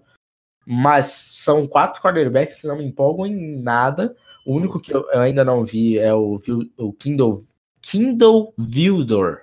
Mas 0.67 1.07
são 1.07 1.67
quatro 1.67 2.03
quarterbacks 2.03 2.57
que 2.61 2.67
não 2.67 2.79
me 2.79 2.85
empolgam 2.85 3.27
em 3.27 3.63
nada. 3.63 4.17
O 4.45 4.57
único 4.57 4.81
que 4.81 4.93
eu 4.93 5.07
ainda 5.13 5.45
não 5.45 5.63
vi 5.63 5.99
é 5.99 6.13
o, 6.13 6.37
o 6.79 6.93
Kindle, 6.95 7.39
Kindle 7.81 8.53
Vildor. 8.59 9.43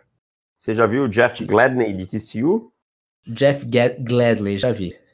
Você 0.57 0.75
já 0.75 0.85
viu 0.87 1.03
o 1.03 1.09
Jeff 1.09 1.45
Gladney 1.45 1.93
de 1.93 2.05
TCU? 2.05 2.71
Jeff 3.27 3.65
Gladney, 3.65 4.57
já 4.57 4.71
vi. 4.71 5.04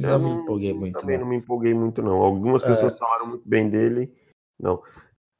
Não, 0.00 0.18
não 0.18 0.36
me 0.36 0.42
empolguei 0.42 0.74
muito. 0.74 1.00
Também 1.00 1.16
não. 1.16 1.24
não 1.24 1.30
me 1.30 1.36
empolguei 1.36 1.74
muito, 1.74 2.02
não. 2.02 2.16
Algumas 2.16 2.62
é. 2.62 2.66
pessoas 2.66 2.94
é... 2.94 2.98
falaram 2.98 3.26
muito 3.26 3.48
bem 3.48 3.68
dele. 3.68 4.12
Não. 4.58 4.82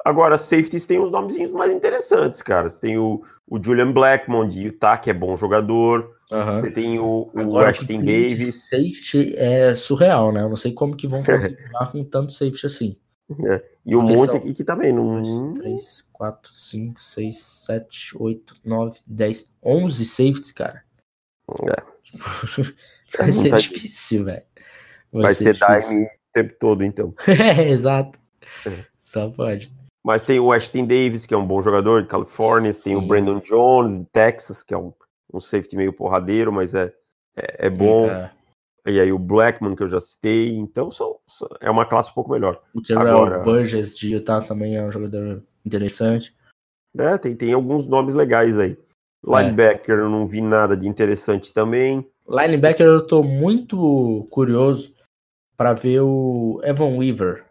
Agora, 0.04 0.38
safeties 0.38 0.86
tem 0.86 1.00
uns 1.00 1.11
nomezinhos 1.11 1.52
mais 1.52 1.72
interessantes, 1.72 2.40
cara. 2.40 2.68
Você 2.68 2.80
tem 2.80 2.98
o, 2.98 3.22
o 3.46 3.62
Julian 3.62 3.92
Blackmon 3.92 4.46
de 4.46 4.61
Utah, 4.61 4.96
que 4.96 5.11
é 5.11 5.14
bom 5.14 5.36
jogador. 5.36 6.16
Uhum. 6.30 6.46
Você 6.54 6.70
tem 6.70 6.98
o, 6.98 7.30
o 7.34 7.59
Ashton 7.59 7.98
Davis. 7.98 8.68
Safety 8.68 9.34
é 9.36 9.74
surreal, 9.74 10.32
né? 10.32 10.42
Eu 10.42 10.48
não 10.48 10.57
sei 10.57 10.72
como 10.72 10.96
que 10.96 11.09
vão 11.09 11.22
continuar 11.24 11.90
com 11.90 12.04
tanto 12.04 12.32
safety 12.32 12.66
assim. 12.66 12.96
É. 13.44 13.64
E 13.84 13.96
um 13.96 14.02
monte 14.02 14.36
aqui 14.36 14.54
que 14.54 14.62
também 14.62 14.92
não. 14.92 15.20
2, 15.20 15.59
3, 15.59 16.04
4, 16.12 16.54
5, 16.54 17.00
6, 17.00 17.42
7, 17.66 18.16
8, 18.16 18.54
9, 18.64 19.00
10, 19.07 19.50
11 19.62 20.04
safeties, 20.04 20.52
cara. 20.52 20.84
É. 21.50 21.96
Vai 23.18 23.32
ser 23.32 23.56
difícil, 23.56 24.24
velho. 24.24 24.42
Vai, 25.12 25.22
Vai, 25.22 25.34
ser, 25.34 25.54
ser 25.54 25.80
dime 25.88 26.04
o 26.04 26.08
tempo 26.32 26.54
todo, 26.58 26.84
então. 26.84 27.14
é, 27.26 27.68
exato. 27.70 28.18
É. 28.66 28.84
Só 28.98 29.30
pode. 29.30 29.72
Mas 30.04 30.22
tem 30.22 30.38
o 30.38 30.52
Ashton 30.52 30.86
Davis, 30.86 31.26
que 31.26 31.34
é 31.34 31.36
um 31.36 31.46
bom 31.46 31.60
jogador 31.60 32.02
de 32.02 32.08
Califórnia. 32.08 32.72
Sim. 32.72 32.82
Tem 32.82 32.96
o 32.96 33.02
Brandon 33.02 33.40
Jones, 33.40 33.98
de 33.98 34.04
Texas, 34.06 34.62
que 34.62 34.72
é 34.72 34.78
um, 34.78 34.92
um 35.32 35.40
safety 35.40 35.76
meio 35.76 35.92
porradeiro, 35.92 36.52
mas 36.52 36.74
é, 36.74 36.92
é, 37.36 37.66
é 37.66 37.70
bom. 37.70 38.06
É. 38.06 38.30
E 38.86 39.00
aí 39.00 39.10
o 39.10 39.18
Blackman, 39.18 39.74
que 39.74 39.82
eu 39.82 39.88
já 39.88 40.00
citei. 40.00 40.56
Então 40.56 40.90
são, 40.90 41.16
são 41.22 41.48
é 41.60 41.68
uma 41.68 41.84
classe 41.84 42.10
um 42.10 42.14
pouco 42.14 42.30
melhor. 42.30 42.62
O 42.72 42.80
Terrell 42.80 43.08
Agora, 43.08 43.40
Burgess 43.40 43.98
de 43.98 44.14
Utah 44.14 44.40
também 44.40 44.76
é 44.76 44.84
um 44.84 44.90
jogador 44.92 45.42
interessante. 45.64 46.32
É, 46.96 47.18
tem, 47.18 47.34
tem 47.34 47.52
alguns 47.52 47.86
nomes 47.86 48.14
legais 48.14 48.56
aí. 48.58 48.78
É. 49.26 49.42
Linebacker, 49.42 49.98
eu 49.98 50.08
não 50.08 50.26
vi 50.26 50.40
nada 50.40 50.76
de 50.76 50.86
interessante 50.86 51.52
também. 51.52 52.08
Linebacker, 52.28 52.86
eu 52.86 53.06
tô 53.06 53.22
muito 53.22 54.26
curioso 54.30 54.94
para 55.56 55.72
ver 55.72 56.00
o 56.00 56.60
Evan 56.64 56.96
Weaver 56.96 57.46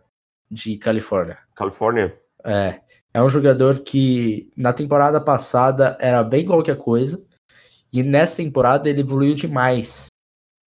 de 0.51 0.77
Califórnia. 0.77 1.39
Califórnia? 1.55 2.19
É. 2.43 2.81
É 3.13 3.23
um 3.23 3.29
jogador 3.29 3.79
que 3.79 4.51
na 4.57 4.73
temporada 4.73 5.21
passada 5.21 5.97
era 6.01 6.21
bem 6.21 6.45
qualquer 6.45 6.77
coisa. 6.77 7.23
E 7.91 8.03
nessa 8.03 8.37
temporada 8.37 8.89
ele 8.89 9.01
evoluiu 9.01 9.35
demais. 9.35 10.07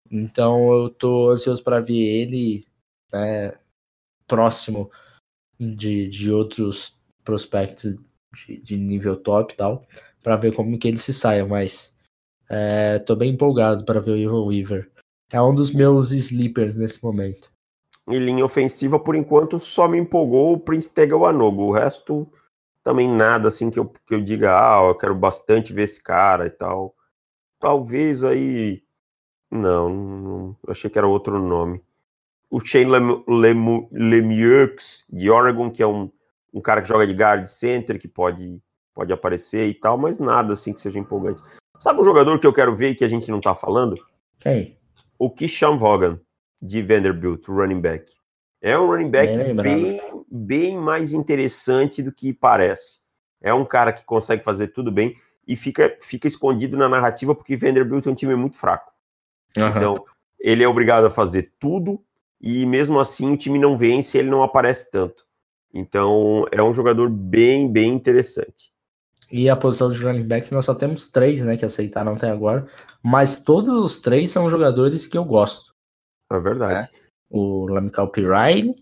Então 0.08 0.72
eu 0.72 0.88
tô 0.88 1.30
ansioso 1.30 1.62
para 1.64 1.80
ver 1.80 2.00
ele 2.00 2.64
né, 3.12 3.58
próximo 4.28 4.90
de, 5.58 6.08
de 6.08 6.30
outros 6.30 6.96
prospectos 7.24 7.96
de, 8.32 8.58
de 8.58 8.76
nível 8.76 9.16
top 9.16 9.52
e 9.52 9.56
tal 9.56 9.84
para 10.22 10.36
ver 10.36 10.54
como 10.54 10.78
que 10.78 10.86
ele 10.86 10.98
se 10.98 11.12
saia, 11.12 11.44
mas 11.44 11.95
é, 12.48 12.98
tô 13.00 13.16
bem 13.16 13.32
empolgado 13.32 13.84
para 13.84 14.00
ver 14.00 14.12
o 14.12 14.16
Ivan 14.16 14.44
Weaver. 14.44 14.90
É 15.30 15.40
um 15.40 15.54
dos 15.54 15.72
meus 15.72 16.12
sleepers 16.12 16.76
nesse 16.76 17.02
momento. 17.02 17.50
Em 18.08 18.18
linha 18.18 18.44
ofensiva, 18.44 19.00
por 19.00 19.16
enquanto, 19.16 19.58
só 19.58 19.88
me 19.88 19.98
empolgou 19.98 20.52
o 20.52 20.60
Prince 20.60 20.92
Tegawanogo. 20.92 21.64
O 21.64 21.72
resto, 21.72 22.30
também 22.82 23.08
nada 23.08 23.48
assim 23.48 23.68
que 23.68 23.78
eu, 23.78 23.86
que 23.86 24.14
eu 24.14 24.20
diga, 24.20 24.56
ah, 24.56 24.86
eu 24.88 24.94
quero 24.94 25.14
bastante 25.14 25.72
ver 25.72 25.82
esse 25.82 26.00
cara 26.00 26.46
e 26.46 26.50
tal. 26.50 26.94
Talvez 27.58 28.22
aí. 28.22 28.82
Não, 29.50 29.88
não 29.94 30.56
achei 30.68 30.88
que 30.90 30.98
era 30.98 31.06
outro 31.06 31.38
nome. 31.40 31.82
O 32.48 32.60
Shane 32.60 32.90
Lemieux, 33.90 35.04
de 35.08 35.30
Oregon, 35.30 35.70
que 35.70 35.82
é 35.82 35.86
um, 35.86 36.10
um 36.54 36.60
cara 36.60 36.80
que 36.80 36.88
joga 36.88 37.06
de 37.06 37.12
guard 37.12 37.44
center, 37.46 37.98
que 37.98 38.08
pode 38.08 38.62
pode 38.96 39.12
aparecer 39.12 39.68
e 39.68 39.74
tal, 39.74 39.98
mas 39.98 40.18
nada 40.18 40.54
assim 40.54 40.72
que 40.72 40.80
seja 40.80 40.98
empolgante. 40.98 41.42
Sabe 41.78 42.00
um 42.00 42.04
jogador 42.04 42.38
que 42.38 42.46
eu 42.46 42.52
quero 42.52 42.74
ver 42.74 42.90
e 42.90 42.94
que 42.94 43.04
a 43.04 43.08
gente 43.08 43.30
não 43.30 43.40
tá 43.40 43.54
falando? 43.54 43.96
Quem? 44.38 44.76
O 45.18 45.30
Kishan 45.30 45.78
Vaughan, 45.78 46.20
de 46.60 46.82
Vanderbilt, 46.82 47.46
running 47.48 47.80
back. 47.80 48.12
É 48.60 48.78
um 48.78 48.86
running 48.86 49.10
back 49.10 49.36
bem, 49.36 49.54
bem, 49.54 50.24
bem, 50.30 50.76
mais 50.76 51.12
interessante 51.12 52.02
do 52.02 52.12
que 52.12 52.32
parece. 52.32 53.00
É 53.40 53.52
um 53.52 53.64
cara 53.64 53.92
que 53.92 54.04
consegue 54.04 54.42
fazer 54.42 54.68
tudo 54.68 54.90
bem 54.90 55.14
e 55.46 55.54
fica, 55.54 55.96
fica 56.00 56.26
escondido 56.26 56.76
na 56.76 56.88
narrativa 56.88 57.34
porque 57.34 57.56
Vanderbilt 57.56 58.06
é 58.06 58.10
um 58.10 58.14
time 58.14 58.34
muito 58.34 58.56
fraco. 58.56 58.92
Uhum. 59.56 59.68
Então, 59.68 60.04
ele 60.40 60.64
é 60.64 60.68
obrigado 60.68 61.04
a 61.06 61.10
fazer 61.10 61.52
tudo 61.58 62.02
e 62.40 62.66
mesmo 62.66 62.98
assim 62.98 63.32
o 63.32 63.36
time 63.36 63.58
não 63.58 63.78
vence, 63.78 64.18
ele 64.18 64.30
não 64.30 64.42
aparece 64.42 64.90
tanto. 64.90 65.24
Então, 65.72 66.46
é 66.50 66.62
um 66.62 66.72
jogador 66.72 67.10
bem, 67.10 67.70
bem 67.70 67.92
interessante. 67.92 68.72
E 69.30 69.48
a 69.50 69.56
posição 69.56 69.90
de 69.90 70.02
running 70.02 70.26
back 70.26 70.52
nós 70.52 70.64
só 70.64 70.74
temos 70.74 71.08
três, 71.08 71.42
né, 71.42 71.56
que 71.56 71.64
aceitaram 71.64 72.12
até 72.12 72.30
agora. 72.30 72.66
Mas 73.02 73.40
todos 73.40 73.74
os 73.74 73.98
três 73.98 74.30
são 74.30 74.48
jogadores 74.48 75.06
que 75.06 75.18
eu 75.18 75.24
gosto. 75.24 75.74
É 76.32 76.38
verdade. 76.38 76.82
Né? 76.82 76.88
O 77.28 77.66
Lamical 77.66 78.10
Pirine 78.10 78.76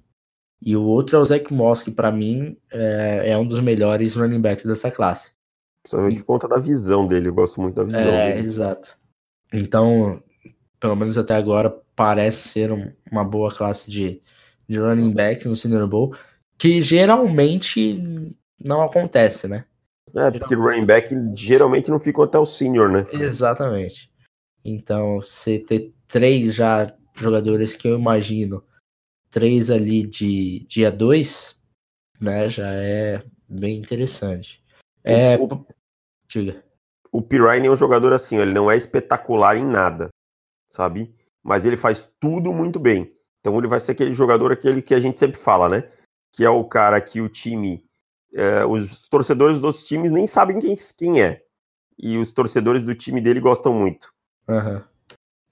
e 0.60 0.76
o 0.76 0.82
outro 0.82 1.16
é 1.16 1.20
o 1.20 1.24
Zach 1.24 1.52
Moss, 1.52 1.82
que 1.82 1.90
pra 1.90 2.10
mim 2.10 2.56
é, 2.70 3.30
é, 3.30 3.38
um 3.38 3.46
dos 3.46 3.60
melhores 3.60 4.14
running 4.14 4.40
backs 4.40 4.64
dessa 4.64 4.90
classe. 4.90 5.32
Principalmente 5.82 6.18
por 6.20 6.26
conta 6.26 6.48
da 6.48 6.58
visão 6.58 7.06
dele, 7.06 7.28
eu 7.28 7.34
gosto 7.34 7.60
muito 7.60 7.74
da 7.74 7.84
visão 7.84 8.00
é, 8.00 8.32
dele. 8.32 8.46
exato. 8.46 8.96
Então, 9.52 10.22
pelo 10.80 10.96
menos 10.96 11.18
até 11.18 11.34
agora, 11.34 11.74
parece 11.94 12.48
ser 12.48 12.72
um, 12.72 12.90
uma 13.10 13.24
boa 13.24 13.54
classe 13.54 13.90
de, 13.90 14.22
de 14.66 14.78
running 14.78 15.12
back 15.12 15.46
no 15.46 15.54
Senior 15.54 15.86
Bowl, 15.86 16.14
que 16.58 16.80
geralmente 16.80 18.34
não 18.58 18.82
acontece, 18.82 19.46
né? 19.46 19.66
É, 20.14 20.30
porque 20.30 20.54
running 20.54 20.86
back 20.86 21.14
geralmente 21.34 21.90
não 21.90 21.98
fica 21.98 22.22
até 22.22 22.38
o 22.38 22.46
senior, 22.46 22.90
né? 22.90 23.04
Exatamente. 23.12 24.12
Então, 24.64 25.16
você 25.20 25.58
ter 25.58 25.92
três 26.06 26.54
já 26.54 26.94
jogadores 27.16 27.74
que 27.74 27.88
eu 27.88 27.98
imagino, 27.98 28.62
três 29.30 29.70
ali 29.70 30.06
de 30.06 30.60
dia 30.60 30.90
2, 30.90 31.60
né, 32.20 32.48
já 32.48 32.68
é 32.72 33.22
bem 33.48 33.78
interessante. 33.78 34.62
É, 35.02 35.36
o, 35.36 35.66
diga. 36.26 36.64
O 37.12 37.20
Pirine 37.20 37.66
é 37.66 37.70
um 37.70 37.76
jogador 37.76 38.12
assim, 38.12 38.36
ele 38.36 38.52
não 38.52 38.70
é 38.70 38.76
espetacular 38.76 39.56
em 39.56 39.64
nada, 39.64 40.08
sabe? 40.70 41.14
Mas 41.42 41.66
ele 41.66 41.76
faz 41.76 42.10
tudo 42.18 42.52
muito 42.52 42.80
bem. 42.80 43.14
Então 43.40 43.56
ele 43.58 43.68
vai 43.68 43.78
ser 43.78 43.92
aquele 43.92 44.12
jogador 44.12 44.50
aquele 44.50 44.80
que 44.80 44.94
a 44.94 45.00
gente 45.00 45.18
sempre 45.18 45.38
fala, 45.38 45.68
né? 45.68 45.90
Que 46.32 46.44
é 46.44 46.50
o 46.50 46.64
cara 46.64 47.00
que 47.00 47.20
o 47.20 47.28
time 47.28 47.84
é, 48.34 48.64
os 48.64 49.08
torcedores 49.08 49.58
dos 49.60 49.84
times 49.84 50.10
nem 50.10 50.26
sabem 50.26 50.58
quem, 50.58 50.74
quem 50.98 51.22
é. 51.22 51.42
E 51.98 52.18
os 52.18 52.32
torcedores 52.32 52.82
do 52.82 52.94
time 52.94 53.20
dele 53.20 53.40
gostam 53.40 53.72
muito. 53.72 54.12
Uhum. 54.48 54.82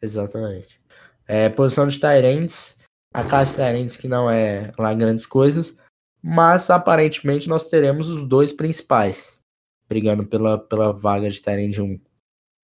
Exatamente. 0.01 0.81
É, 1.27 1.49
posição 1.49 1.87
de 1.87 1.99
Tyrants, 2.01 2.77
a 3.15 3.23
classe 3.23 3.55
Tyrants 3.55 3.97
que 3.97 4.09
não 4.09 4.29
é 4.29 4.73
lá 4.77 4.93
grandes 4.93 5.27
coisas, 5.27 5.77
mas 6.21 6.69
aparentemente 6.69 7.49
nós 7.49 7.69
teremos 7.69 8.09
os 8.09 8.27
dois 8.27 8.53
principais 8.53 9.41
brigando 9.89 10.27
pela, 10.27 10.59
pela 10.59 10.93
vaga 10.93 11.29
de 11.29 11.41
Tyrant 11.41 11.79
1. 11.79 12.01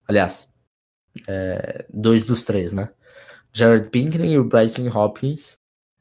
Aliás, 0.07 0.51
é, 1.27 1.85
dois 1.93 2.25
dos 2.25 2.43
três, 2.43 2.73
né? 2.73 2.91
Jared 3.53 3.89
Pinkney 3.89 4.33
e 4.33 4.39
o 4.39 4.43
Bryson 4.43 4.87
Hopkins. 4.89 5.57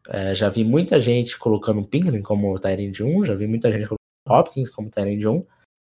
É, 0.09 0.35
já 0.35 0.49
vi 0.49 0.64
muita 0.64 0.99
gente 0.99 1.39
colocando 1.39 1.83
o 1.83 1.87
Pinkney 1.87 2.23
como 2.23 2.59
Tyrant 2.59 3.01
1, 3.01 3.25
já 3.27 3.35
vi 3.35 3.47
muita 3.47 3.71
gente 3.71 3.89
Hopkins 4.29 4.70
como 4.70 4.91
Tyrande 4.91 5.26
1. 5.26 5.45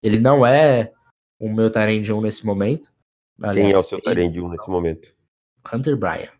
Ele 0.02 0.18
não 0.18 0.44
é 0.46 0.92
o 1.38 1.48
meu 1.48 1.70
Tyrande 1.70 2.12
1 2.12 2.20
nesse 2.20 2.44
momento. 2.44 2.92
Aliás, 3.40 3.56
Quem 3.56 3.72
é 3.74 3.78
o 3.78 3.82
seu 3.82 4.00
Tyrande 4.00 4.40
1 4.40 4.48
nesse 4.48 4.68
momento? 4.68 5.14
Hunter 5.72 5.96
Bryan. 5.96 6.30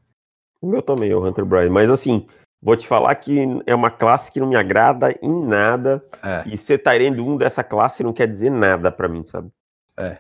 O 0.61 0.69
meu 0.69 0.83
também 0.83 1.11
é 1.11 1.17
o 1.17 1.25
Hunter 1.25 1.45
Bryan. 1.45 1.71
Mas 1.71 1.91
assim, 1.91 2.27
vou 2.63 2.77
te 2.77 2.87
falar 2.87 3.15
que 3.17 3.39
é 3.67 3.75
uma 3.75 3.91
classe 3.91 4.31
que 4.31 4.41
não 4.41 4.49
me 4.49 4.57
agrada 4.57 5.15
em 5.23 5.47
nada. 5.47 6.05
É. 6.23 6.45
E 6.47 6.57
ser 6.57 6.79
Tyrande 6.79 7.21
1 7.21 7.37
dessa 7.37 7.63
classe 7.65 8.03
não 8.03 8.13
quer 8.13 8.29
dizer 8.29 8.51
nada 8.51 8.91
para 8.91 9.09
mim, 9.09 9.25
sabe? 9.25 9.51
É. 9.99 10.19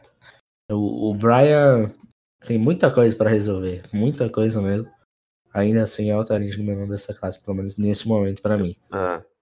O, 0.70 1.11
o 1.11 1.14
Bryan 1.14 1.87
tem 2.41 2.59
muita 2.59 2.91
coisa 2.91 3.16
para 3.16 3.31
resolver. 3.31 3.83
Muita 3.93 4.29
coisa 4.29 4.61
mesmo. 4.61 4.91
Ainda 5.55 5.83
assim 5.83 6.11
é 6.11 6.16
o 6.16 6.24
Tyrande 6.24 6.59
número 6.59 6.83
1 6.83 6.89
dessa 6.89 7.14
classe, 7.14 7.41
pelo 7.43 7.57
menos 7.57 7.79
nesse 7.79 8.07
momento 8.07 8.43
para 8.43 8.59
mim. 8.59 8.77
É 8.93 9.36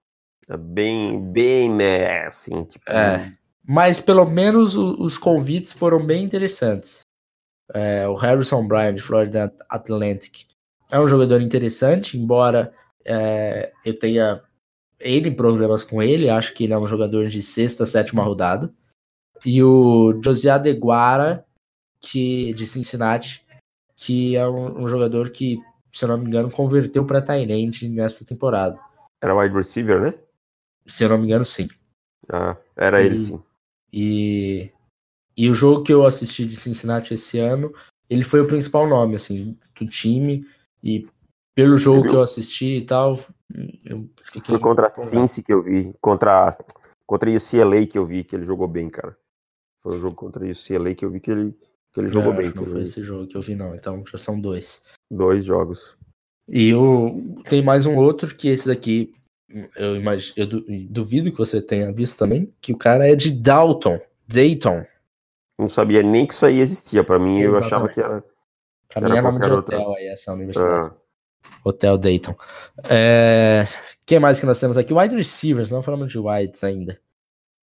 bem, 0.57 1.19
bem, 1.19 1.71
né, 1.71 2.25
assim, 2.25 2.63
tipo... 2.63 2.91
É, 2.91 3.31
mas 3.67 3.99
pelo 3.99 4.25
menos 4.25 4.75
o, 4.75 5.01
os 5.01 5.17
convites 5.17 5.73
foram 5.73 6.05
bem 6.05 6.23
interessantes. 6.23 7.01
É, 7.73 8.07
o 8.07 8.15
Harrison 8.15 8.67
Bryan, 8.67 8.93
de 8.93 9.01
Florida 9.01 9.53
Atlantic, 9.69 10.45
é 10.91 10.99
um 10.99 11.07
jogador 11.07 11.41
interessante, 11.41 12.17
embora 12.17 12.71
é, 13.03 13.71
eu 13.83 13.97
tenha 13.97 14.41
ele 14.99 15.31
problemas 15.31 15.83
com 15.83 16.01
ele, 16.01 16.29
acho 16.29 16.53
que 16.53 16.63
ele 16.63 16.73
é 16.73 16.77
um 16.77 16.85
jogador 16.85 17.27
de 17.27 17.41
sexta, 17.41 17.85
sétima 17.85 18.23
rodada. 18.23 18.71
E 19.43 19.61
o 19.61 20.19
José 20.23 20.49
Adeguara, 20.49 21.45
que, 21.99 22.53
de 22.53 22.65
Cincinnati, 22.65 23.43
que 23.95 24.35
é 24.35 24.47
um, 24.47 24.83
um 24.83 24.87
jogador 24.87 25.29
que 25.31 25.59
se 25.95 26.03
eu 26.03 26.09
não 26.09 26.17
me 26.17 26.25
engano, 26.27 26.51
converteu 26.51 27.05
para 27.05 27.21
Tyrande 27.21 27.87
nessa 27.87 28.25
temporada. 28.25 28.77
Era 29.23 29.33
wide 29.33 29.55
receiver, 29.55 30.01
né? 30.01 30.13
Se 30.85 31.03
eu 31.03 31.09
não 31.09 31.17
me 31.17 31.25
engano, 31.25 31.45
sim. 31.45 31.67
Ah, 32.29 32.57
era 32.75 33.01
e, 33.01 33.05
ele 33.05 33.17
sim. 33.17 33.41
E, 33.91 34.71
e 35.37 35.49
o 35.49 35.53
jogo 35.53 35.83
que 35.83 35.93
eu 35.93 36.05
assisti 36.05 36.45
de 36.45 36.55
Cincinnati 36.55 37.13
esse 37.13 37.39
ano, 37.39 37.73
ele 38.09 38.23
foi 38.23 38.41
o 38.41 38.47
principal 38.47 38.87
nome, 38.87 39.15
assim, 39.15 39.57
do 39.79 39.85
time. 39.85 40.45
E 40.83 41.07
pelo 41.55 41.77
jogo 41.77 42.07
que 42.07 42.15
eu 42.15 42.21
assisti 42.21 42.77
e 42.77 42.85
tal, 42.85 43.17
eu 43.85 44.09
Foi 44.43 44.59
contra 44.59 44.87
a 44.87 44.89
Cincy 44.89 45.41
que 45.41 45.53
eu 45.53 45.63
vi, 45.63 45.93
contra, 46.01 46.55
contra 47.07 47.29
a 47.29 47.33
UCLA 47.33 47.85
que 47.85 47.97
eu 47.97 48.05
vi 48.05 48.23
que 48.23 48.35
ele 48.35 48.45
jogou 48.45 48.67
bem, 48.67 48.89
cara. 48.89 49.17
Foi 49.81 49.97
o 49.97 49.99
jogo 49.99 50.15
contra 50.15 50.45
a 50.45 50.49
UCLA 50.49 50.93
que 50.93 51.05
eu 51.05 51.09
vi 51.09 51.19
que 51.19 51.31
ele, 51.31 51.57
que 51.93 51.99
ele 52.01 52.09
jogou 52.09 52.33
É, 52.33 52.37
bem. 52.37 52.53
Não 52.53 52.65
foi 52.65 52.83
esse 52.83 53.01
jogo 53.01 53.27
que 53.27 53.37
eu 53.37 53.41
vi, 53.41 53.55
não. 53.55 53.73
Então 53.73 54.03
já 54.05 54.17
são 54.17 54.39
dois. 54.39 54.83
Dois 55.09 55.45
jogos. 55.45 55.97
E 56.47 56.73
o, 56.73 57.41
tem 57.45 57.63
mais 57.63 57.85
um 57.85 57.95
outro 57.95 58.35
que 58.35 58.49
esse 58.49 58.67
daqui, 58.67 59.15
eu 59.75 59.95
imagino, 59.95 60.33
eu 60.37 60.47
du- 60.47 60.65
duvido 60.89 61.31
que 61.31 61.37
você 61.37 61.61
tenha 61.61 61.91
visto 61.93 62.17
também, 62.17 62.53
que 62.61 62.73
o 62.73 62.77
cara 62.77 63.07
é 63.07 63.15
de 63.15 63.31
Dalton, 63.31 63.99
Dayton. 64.27 64.83
Não 65.57 65.67
sabia 65.67 66.03
nem 66.03 66.25
que 66.25 66.33
isso 66.33 66.45
aí 66.45 66.59
existia. 66.59 67.03
Pra 67.03 67.17
mim, 67.19 67.39
eu 67.39 67.57
achava 67.57 67.85
Exatamente. 67.89 67.93
que 67.93 68.01
era. 68.01 68.21
Pra 68.89 69.01
Que 69.01 69.05
mim 69.05 69.11
era 69.11 69.19
é 69.19 69.21
nome 69.21 69.39
de 69.39 69.51
outra. 69.51 69.77
hotel 69.79 69.93
aí, 69.95 70.07
essa 70.07 70.33
universidade. 70.33 70.93
Ah, 70.93 70.95
Hotel 71.63 71.97
Dayton. 71.97 72.35
É... 72.89 73.63
Quem 74.05 74.19
mais 74.19 74.39
que 74.39 74.45
nós 74.45 74.59
temos 74.59 74.77
aqui? 74.77 74.93
Wide 74.93 75.15
receivers, 75.15 75.69
não 75.71 75.81
falamos 75.81 76.11
de 76.11 76.19
wides 76.19 76.63
ainda. 76.63 76.99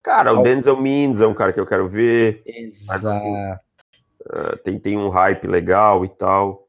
cara, 0.02 0.32
o 0.32 0.42
Denzel 0.42 0.80
Mims 0.80 1.20
é 1.20 1.26
um 1.26 1.34
cara 1.34 1.52
que 1.52 1.60
eu 1.60 1.66
quero 1.66 1.88
ver. 1.88 2.42
Exato. 2.46 3.08
assim, 3.08 3.34
Ah, 4.30 4.56
tem, 4.64 4.78
tem 4.78 4.96
um 4.96 5.08
hype 5.08 5.46
legal 5.46 6.04
e 6.04 6.08
tal. 6.08 6.68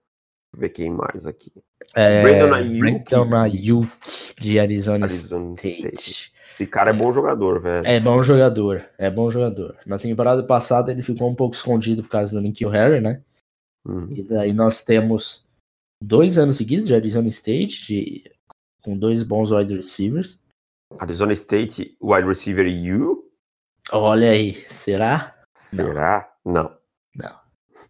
Deixa 0.51 0.55
eu 0.55 0.59
ver 0.61 0.69
quem 0.69 0.89
mais 0.91 1.25
aqui. 1.25 1.51
É, 1.93 2.21
Brandon 2.23 2.53
Ayuk. 2.55 2.79
Brandon 3.09 3.35
Ayuk, 3.35 3.89
de 4.39 4.59
Arizona, 4.59 5.05
Arizona 5.05 5.55
State. 5.55 5.77
State. 5.95 6.33
Esse 6.47 6.67
cara 6.67 6.91
é 6.91 6.93
bom 6.93 7.11
jogador, 7.11 7.59
velho. 7.61 7.85
É 7.87 7.99
bom 7.99 8.21
jogador, 8.21 8.85
é 8.97 9.09
bom 9.09 9.29
jogador. 9.29 9.75
Na 9.85 9.97
temporada 9.97 10.43
passada 10.43 10.91
ele 10.91 11.01
ficou 11.01 11.29
um 11.29 11.33
pouco 11.35 11.55
escondido 11.55 12.03
por 12.03 12.09
causa 12.09 12.31
do 12.35 12.41
Nikhil 12.41 12.69
Harry, 12.69 13.01
né? 13.01 13.21
Hum. 13.85 14.07
E 14.11 14.21
daí 14.23 14.53
nós 14.53 14.83
temos 14.83 15.45
dois 16.01 16.37
anos 16.37 16.57
seguidos 16.57 16.87
de 16.87 16.93
Arizona 16.95 17.27
State, 17.27 17.87
de- 17.87 18.31
com 18.83 18.97
dois 18.97 19.23
bons 19.23 19.51
wide 19.51 19.75
receivers. 19.75 20.39
Arizona 20.99 21.33
State, 21.33 21.97
wide 22.01 22.27
receiver 22.27 22.67
U? 22.95 23.27
Olha 23.91 24.29
aí, 24.29 24.53
será? 24.69 25.35
Será? 25.55 26.31
Não. 26.45 26.71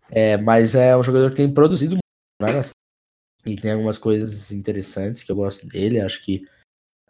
É, 0.09 0.37
mas 0.37 0.75
é 0.75 0.95
um 0.95 1.03
jogador 1.03 1.29
que 1.31 1.35
tem 1.37 1.51
produzido 1.53 1.95
muito, 1.95 2.53
né? 2.55 2.61
E 3.45 3.55
tem 3.55 3.71
algumas 3.71 3.97
coisas 3.97 4.51
interessantes 4.51 5.23
que 5.23 5.31
eu 5.31 5.35
gosto 5.35 5.67
dele. 5.67 5.99
Acho 5.99 6.23
que 6.23 6.47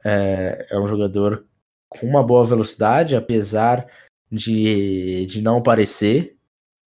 é, 0.04 0.68
é 0.70 0.80
um 0.80 0.88
jogador 0.88 1.46
com 1.88 2.08
uma 2.08 2.24
boa 2.24 2.46
velocidade, 2.46 3.16
apesar 3.16 3.88
de, 4.32 5.26
de 5.28 5.42
não 5.42 5.62
parecer, 5.62 6.36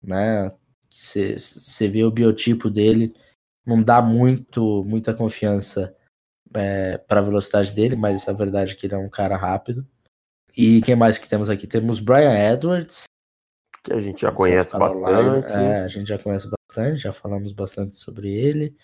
né? 0.03 0.47
Você 0.89 1.87
vê 1.87 2.03
o 2.03 2.11
biotipo 2.11 2.69
dele, 2.69 3.15
não 3.65 3.81
dá 3.81 4.01
muito 4.01 4.83
muita 4.85 5.13
confiança 5.13 5.95
é, 6.53 6.97
para 6.97 7.21
a 7.21 7.23
velocidade 7.23 7.73
dele, 7.73 7.95
mas 7.95 8.27
a 8.27 8.33
verdade 8.33 8.73
é 8.73 8.75
que 8.75 8.85
ele 8.85 8.95
é 8.95 8.97
um 8.97 9.09
cara 9.09 9.37
rápido. 9.37 9.87
E 10.55 10.81
quem 10.81 10.95
mais 10.95 11.17
que 11.17 11.29
temos 11.29 11.49
aqui? 11.49 11.65
Temos 11.65 12.01
Brian 12.01 12.33
Edwards, 12.53 13.05
Que 13.83 13.93
a 13.93 13.99
gente 13.99 14.21
já 14.21 14.31
conhece 14.31 14.77
bastante. 14.77 15.51
É, 15.51 15.79
a 15.79 15.87
gente 15.87 16.07
já 16.07 16.19
conhece 16.19 16.49
bastante, 16.49 17.01
já 17.01 17.11
falamos 17.11 17.51
bastante 17.53 17.95
sobre 17.95 18.31
ele. 18.31 18.75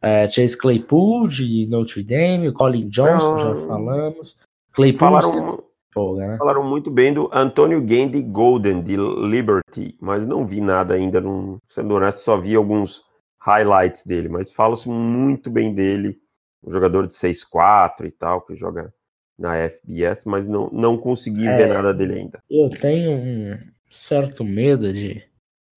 É, 0.00 0.28
Chase 0.28 0.56
Claypool 0.56 1.26
de 1.28 1.66
Notre 1.68 2.02
Dame, 2.02 2.48
o 2.48 2.52
Colin 2.52 2.88
Johnson, 2.88 3.38
já 3.38 3.66
falamos. 3.66 4.36
Claypool 4.72 4.98
Falaram, 4.98 5.64
empolga, 5.90 6.28
né? 6.28 6.36
falaram 6.38 6.62
muito 6.64 6.90
bem 6.90 7.12
do 7.12 7.28
Antônio 7.32 7.80
Gandy 7.80 8.22
Golden, 8.22 8.80
de 8.80 8.96
Liberty, 8.96 9.96
mas 10.00 10.24
não 10.24 10.44
vi 10.44 10.60
nada 10.60 10.94
ainda. 10.94 11.20
Não, 11.20 11.60
sendo 11.66 11.94
honesto, 11.94 12.20
só 12.20 12.36
vi 12.40 12.54
alguns 12.54 13.02
highlights 13.40 14.04
dele, 14.04 14.28
mas 14.28 14.52
fala-se 14.52 14.88
muito 14.88 15.50
bem 15.50 15.74
dele. 15.74 16.20
Um 16.62 16.70
jogador 16.70 17.06
de 17.06 17.14
6'4 17.14 18.04
e 18.06 18.10
tal, 18.10 18.42
que 18.42 18.54
joga 18.54 18.92
na 19.38 19.56
FBS, 19.68 20.24
mas 20.26 20.44
não, 20.46 20.68
não 20.72 20.96
consegui 20.96 21.46
É. 21.46 21.56
ver 21.56 21.68
nada 21.74 21.92
dele 21.94 22.14
ainda. 22.14 22.40
Eu 22.50 22.68
tenho 22.68 23.10
um 23.12 23.58
certo 23.88 24.44
medo 24.44 24.92
de 24.92 25.22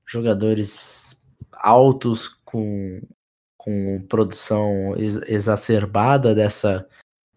jogadores 0.05 1.19
altos 1.53 2.27
com, 2.43 2.99
com 3.63 4.03
produção 4.09 4.95
ex- 4.97 5.21
exacerbada 5.27 6.33
dessa, 6.33 6.87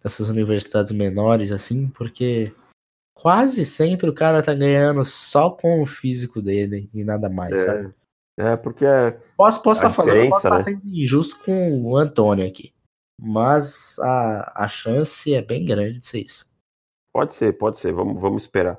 dessas 0.03 0.29
universidades 0.29 0.93
menores, 0.93 1.53
assim, 1.53 1.89
porque 1.91 2.53
quase 3.15 3.65
sempre 3.65 4.09
o 4.09 4.15
cara 4.15 4.43
tá 4.43 4.55
ganhando 4.55 5.05
só 5.05 5.51
com 5.51 5.83
o 5.83 5.87
físico 5.87 6.41
dele 6.41 6.89
e 6.95 7.05
nada 7.05 7.29
mais, 7.29 7.59
sabe? 7.59 7.95
É, 8.39 8.53
é 8.53 8.57
porque 8.57 8.87
é, 8.87 9.13
Posso, 9.37 9.63
posso 9.63 9.85
A 9.85 9.91
estar 9.91 10.03
falando, 10.03 10.29
posso 10.31 10.47
estar 10.47 10.57
né? 10.57 10.63
sendo 10.63 10.87
injusto 10.87 11.39
com 11.45 11.83
o 11.83 11.97
Antônio 11.97 12.47
aqui. 12.47 12.73
Mas 13.21 13.99
a, 14.01 14.65
a 14.65 14.69
chance 14.69 15.33
é 15.33 15.43
bem 15.43 15.65
grande 15.65 16.01
de 16.01 16.07
ser 16.07 16.21
isso. 16.21 16.47
Pode 17.13 17.33
ser, 17.33 17.53
pode 17.53 17.79
ser, 17.79 17.93
vamos, 17.93 18.21
vamos 18.21 18.43
esperar. 18.43 18.79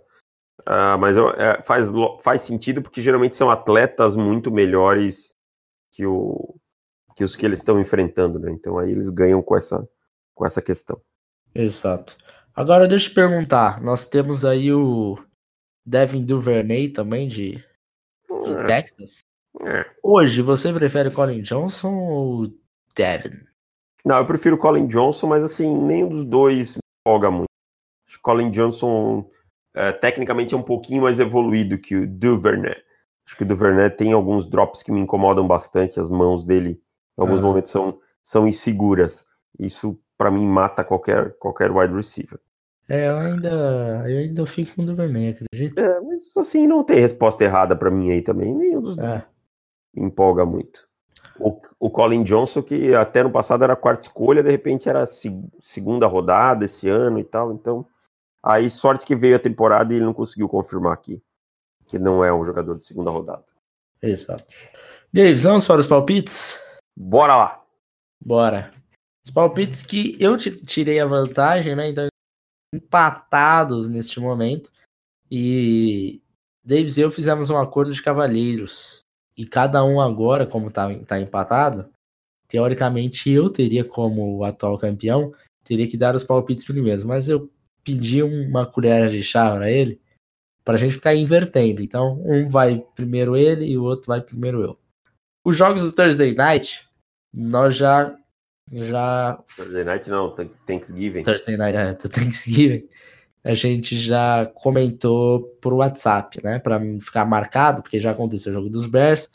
Ah, 0.65 0.97
mas 0.97 1.15
é, 1.15 1.61
faz, 1.63 1.87
faz 2.21 2.41
sentido 2.41 2.81
porque 2.81 3.01
geralmente 3.01 3.35
são 3.35 3.49
atletas 3.51 4.15
muito 4.15 4.51
melhores 4.51 5.35
que, 5.93 6.05
o, 6.05 6.55
que 7.15 7.23
os 7.23 7.35
que 7.35 7.45
eles 7.45 7.59
estão 7.59 7.79
enfrentando, 7.79 8.39
né? 8.39 8.51
Então 8.51 8.77
aí 8.77 8.91
eles 8.91 9.09
ganham 9.09 9.41
com 9.41 9.55
essa, 9.55 9.87
com 10.33 10.45
essa 10.45 10.61
questão. 10.61 11.01
Exato. 11.53 12.17
Agora 12.53 12.87
deixa 12.87 13.05
eu 13.05 13.09
te 13.09 13.15
perguntar. 13.15 13.81
Nós 13.81 14.07
temos 14.07 14.43
aí 14.43 14.71
o 14.71 15.17
Devin 15.85 16.25
Duvernay 16.25 16.89
também 16.89 17.27
de, 17.27 17.51
de 17.55 18.53
É, 18.53 18.63
Texas. 18.65 19.19
é. 19.61 19.85
Hoje, 20.03 20.41
você 20.41 20.73
prefere 20.73 21.13
Colin 21.13 21.39
Johnson 21.39 21.93
ou 21.93 22.53
Devin? 22.95 23.45
Não, 24.05 24.17
eu 24.17 24.25
prefiro 24.25 24.55
o 24.55 24.59
Colin 24.59 24.87
Johnson, 24.87 25.27
mas 25.27 25.43
assim, 25.43 25.75
nenhum 25.75 26.09
dos 26.09 26.25
dois 26.25 26.77
empolga 27.01 27.31
muito. 27.31 27.49
Acho 28.07 28.17
que 28.17 28.19
o 28.19 28.23
Colin 28.23 28.51
Johnson 28.51 29.29
é, 29.73 29.91
tecnicamente 29.91 30.53
é 30.53 30.57
um 30.57 30.61
pouquinho 30.63 31.03
mais 31.03 31.19
evoluído 31.19 31.79
que 31.79 31.95
o 31.95 32.07
Duvernay. 32.07 32.75
Acho 33.25 33.35
que 33.37 33.43
o 33.43 33.47
Duvernay 33.47 33.89
tem 33.89 34.13
alguns 34.13 34.47
drops 34.47 34.83
que 34.83 34.91
me 34.91 34.99
incomodam 34.99 35.47
bastante, 35.47 35.99
as 35.99 36.07
mãos 36.09 36.45
dele 36.45 36.79
em 37.17 37.21
alguns 37.21 37.39
Aham. 37.39 37.47
momentos 37.47 37.71
são, 37.71 37.99
são 38.21 38.47
inseguras. 38.47 39.25
Isso 39.59 39.97
pra 40.17 40.31
mim 40.31 40.45
mata 40.47 40.83
qualquer, 40.83 41.35
qualquer 41.37 41.71
wide 41.71 41.93
receiver. 41.93 42.39
É, 42.87 43.07
eu 43.07 43.17
ainda, 43.17 43.49
eu 44.07 44.19
ainda 44.19 44.45
fico 44.45 44.75
com 44.75 44.83
o 44.83 44.85
Duvernay, 44.85 45.29
acredita? 45.29 45.81
É, 45.81 45.99
mas 46.01 46.35
assim, 46.37 46.67
não 46.67 46.83
tem 46.83 46.99
resposta 46.99 47.43
errada 47.43 47.75
pra 47.75 47.89
mim 47.89 48.11
aí 48.11 48.21
também. 48.21 48.53
Nenhum 48.53 48.81
dos 48.81 48.95
dois 48.95 49.09
É, 49.09 49.25
me 49.93 50.05
empolga 50.07 50.45
muito. 50.45 50.87
O, 51.39 51.59
o 51.79 51.89
Colin 51.89 52.23
Johnson, 52.23 52.61
que 52.61 52.93
até 52.95 53.23
no 53.23 53.31
passado 53.31 53.63
era 53.63 53.73
a 53.73 53.77
quarta 53.77 54.03
escolha, 54.03 54.43
de 54.43 54.49
repente 54.51 54.87
era 54.87 55.01
a 55.01 55.05
seg- 55.05 55.49
segunda 55.61 56.05
rodada 56.07 56.63
esse 56.65 56.87
ano 56.87 57.19
e 57.19 57.23
tal. 57.23 57.51
Então, 57.53 57.85
aí 58.43 58.69
sorte 58.69 59.05
que 59.05 59.15
veio 59.15 59.35
a 59.35 59.39
temporada 59.39 59.93
e 59.93 59.97
ele 59.97 60.05
não 60.05 60.13
conseguiu 60.13 60.47
confirmar 60.47 60.93
aqui 60.93 61.21
que 61.87 61.99
não 61.99 62.23
é 62.23 62.33
um 62.33 62.45
jogador 62.45 62.77
de 62.77 62.85
segunda 62.85 63.11
rodada. 63.11 63.43
exato. 64.01 64.45
Davis, 65.13 65.43
vamos 65.43 65.65
para 65.65 65.79
os 65.81 65.87
palpites? 65.87 66.59
Bora 66.97 67.35
lá! 67.35 67.65
Bora. 68.23 68.73
Os 69.25 69.31
palpites 69.31 69.83
que 69.83 70.17
eu 70.19 70.37
ti- 70.37 70.63
tirei 70.65 70.99
a 70.99 71.05
vantagem, 71.05 71.75
né? 71.75 71.89
Então, 71.89 72.07
empatados 72.73 73.89
neste 73.89 74.19
momento. 74.19 74.71
E 75.29 76.21
Davis 76.63 76.97
e 76.97 77.01
eu 77.01 77.11
fizemos 77.11 77.49
um 77.49 77.57
acordo 77.57 77.93
de 77.93 78.01
cavalheiros. 78.01 79.03
E 79.37 79.45
cada 79.45 79.83
um 79.83 79.99
agora, 79.99 80.47
como 80.47 80.71
tá, 80.71 80.87
tá 81.05 81.19
empatado, 81.19 81.91
teoricamente 82.47 83.29
eu 83.29 83.49
teria 83.49 83.83
como 83.83 84.37
o 84.37 84.43
atual 84.45 84.77
campeão, 84.77 85.33
teria 85.63 85.87
que 85.87 85.97
dar 85.97 86.15
os 86.15 86.23
palpites 86.23 86.65
primeiros. 86.65 87.03
Mas 87.03 87.27
eu 87.27 87.51
pedi 87.83 88.23
uma 88.23 88.65
colher 88.65 89.09
de 89.09 89.21
chá 89.21 89.53
para 89.55 89.69
ele, 89.69 89.99
para 90.63 90.75
a 90.75 90.77
gente 90.77 90.93
ficar 90.93 91.13
invertendo. 91.15 91.81
Então, 91.81 92.21
um 92.25 92.49
vai 92.49 92.79
primeiro 92.95 93.35
ele 93.35 93.65
e 93.65 93.77
o 93.77 93.83
outro 93.83 94.07
vai 94.07 94.21
primeiro 94.21 94.63
eu. 94.63 94.79
Os 95.43 95.55
jogos 95.55 95.81
do 95.83 95.91
Thursday 95.91 96.33
Night, 96.33 96.84
nós 97.35 97.75
já 97.75 98.15
já 98.71 99.37
Thursday 99.55 99.83
Night 99.83 100.09
não, 100.09 100.33
Th- 100.33 100.49
Thanksgiving. 100.65 101.23
Thursday 101.23 101.55
Night 101.57 101.77
é, 101.77 101.93
Thanksgiving, 102.09 102.87
a 103.43 103.53
gente 103.53 103.95
já 103.97 104.45
comentou 104.47 105.43
por 105.61 105.73
WhatsApp, 105.73 106.43
né, 106.43 106.59
Pra 106.59 106.79
ficar 106.99 107.25
marcado, 107.25 107.81
porque 107.83 107.99
já 107.99 108.11
aconteceu 108.11 108.51
o 108.51 108.55
jogo 108.55 108.69
dos 108.69 108.87
Bears, 108.87 109.29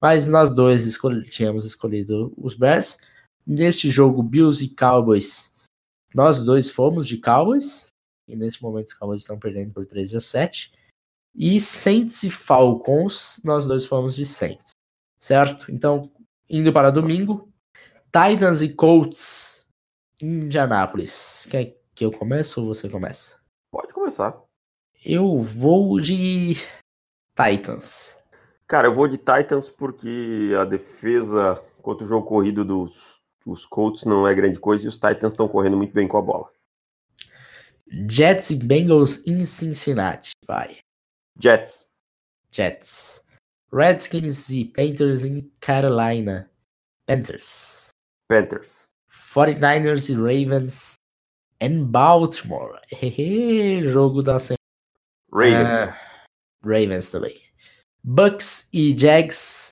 mas 0.00 0.28
nós 0.28 0.50
dois 0.54 0.86
escol- 0.86 1.22
tínhamos 1.22 1.64
escolhido 1.64 2.32
os 2.36 2.54
Bears. 2.54 2.98
Neste 3.44 3.90
jogo 3.90 4.22
Bills 4.22 4.64
e 4.64 4.68
Cowboys, 4.68 5.52
nós 6.14 6.42
dois 6.44 6.70
fomos 6.70 7.06
de 7.08 7.18
Cowboys, 7.18 7.88
e 8.28 8.34
nesse 8.36 8.62
momento 8.62 8.88
os 8.88 8.94
Cowboys 8.94 9.20
estão 9.22 9.38
perdendo 9.38 9.72
por 9.72 9.84
3 9.86 10.14
a 10.16 10.20
7. 10.20 10.72
E 11.34 11.60
Saints 11.60 12.22
e 12.22 12.30
Falcons, 12.30 13.40
nós 13.44 13.66
dois 13.66 13.84
fomos 13.86 14.16
de 14.16 14.24
Saints. 14.24 14.70
Certo? 15.18 15.70
Então, 15.70 16.10
indo 16.48 16.72
para 16.72 16.90
domingo, 16.90 17.52
Titans 18.06 18.62
e 18.62 18.68
Colts 18.70 19.66
em 20.22 20.44
Indianápolis. 20.44 21.46
Quer 21.50 21.76
que 21.94 22.04
eu 22.04 22.10
comece 22.10 22.58
ou 22.58 22.66
você 22.66 22.88
começa? 22.88 23.36
Pode 23.70 23.92
começar. 23.92 24.38
Eu 25.04 25.40
vou 25.40 26.00
de 26.00 26.56
Titans. 27.34 28.18
Cara, 28.66 28.88
eu 28.88 28.94
vou 28.94 29.06
de 29.06 29.18
Titans 29.18 29.70
porque 29.70 30.52
a 30.58 30.64
defesa 30.64 31.62
contra 31.82 32.04
o 32.04 32.08
jogo 32.08 32.26
corrido 32.26 32.64
dos, 32.64 33.20
dos 33.44 33.64
Colts 33.64 34.04
não 34.04 34.26
é 34.26 34.34
grande 34.34 34.58
coisa 34.58 34.84
e 34.84 34.88
os 34.88 34.96
Titans 34.96 35.32
estão 35.32 35.48
correndo 35.48 35.76
muito 35.76 35.92
bem 35.92 36.08
com 36.08 36.18
a 36.18 36.22
bola. 36.22 36.50
Jets 38.10 38.50
e 38.50 38.56
Bengals 38.56 39.22
em 39.26 39.44
Cincinnati. 39.44 40.32
Vai. 40.46 40.78
Jets. 41.40 41.88
Jets. 42.50 43.22
Redskins 43.76 44.48
e 44.48 44.64
Panthers 44.64 45.26
em 45.26 45.52
Carolina. 45.60 46.50
Panthers. 47.04 47.90
Panthers. 48.26 48.84
49ers 49.10 50.08
e 50.08 50.14
Ravens 50.14 50.94
em 51.60 51.84
Baltimore. 51.84 52.80
Jogo 53.86 54.22
da 54.22 54.38
semana. 54.38 54.56
Ravens. 55.30 55.68
Ah, 55.68 56.20
Ravens 56.64 57.10
também. 57.10 57.38
Bucks 58.02 58.66
e 58.72 58.96
Jags 58.98 59.68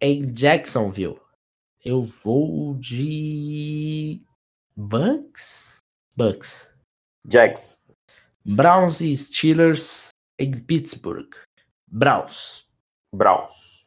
em 0.00 0.22
Jacksonville. 0.32 1.20
Eu 1.84 2.02
vou 2.02 2.74
de 2.74 4.20
Bucks? 4.76 5.76
Bucks. 6.16 6.74
Jags. 7.30 7.78
Browns 8.44 9.00
e 9.00 9.16
Steelers 9.16 10.08
em 10.36 10.50
Pittsburgh. 10.58 11.32
Browns. 11.86 12.65
Browns. 13.12 13.86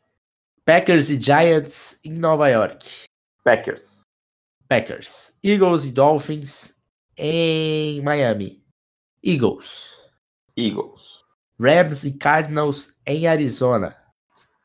Packers 0.66 1.10
e 1.10 1.20
Giants 1.20 2.00
em 2.04 2.14
Nova 2.14 2.48
York. 2.50 3.06
Packers. 3.44 4.02
Packers. 4.68 5.36
Eagles 5.44 5.86
e 5.86 5.92
Dolphins 5.92 6.80
em 7.18 8.02
Miami. 8.02 8.64
Eagles. 9.24 10.00
Eagles. 10.56 11.24
Rams 11.60 12.04
e 12.06 12.12
Cardinals 12.14 12.94
em 13.06 13.28
Arizona. 13.28 13.98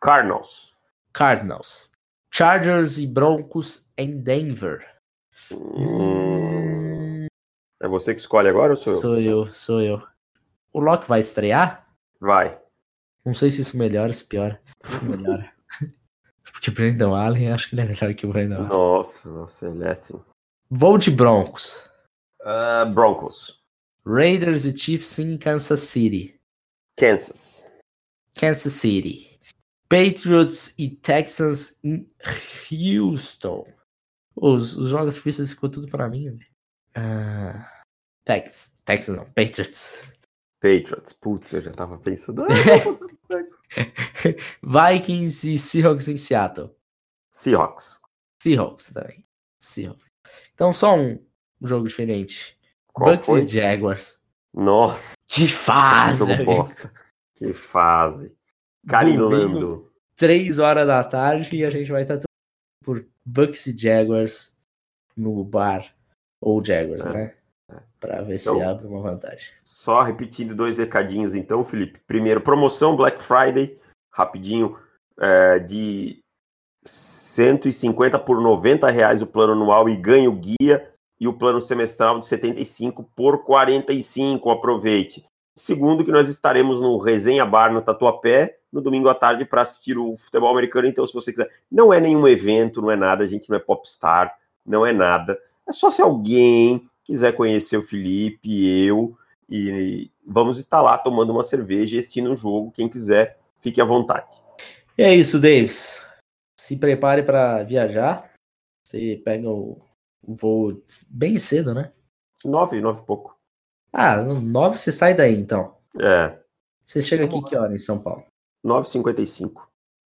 Cardinals. 0.01 0.75
Cardinals. 1.13 1.91
Chargers 2.31 2.99
e 2.99 3.07
Broncos 3.07 3.87
em 3.97 4.21
Denver. 4.21 4.85
Hum, 5.53 7.27
é 7.81 7.89
você 7.89 8.15
que 8.15 8.21
escolhe 8.21 8.49
agora 8.49 8.73
ou 8.73 8.77
sou 8.77 8.93
eu? 8.93 9.01
Sou 9.01 9.21
eu, 9.21 9.53
sou 9.53 9.81
eu. 9.81 10.03
O 10.73 10.81
Loki 10.81 11.07
vai 11.07 11.21
estrear? 11.21 11.87
Vai. 12.21 12.59
Não 13.25 13.35
sei 13.35 13.51
se 13.51 13.61
isso 13.63 13.77
melhora 13.77 14.09
ou 14.09 14.15
se 14.15 14.25
piora. 14.25 14.61
Melhora. 15.03 15.53
Porque 16.53 16.71
Brandon 16.71 17.15
Allen, 17.15 17.53
acho 17.53 17.69
que 17.69 17.75
ele 17.75 17.83
é 17.83 17.85
melhor 17.87 18.15
que 18.15 18.27
o 18.27 18.31
Brandon 18.31 18.57
Allen. 18.57 18.69
Nossa, 18.69 19.31
nossa, 19.31 19.67
ele 19.67 19.85
é 19.85 19.91
assim. 19.91 20.21
Vou 20.71 20.99
de 20.99 21.11
Broncos. 21.11 21.83
Uh, 22.43 22.87
Broncos. 22.93 23.63
Raiders 24.07 24.65
e 24.67 24.77
Chiefs 24.77 25.19
em 25.19 25.39
Kansas 25.39 25.81
City. 25.81 26.39
Kansas. 26.97 27.71
Kansas 28.35 28.73
City. 28.73 29.41
Patriots 29.89 30.75
e 30.77 30.89
Texans 30.89 31.79
em 31.83 32.11
Houston. 32.71 33.67
Os, 34.37 34.77
os 34.77 34.89
jogos 34.89 35.15
difíceis 35.15 35.51
ficou 35.51 35.69
tudo 35.69 35.89
pra 35.89 36.09
mim, 36.09 36.31
velho. 36.31 36.47
Ah, 36.95 37.83
Tex, 38.25 38.75
Texans 38.85 39.19
não, 39.19 39.27
Patriots. 39.27 39.95
Patriots. 40.65 41.13
Putz, 41.13 41.53
eu 41.53 41.61
já 41.61 41.73
tava 41.73 41.99
pensando. 41.99 42.43
Ah. 42.45 42.49
Vikings 44.63 45.55
e 45.55 45.59
Seahawks 45.59 46.09
em 46.09 46.17
Seattle. 46.17 46.75
Seahawks. 47.31 48.01
Seahawks 48.43 48.93
também. 48.93 49.25
Seahawks. 49.61 50.07
Então 50.55 50.73
só 50.73 50.97
um 50.97 51.19
jogo 51.63 51.87
diferente. 51.87 52.59
Qual 52.93 53.11
Bucks 53.11 53.27
foi? 53.27 53.45
e 53.45 53.49
Jaguars. 53.49 54.19
Nossa, 54.55 55.15
Que 55.29 55.43
que 55.43 55.49
fase! 55.53 56.33
amigo. 56.33 56.55
bosta. 56.55 56.93
Que 57.35 57.53
fase. 57.53 58.33
Carilando. 58.87 59.93
Três 60.17 60.59
horas 60.61 60.87
da 60.87 61.03
tarde 61.03 61.57
e 61.57 61.65
a 61.65 61.71
gente 61.71 61.91
vai 61.91 62.03
estar 62.03 62.15
tudo 62.19 62.25
por 62.85 63.05
Bucks 63.25 63.67
e 63.67 63.77
Jaguars 63.77 64.57
no 65.17 65.43
bar. 65.45 65.93
Ou 66.41 66.65
Jaguars, 66.65 67.05
É, 67.07 67.13
né? 67.13 67.35
Pra 67.99 68.21
ver 68.23 68.39
se 68.39 68.49
Então- 68.49 68.69
abre 68.69 68.87
uma 68.87 69.01
vantagem. 69.01 69.49
Só 69.63 70.03
repetindo 70.03 70.55
dois 70.55 70.79
recadinhos, 70.79 71.35
então, 71.35 71.65
Felipe. 71.65 72.01
Primeiro, 72.07 72.41
promoção 72.41 72.97
Black 72.97 73.23
Friday, 73.23 73.79
rapidinho, 74.13 74.77
é, 75.19 75.59
de 75.59 76.19
150 76.83 78.19
por 78.19 78.41
90 78.41 78.91
reais 78.91 79.23
o 79.23 79.27
plano 79.27 79.53
anual 79.55 79.89
e 79.89 79.97
ganho 79.97 80.33
guia, 80.33 80.91
e 81.19 81.27
o 81.27 81.33
plano 81.33 81.63
semestral 81.63 82.19
de 82.19 82.27
75 82.27 83.03
por 83.17 83.45
45. 83.45 84.51
Aproveite. 84.51 85.25
Segundo, 85.57 86.05
que 86.05 86.11
nós 86.11 86.29
estaremos 86.29 86.81
no 86.81 86.99
Resenha 86.99 87.47
Bar 87.47 87.73
no 87.73 87.81
Tatuapé 87.81 88.59
no 88.73 88.83
domingo 88.83 89.09
à 89.09 89.15
tarde 89.15 89.45
para 89.45 89.63
assistir 89.63 89.97
o 89.97 90.17
futebol 90.17 90.51
americano. 90.51 90.89
Então, 90.89 91.07
se 91.07 91.15
você 91.15 91.31
quiser, 91.33 91.49
não 91.71 91.93
é 91.93 92.01
nenhum 92.01 92.27
evento, 92.27 92.83
não 92.83 92.91
é 92.91 92.97
nada, 92.97 93.23
a 93.23 93.27
gente 93.27 93.49
não 93.49 93.57
é 93.57 93.61
popstar, 93.61 94.37
não 94.67 94.85
é 94.85 94.93
nada. 94.93 95.39
É 95.67 95.73
só 95.73 95.89
se 95.89 96.03
alguém 96.03 96.91
quiser 97.05 97.33
conhecer 97.33 97.77
o 97.77 97.83
Felipe, 97.83 98.87
eu, 98.87 99.17
e 99.49 100.11
vamos 100.27 100.59
estar 100.59 100.81
lá 100.81 100.97
tomando 100.99 101.31
uma 101.31 101.43
cerveja 101.43 101.97
e 101.97 101.99
assistindo 101.99 102.33
o 102.33 102.37
jogo. 102.37 102.73
Quem 102.73 102.89
quiser, 102.89 103.39
fique 103.61 103.81
à 103.81 103.85
vontade. 103.85 104.43
E 104.97 105.03
é 105.03 105.15
isso, 105.15 105.39
Davis. 105.39 106.03
Se 106.59 106.77
prepare 106.77 107.23
para 107.23 107.63
viajar. 107.63 108.33
Você 108.87 109.21
pega 109.25 109.49
o, 109.49 109.81
voo 110.27 110.83
bem 111.11 111.39
cedo, 111.39 111.75
né? 111.75 111.93
Nove, 112.45 112.81
nove 112.81 113.01
e 113.01 113.05
pouco. 113.05 113.39
Ah, 113.93 114.17
no 114.17 114.41
nove 114.41 114.77
você 114.77 114.93
sai 114.93 115.15
daí, 115.15 115.37
então. 115.37 115.77
É, 115.99 116.39
Você 116.85 117.01
chega 117.01 117.25
aqui 117.25 117.43
que 117.43 117.57
hora 117.57 117.75
em 117.75 117.79
São 117.79 117.99
Paulo? 117.99 118.25
9h55. 118.65 119.63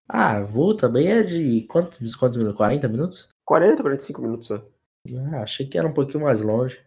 Ah, 0.08 0.40
voo 0.40 0.74
também 0.74 1.08
é 1.08 1.22
de 1.22 1.66
quantos, 1.68 2.16
quantos 2.16 2.36
minutos? 2.38 2.56
40 2.56 2.88
minutos? 2.88 3.28
40, 3.44 3.82
45 3.82 4.22
minutos, 4.22 4.50
é. 4.50 4.62
Ah, 5.16 5.42
achei 5.42 5.66
que 5.66 5.78
era 5.78 5.86
um 5.88 5.94
pouquinho 5.94 6.24
mais 6.24 6.42
longe. 6.42 6.80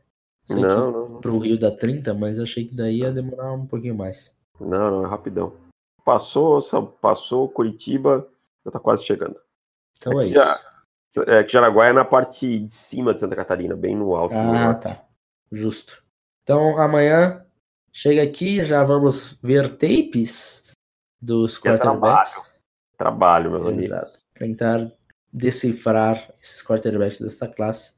Sei 0.45 0.59
Não, 0.61 0.69
que 0.69 0.75
não, 0.75 1.09
não, 1.09 1.21
pro 1.21 1.37
Rio 1.39 1.57
dá 1.59 1.71
30, 1.71 2.13
mas 2.13 2.39
achei 2.39 2.65
que 2.67 2.75
daí 2.75 2.97
ia 2.99 3.11
demorar 3.11 3.53
um 3.53 3.65
pouquinho 3.65 3.95
mais. 3.95 4.35
não, 4.59 4.91
não, 4.91 5.05
é 5.05 5.07
rapidão. 5.09 5.53
Passou, 6.03 6.59
passou 6.99 7.47
Curitiba, 7.49 8.27
já 8.65 8.71
tá 8.71 8.79
quase 8.79 9.03
chegando. 9.03 9.39
Então 9.97 10.13
é 10.19 10.23
Aqui 10.23 10.31
isso. 10.33 10.39
já- 10.39 10.61
É 11.27 11.43
que 11.43 11.51
Jaraguá 11.51 11.87
é 11.87 11.93
na 11.93 12.05
parte 12.05 12.59
de 12.59 12.73
cima 12.73 13.13
de 13.13 13.19
Santa 13.19 13.35
Catarina, 13.35 13.75
bem 13.75 13.95
no 13.95 14.15
alto. 14.15 14.33
Ah, 14.35 14.73
tá. 14.73 15.03
Justo. 15.51 16.01
Então 16.41 16.77
amanhã 16.79 17.45
chega 17.91 18.23
aqui, 18.23 18.63
já 18.63 18.83
vamos 18.83 19.33
ver 19.43 19.69
tapes 19.77 20.71
dos 21.21 21.57
Que 21.57 21.67
é 21.67 21.71
quarterbacks. 21.77 22.51
Trabalho, 22.97 23.51
meus 23.51 23.65
amigos. 23.67 24.23
Tentar 24.35 24.91
decifrar 25.33 26.33
esses 26.41 26.63
quarterbacks 26.63 27.19
desta 27.19 27.47
classe. 27.47 27.93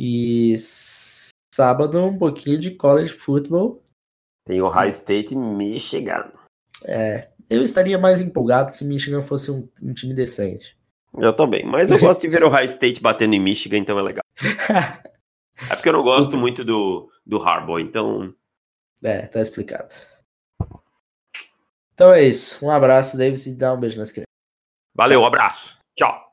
E 0.00 0.54
sábado 1.52 2.00
um 2.04 2.16
pouquinho 2.16 2.56
de 2.56 2.70
college 2.70 3.10
football. 3.10 3.82
Tem 4.46 4.62
o 4.62 4.68
High 4.68 4.90
State 4.90 5.34
Michigan. 5.34 6.30
É, 6.84 7.30
eu 7.50 7.60
estaria 7.62 7.98
mais 7.98 8.20
empolgado 8.20 8.72
se 8.72 8.84
Michigan 8.84 9.22
fosse 9.22 9.50
um, 9.50 9.68
um 9.82 9.92
time 9.92 10.14
decente. 10.14 10.78
Eu 11.16 11.32
também, 11.32 11.64
mas 11.64 11.90
eu 11.90 11.98
gosto 11.98 12.20
de 12.20 12.28
ver 12.28 12.44
o 12.44 12.48
High 12.48 12.66
State 12.66 13.00
batendo 13.00 13.34
em 13.34 13.40
Michigan, 13.40 13.78
então 13.78 13.98
é 13.98 14.02
legal. 14.02 14.22
É 15.68 15.74
porque 15.74 15.88
eu 15.88 15.92
não 15.92 16.04
gosto 16.04 16.36
muito 16.36 16.64
do, 16.64 17.10
do 17.26 17.42
Harbaugh, 17.42 17.80
então 17.80 18.32
é, 19.02 19.22
tá 19.22 19.40
explicado. 19.40 19.92
Então 21.92 22.12
é 22.12 22.22
isso. 22.22 22.64
Um 22.64 22.70
abraço, 22.70 23.18
Davis, 23.18 23.44
e 23.46 23.56
dá 23.56 23.74
um 23.74 23.80
beijo 23.80 23.98
nas 23.98 24.12
crianças. 24.12 24.32
valeu, 24.94 25.20
um 25.20 25.26
abraço. 25.26 25.76
Tchau. 25.96 26.27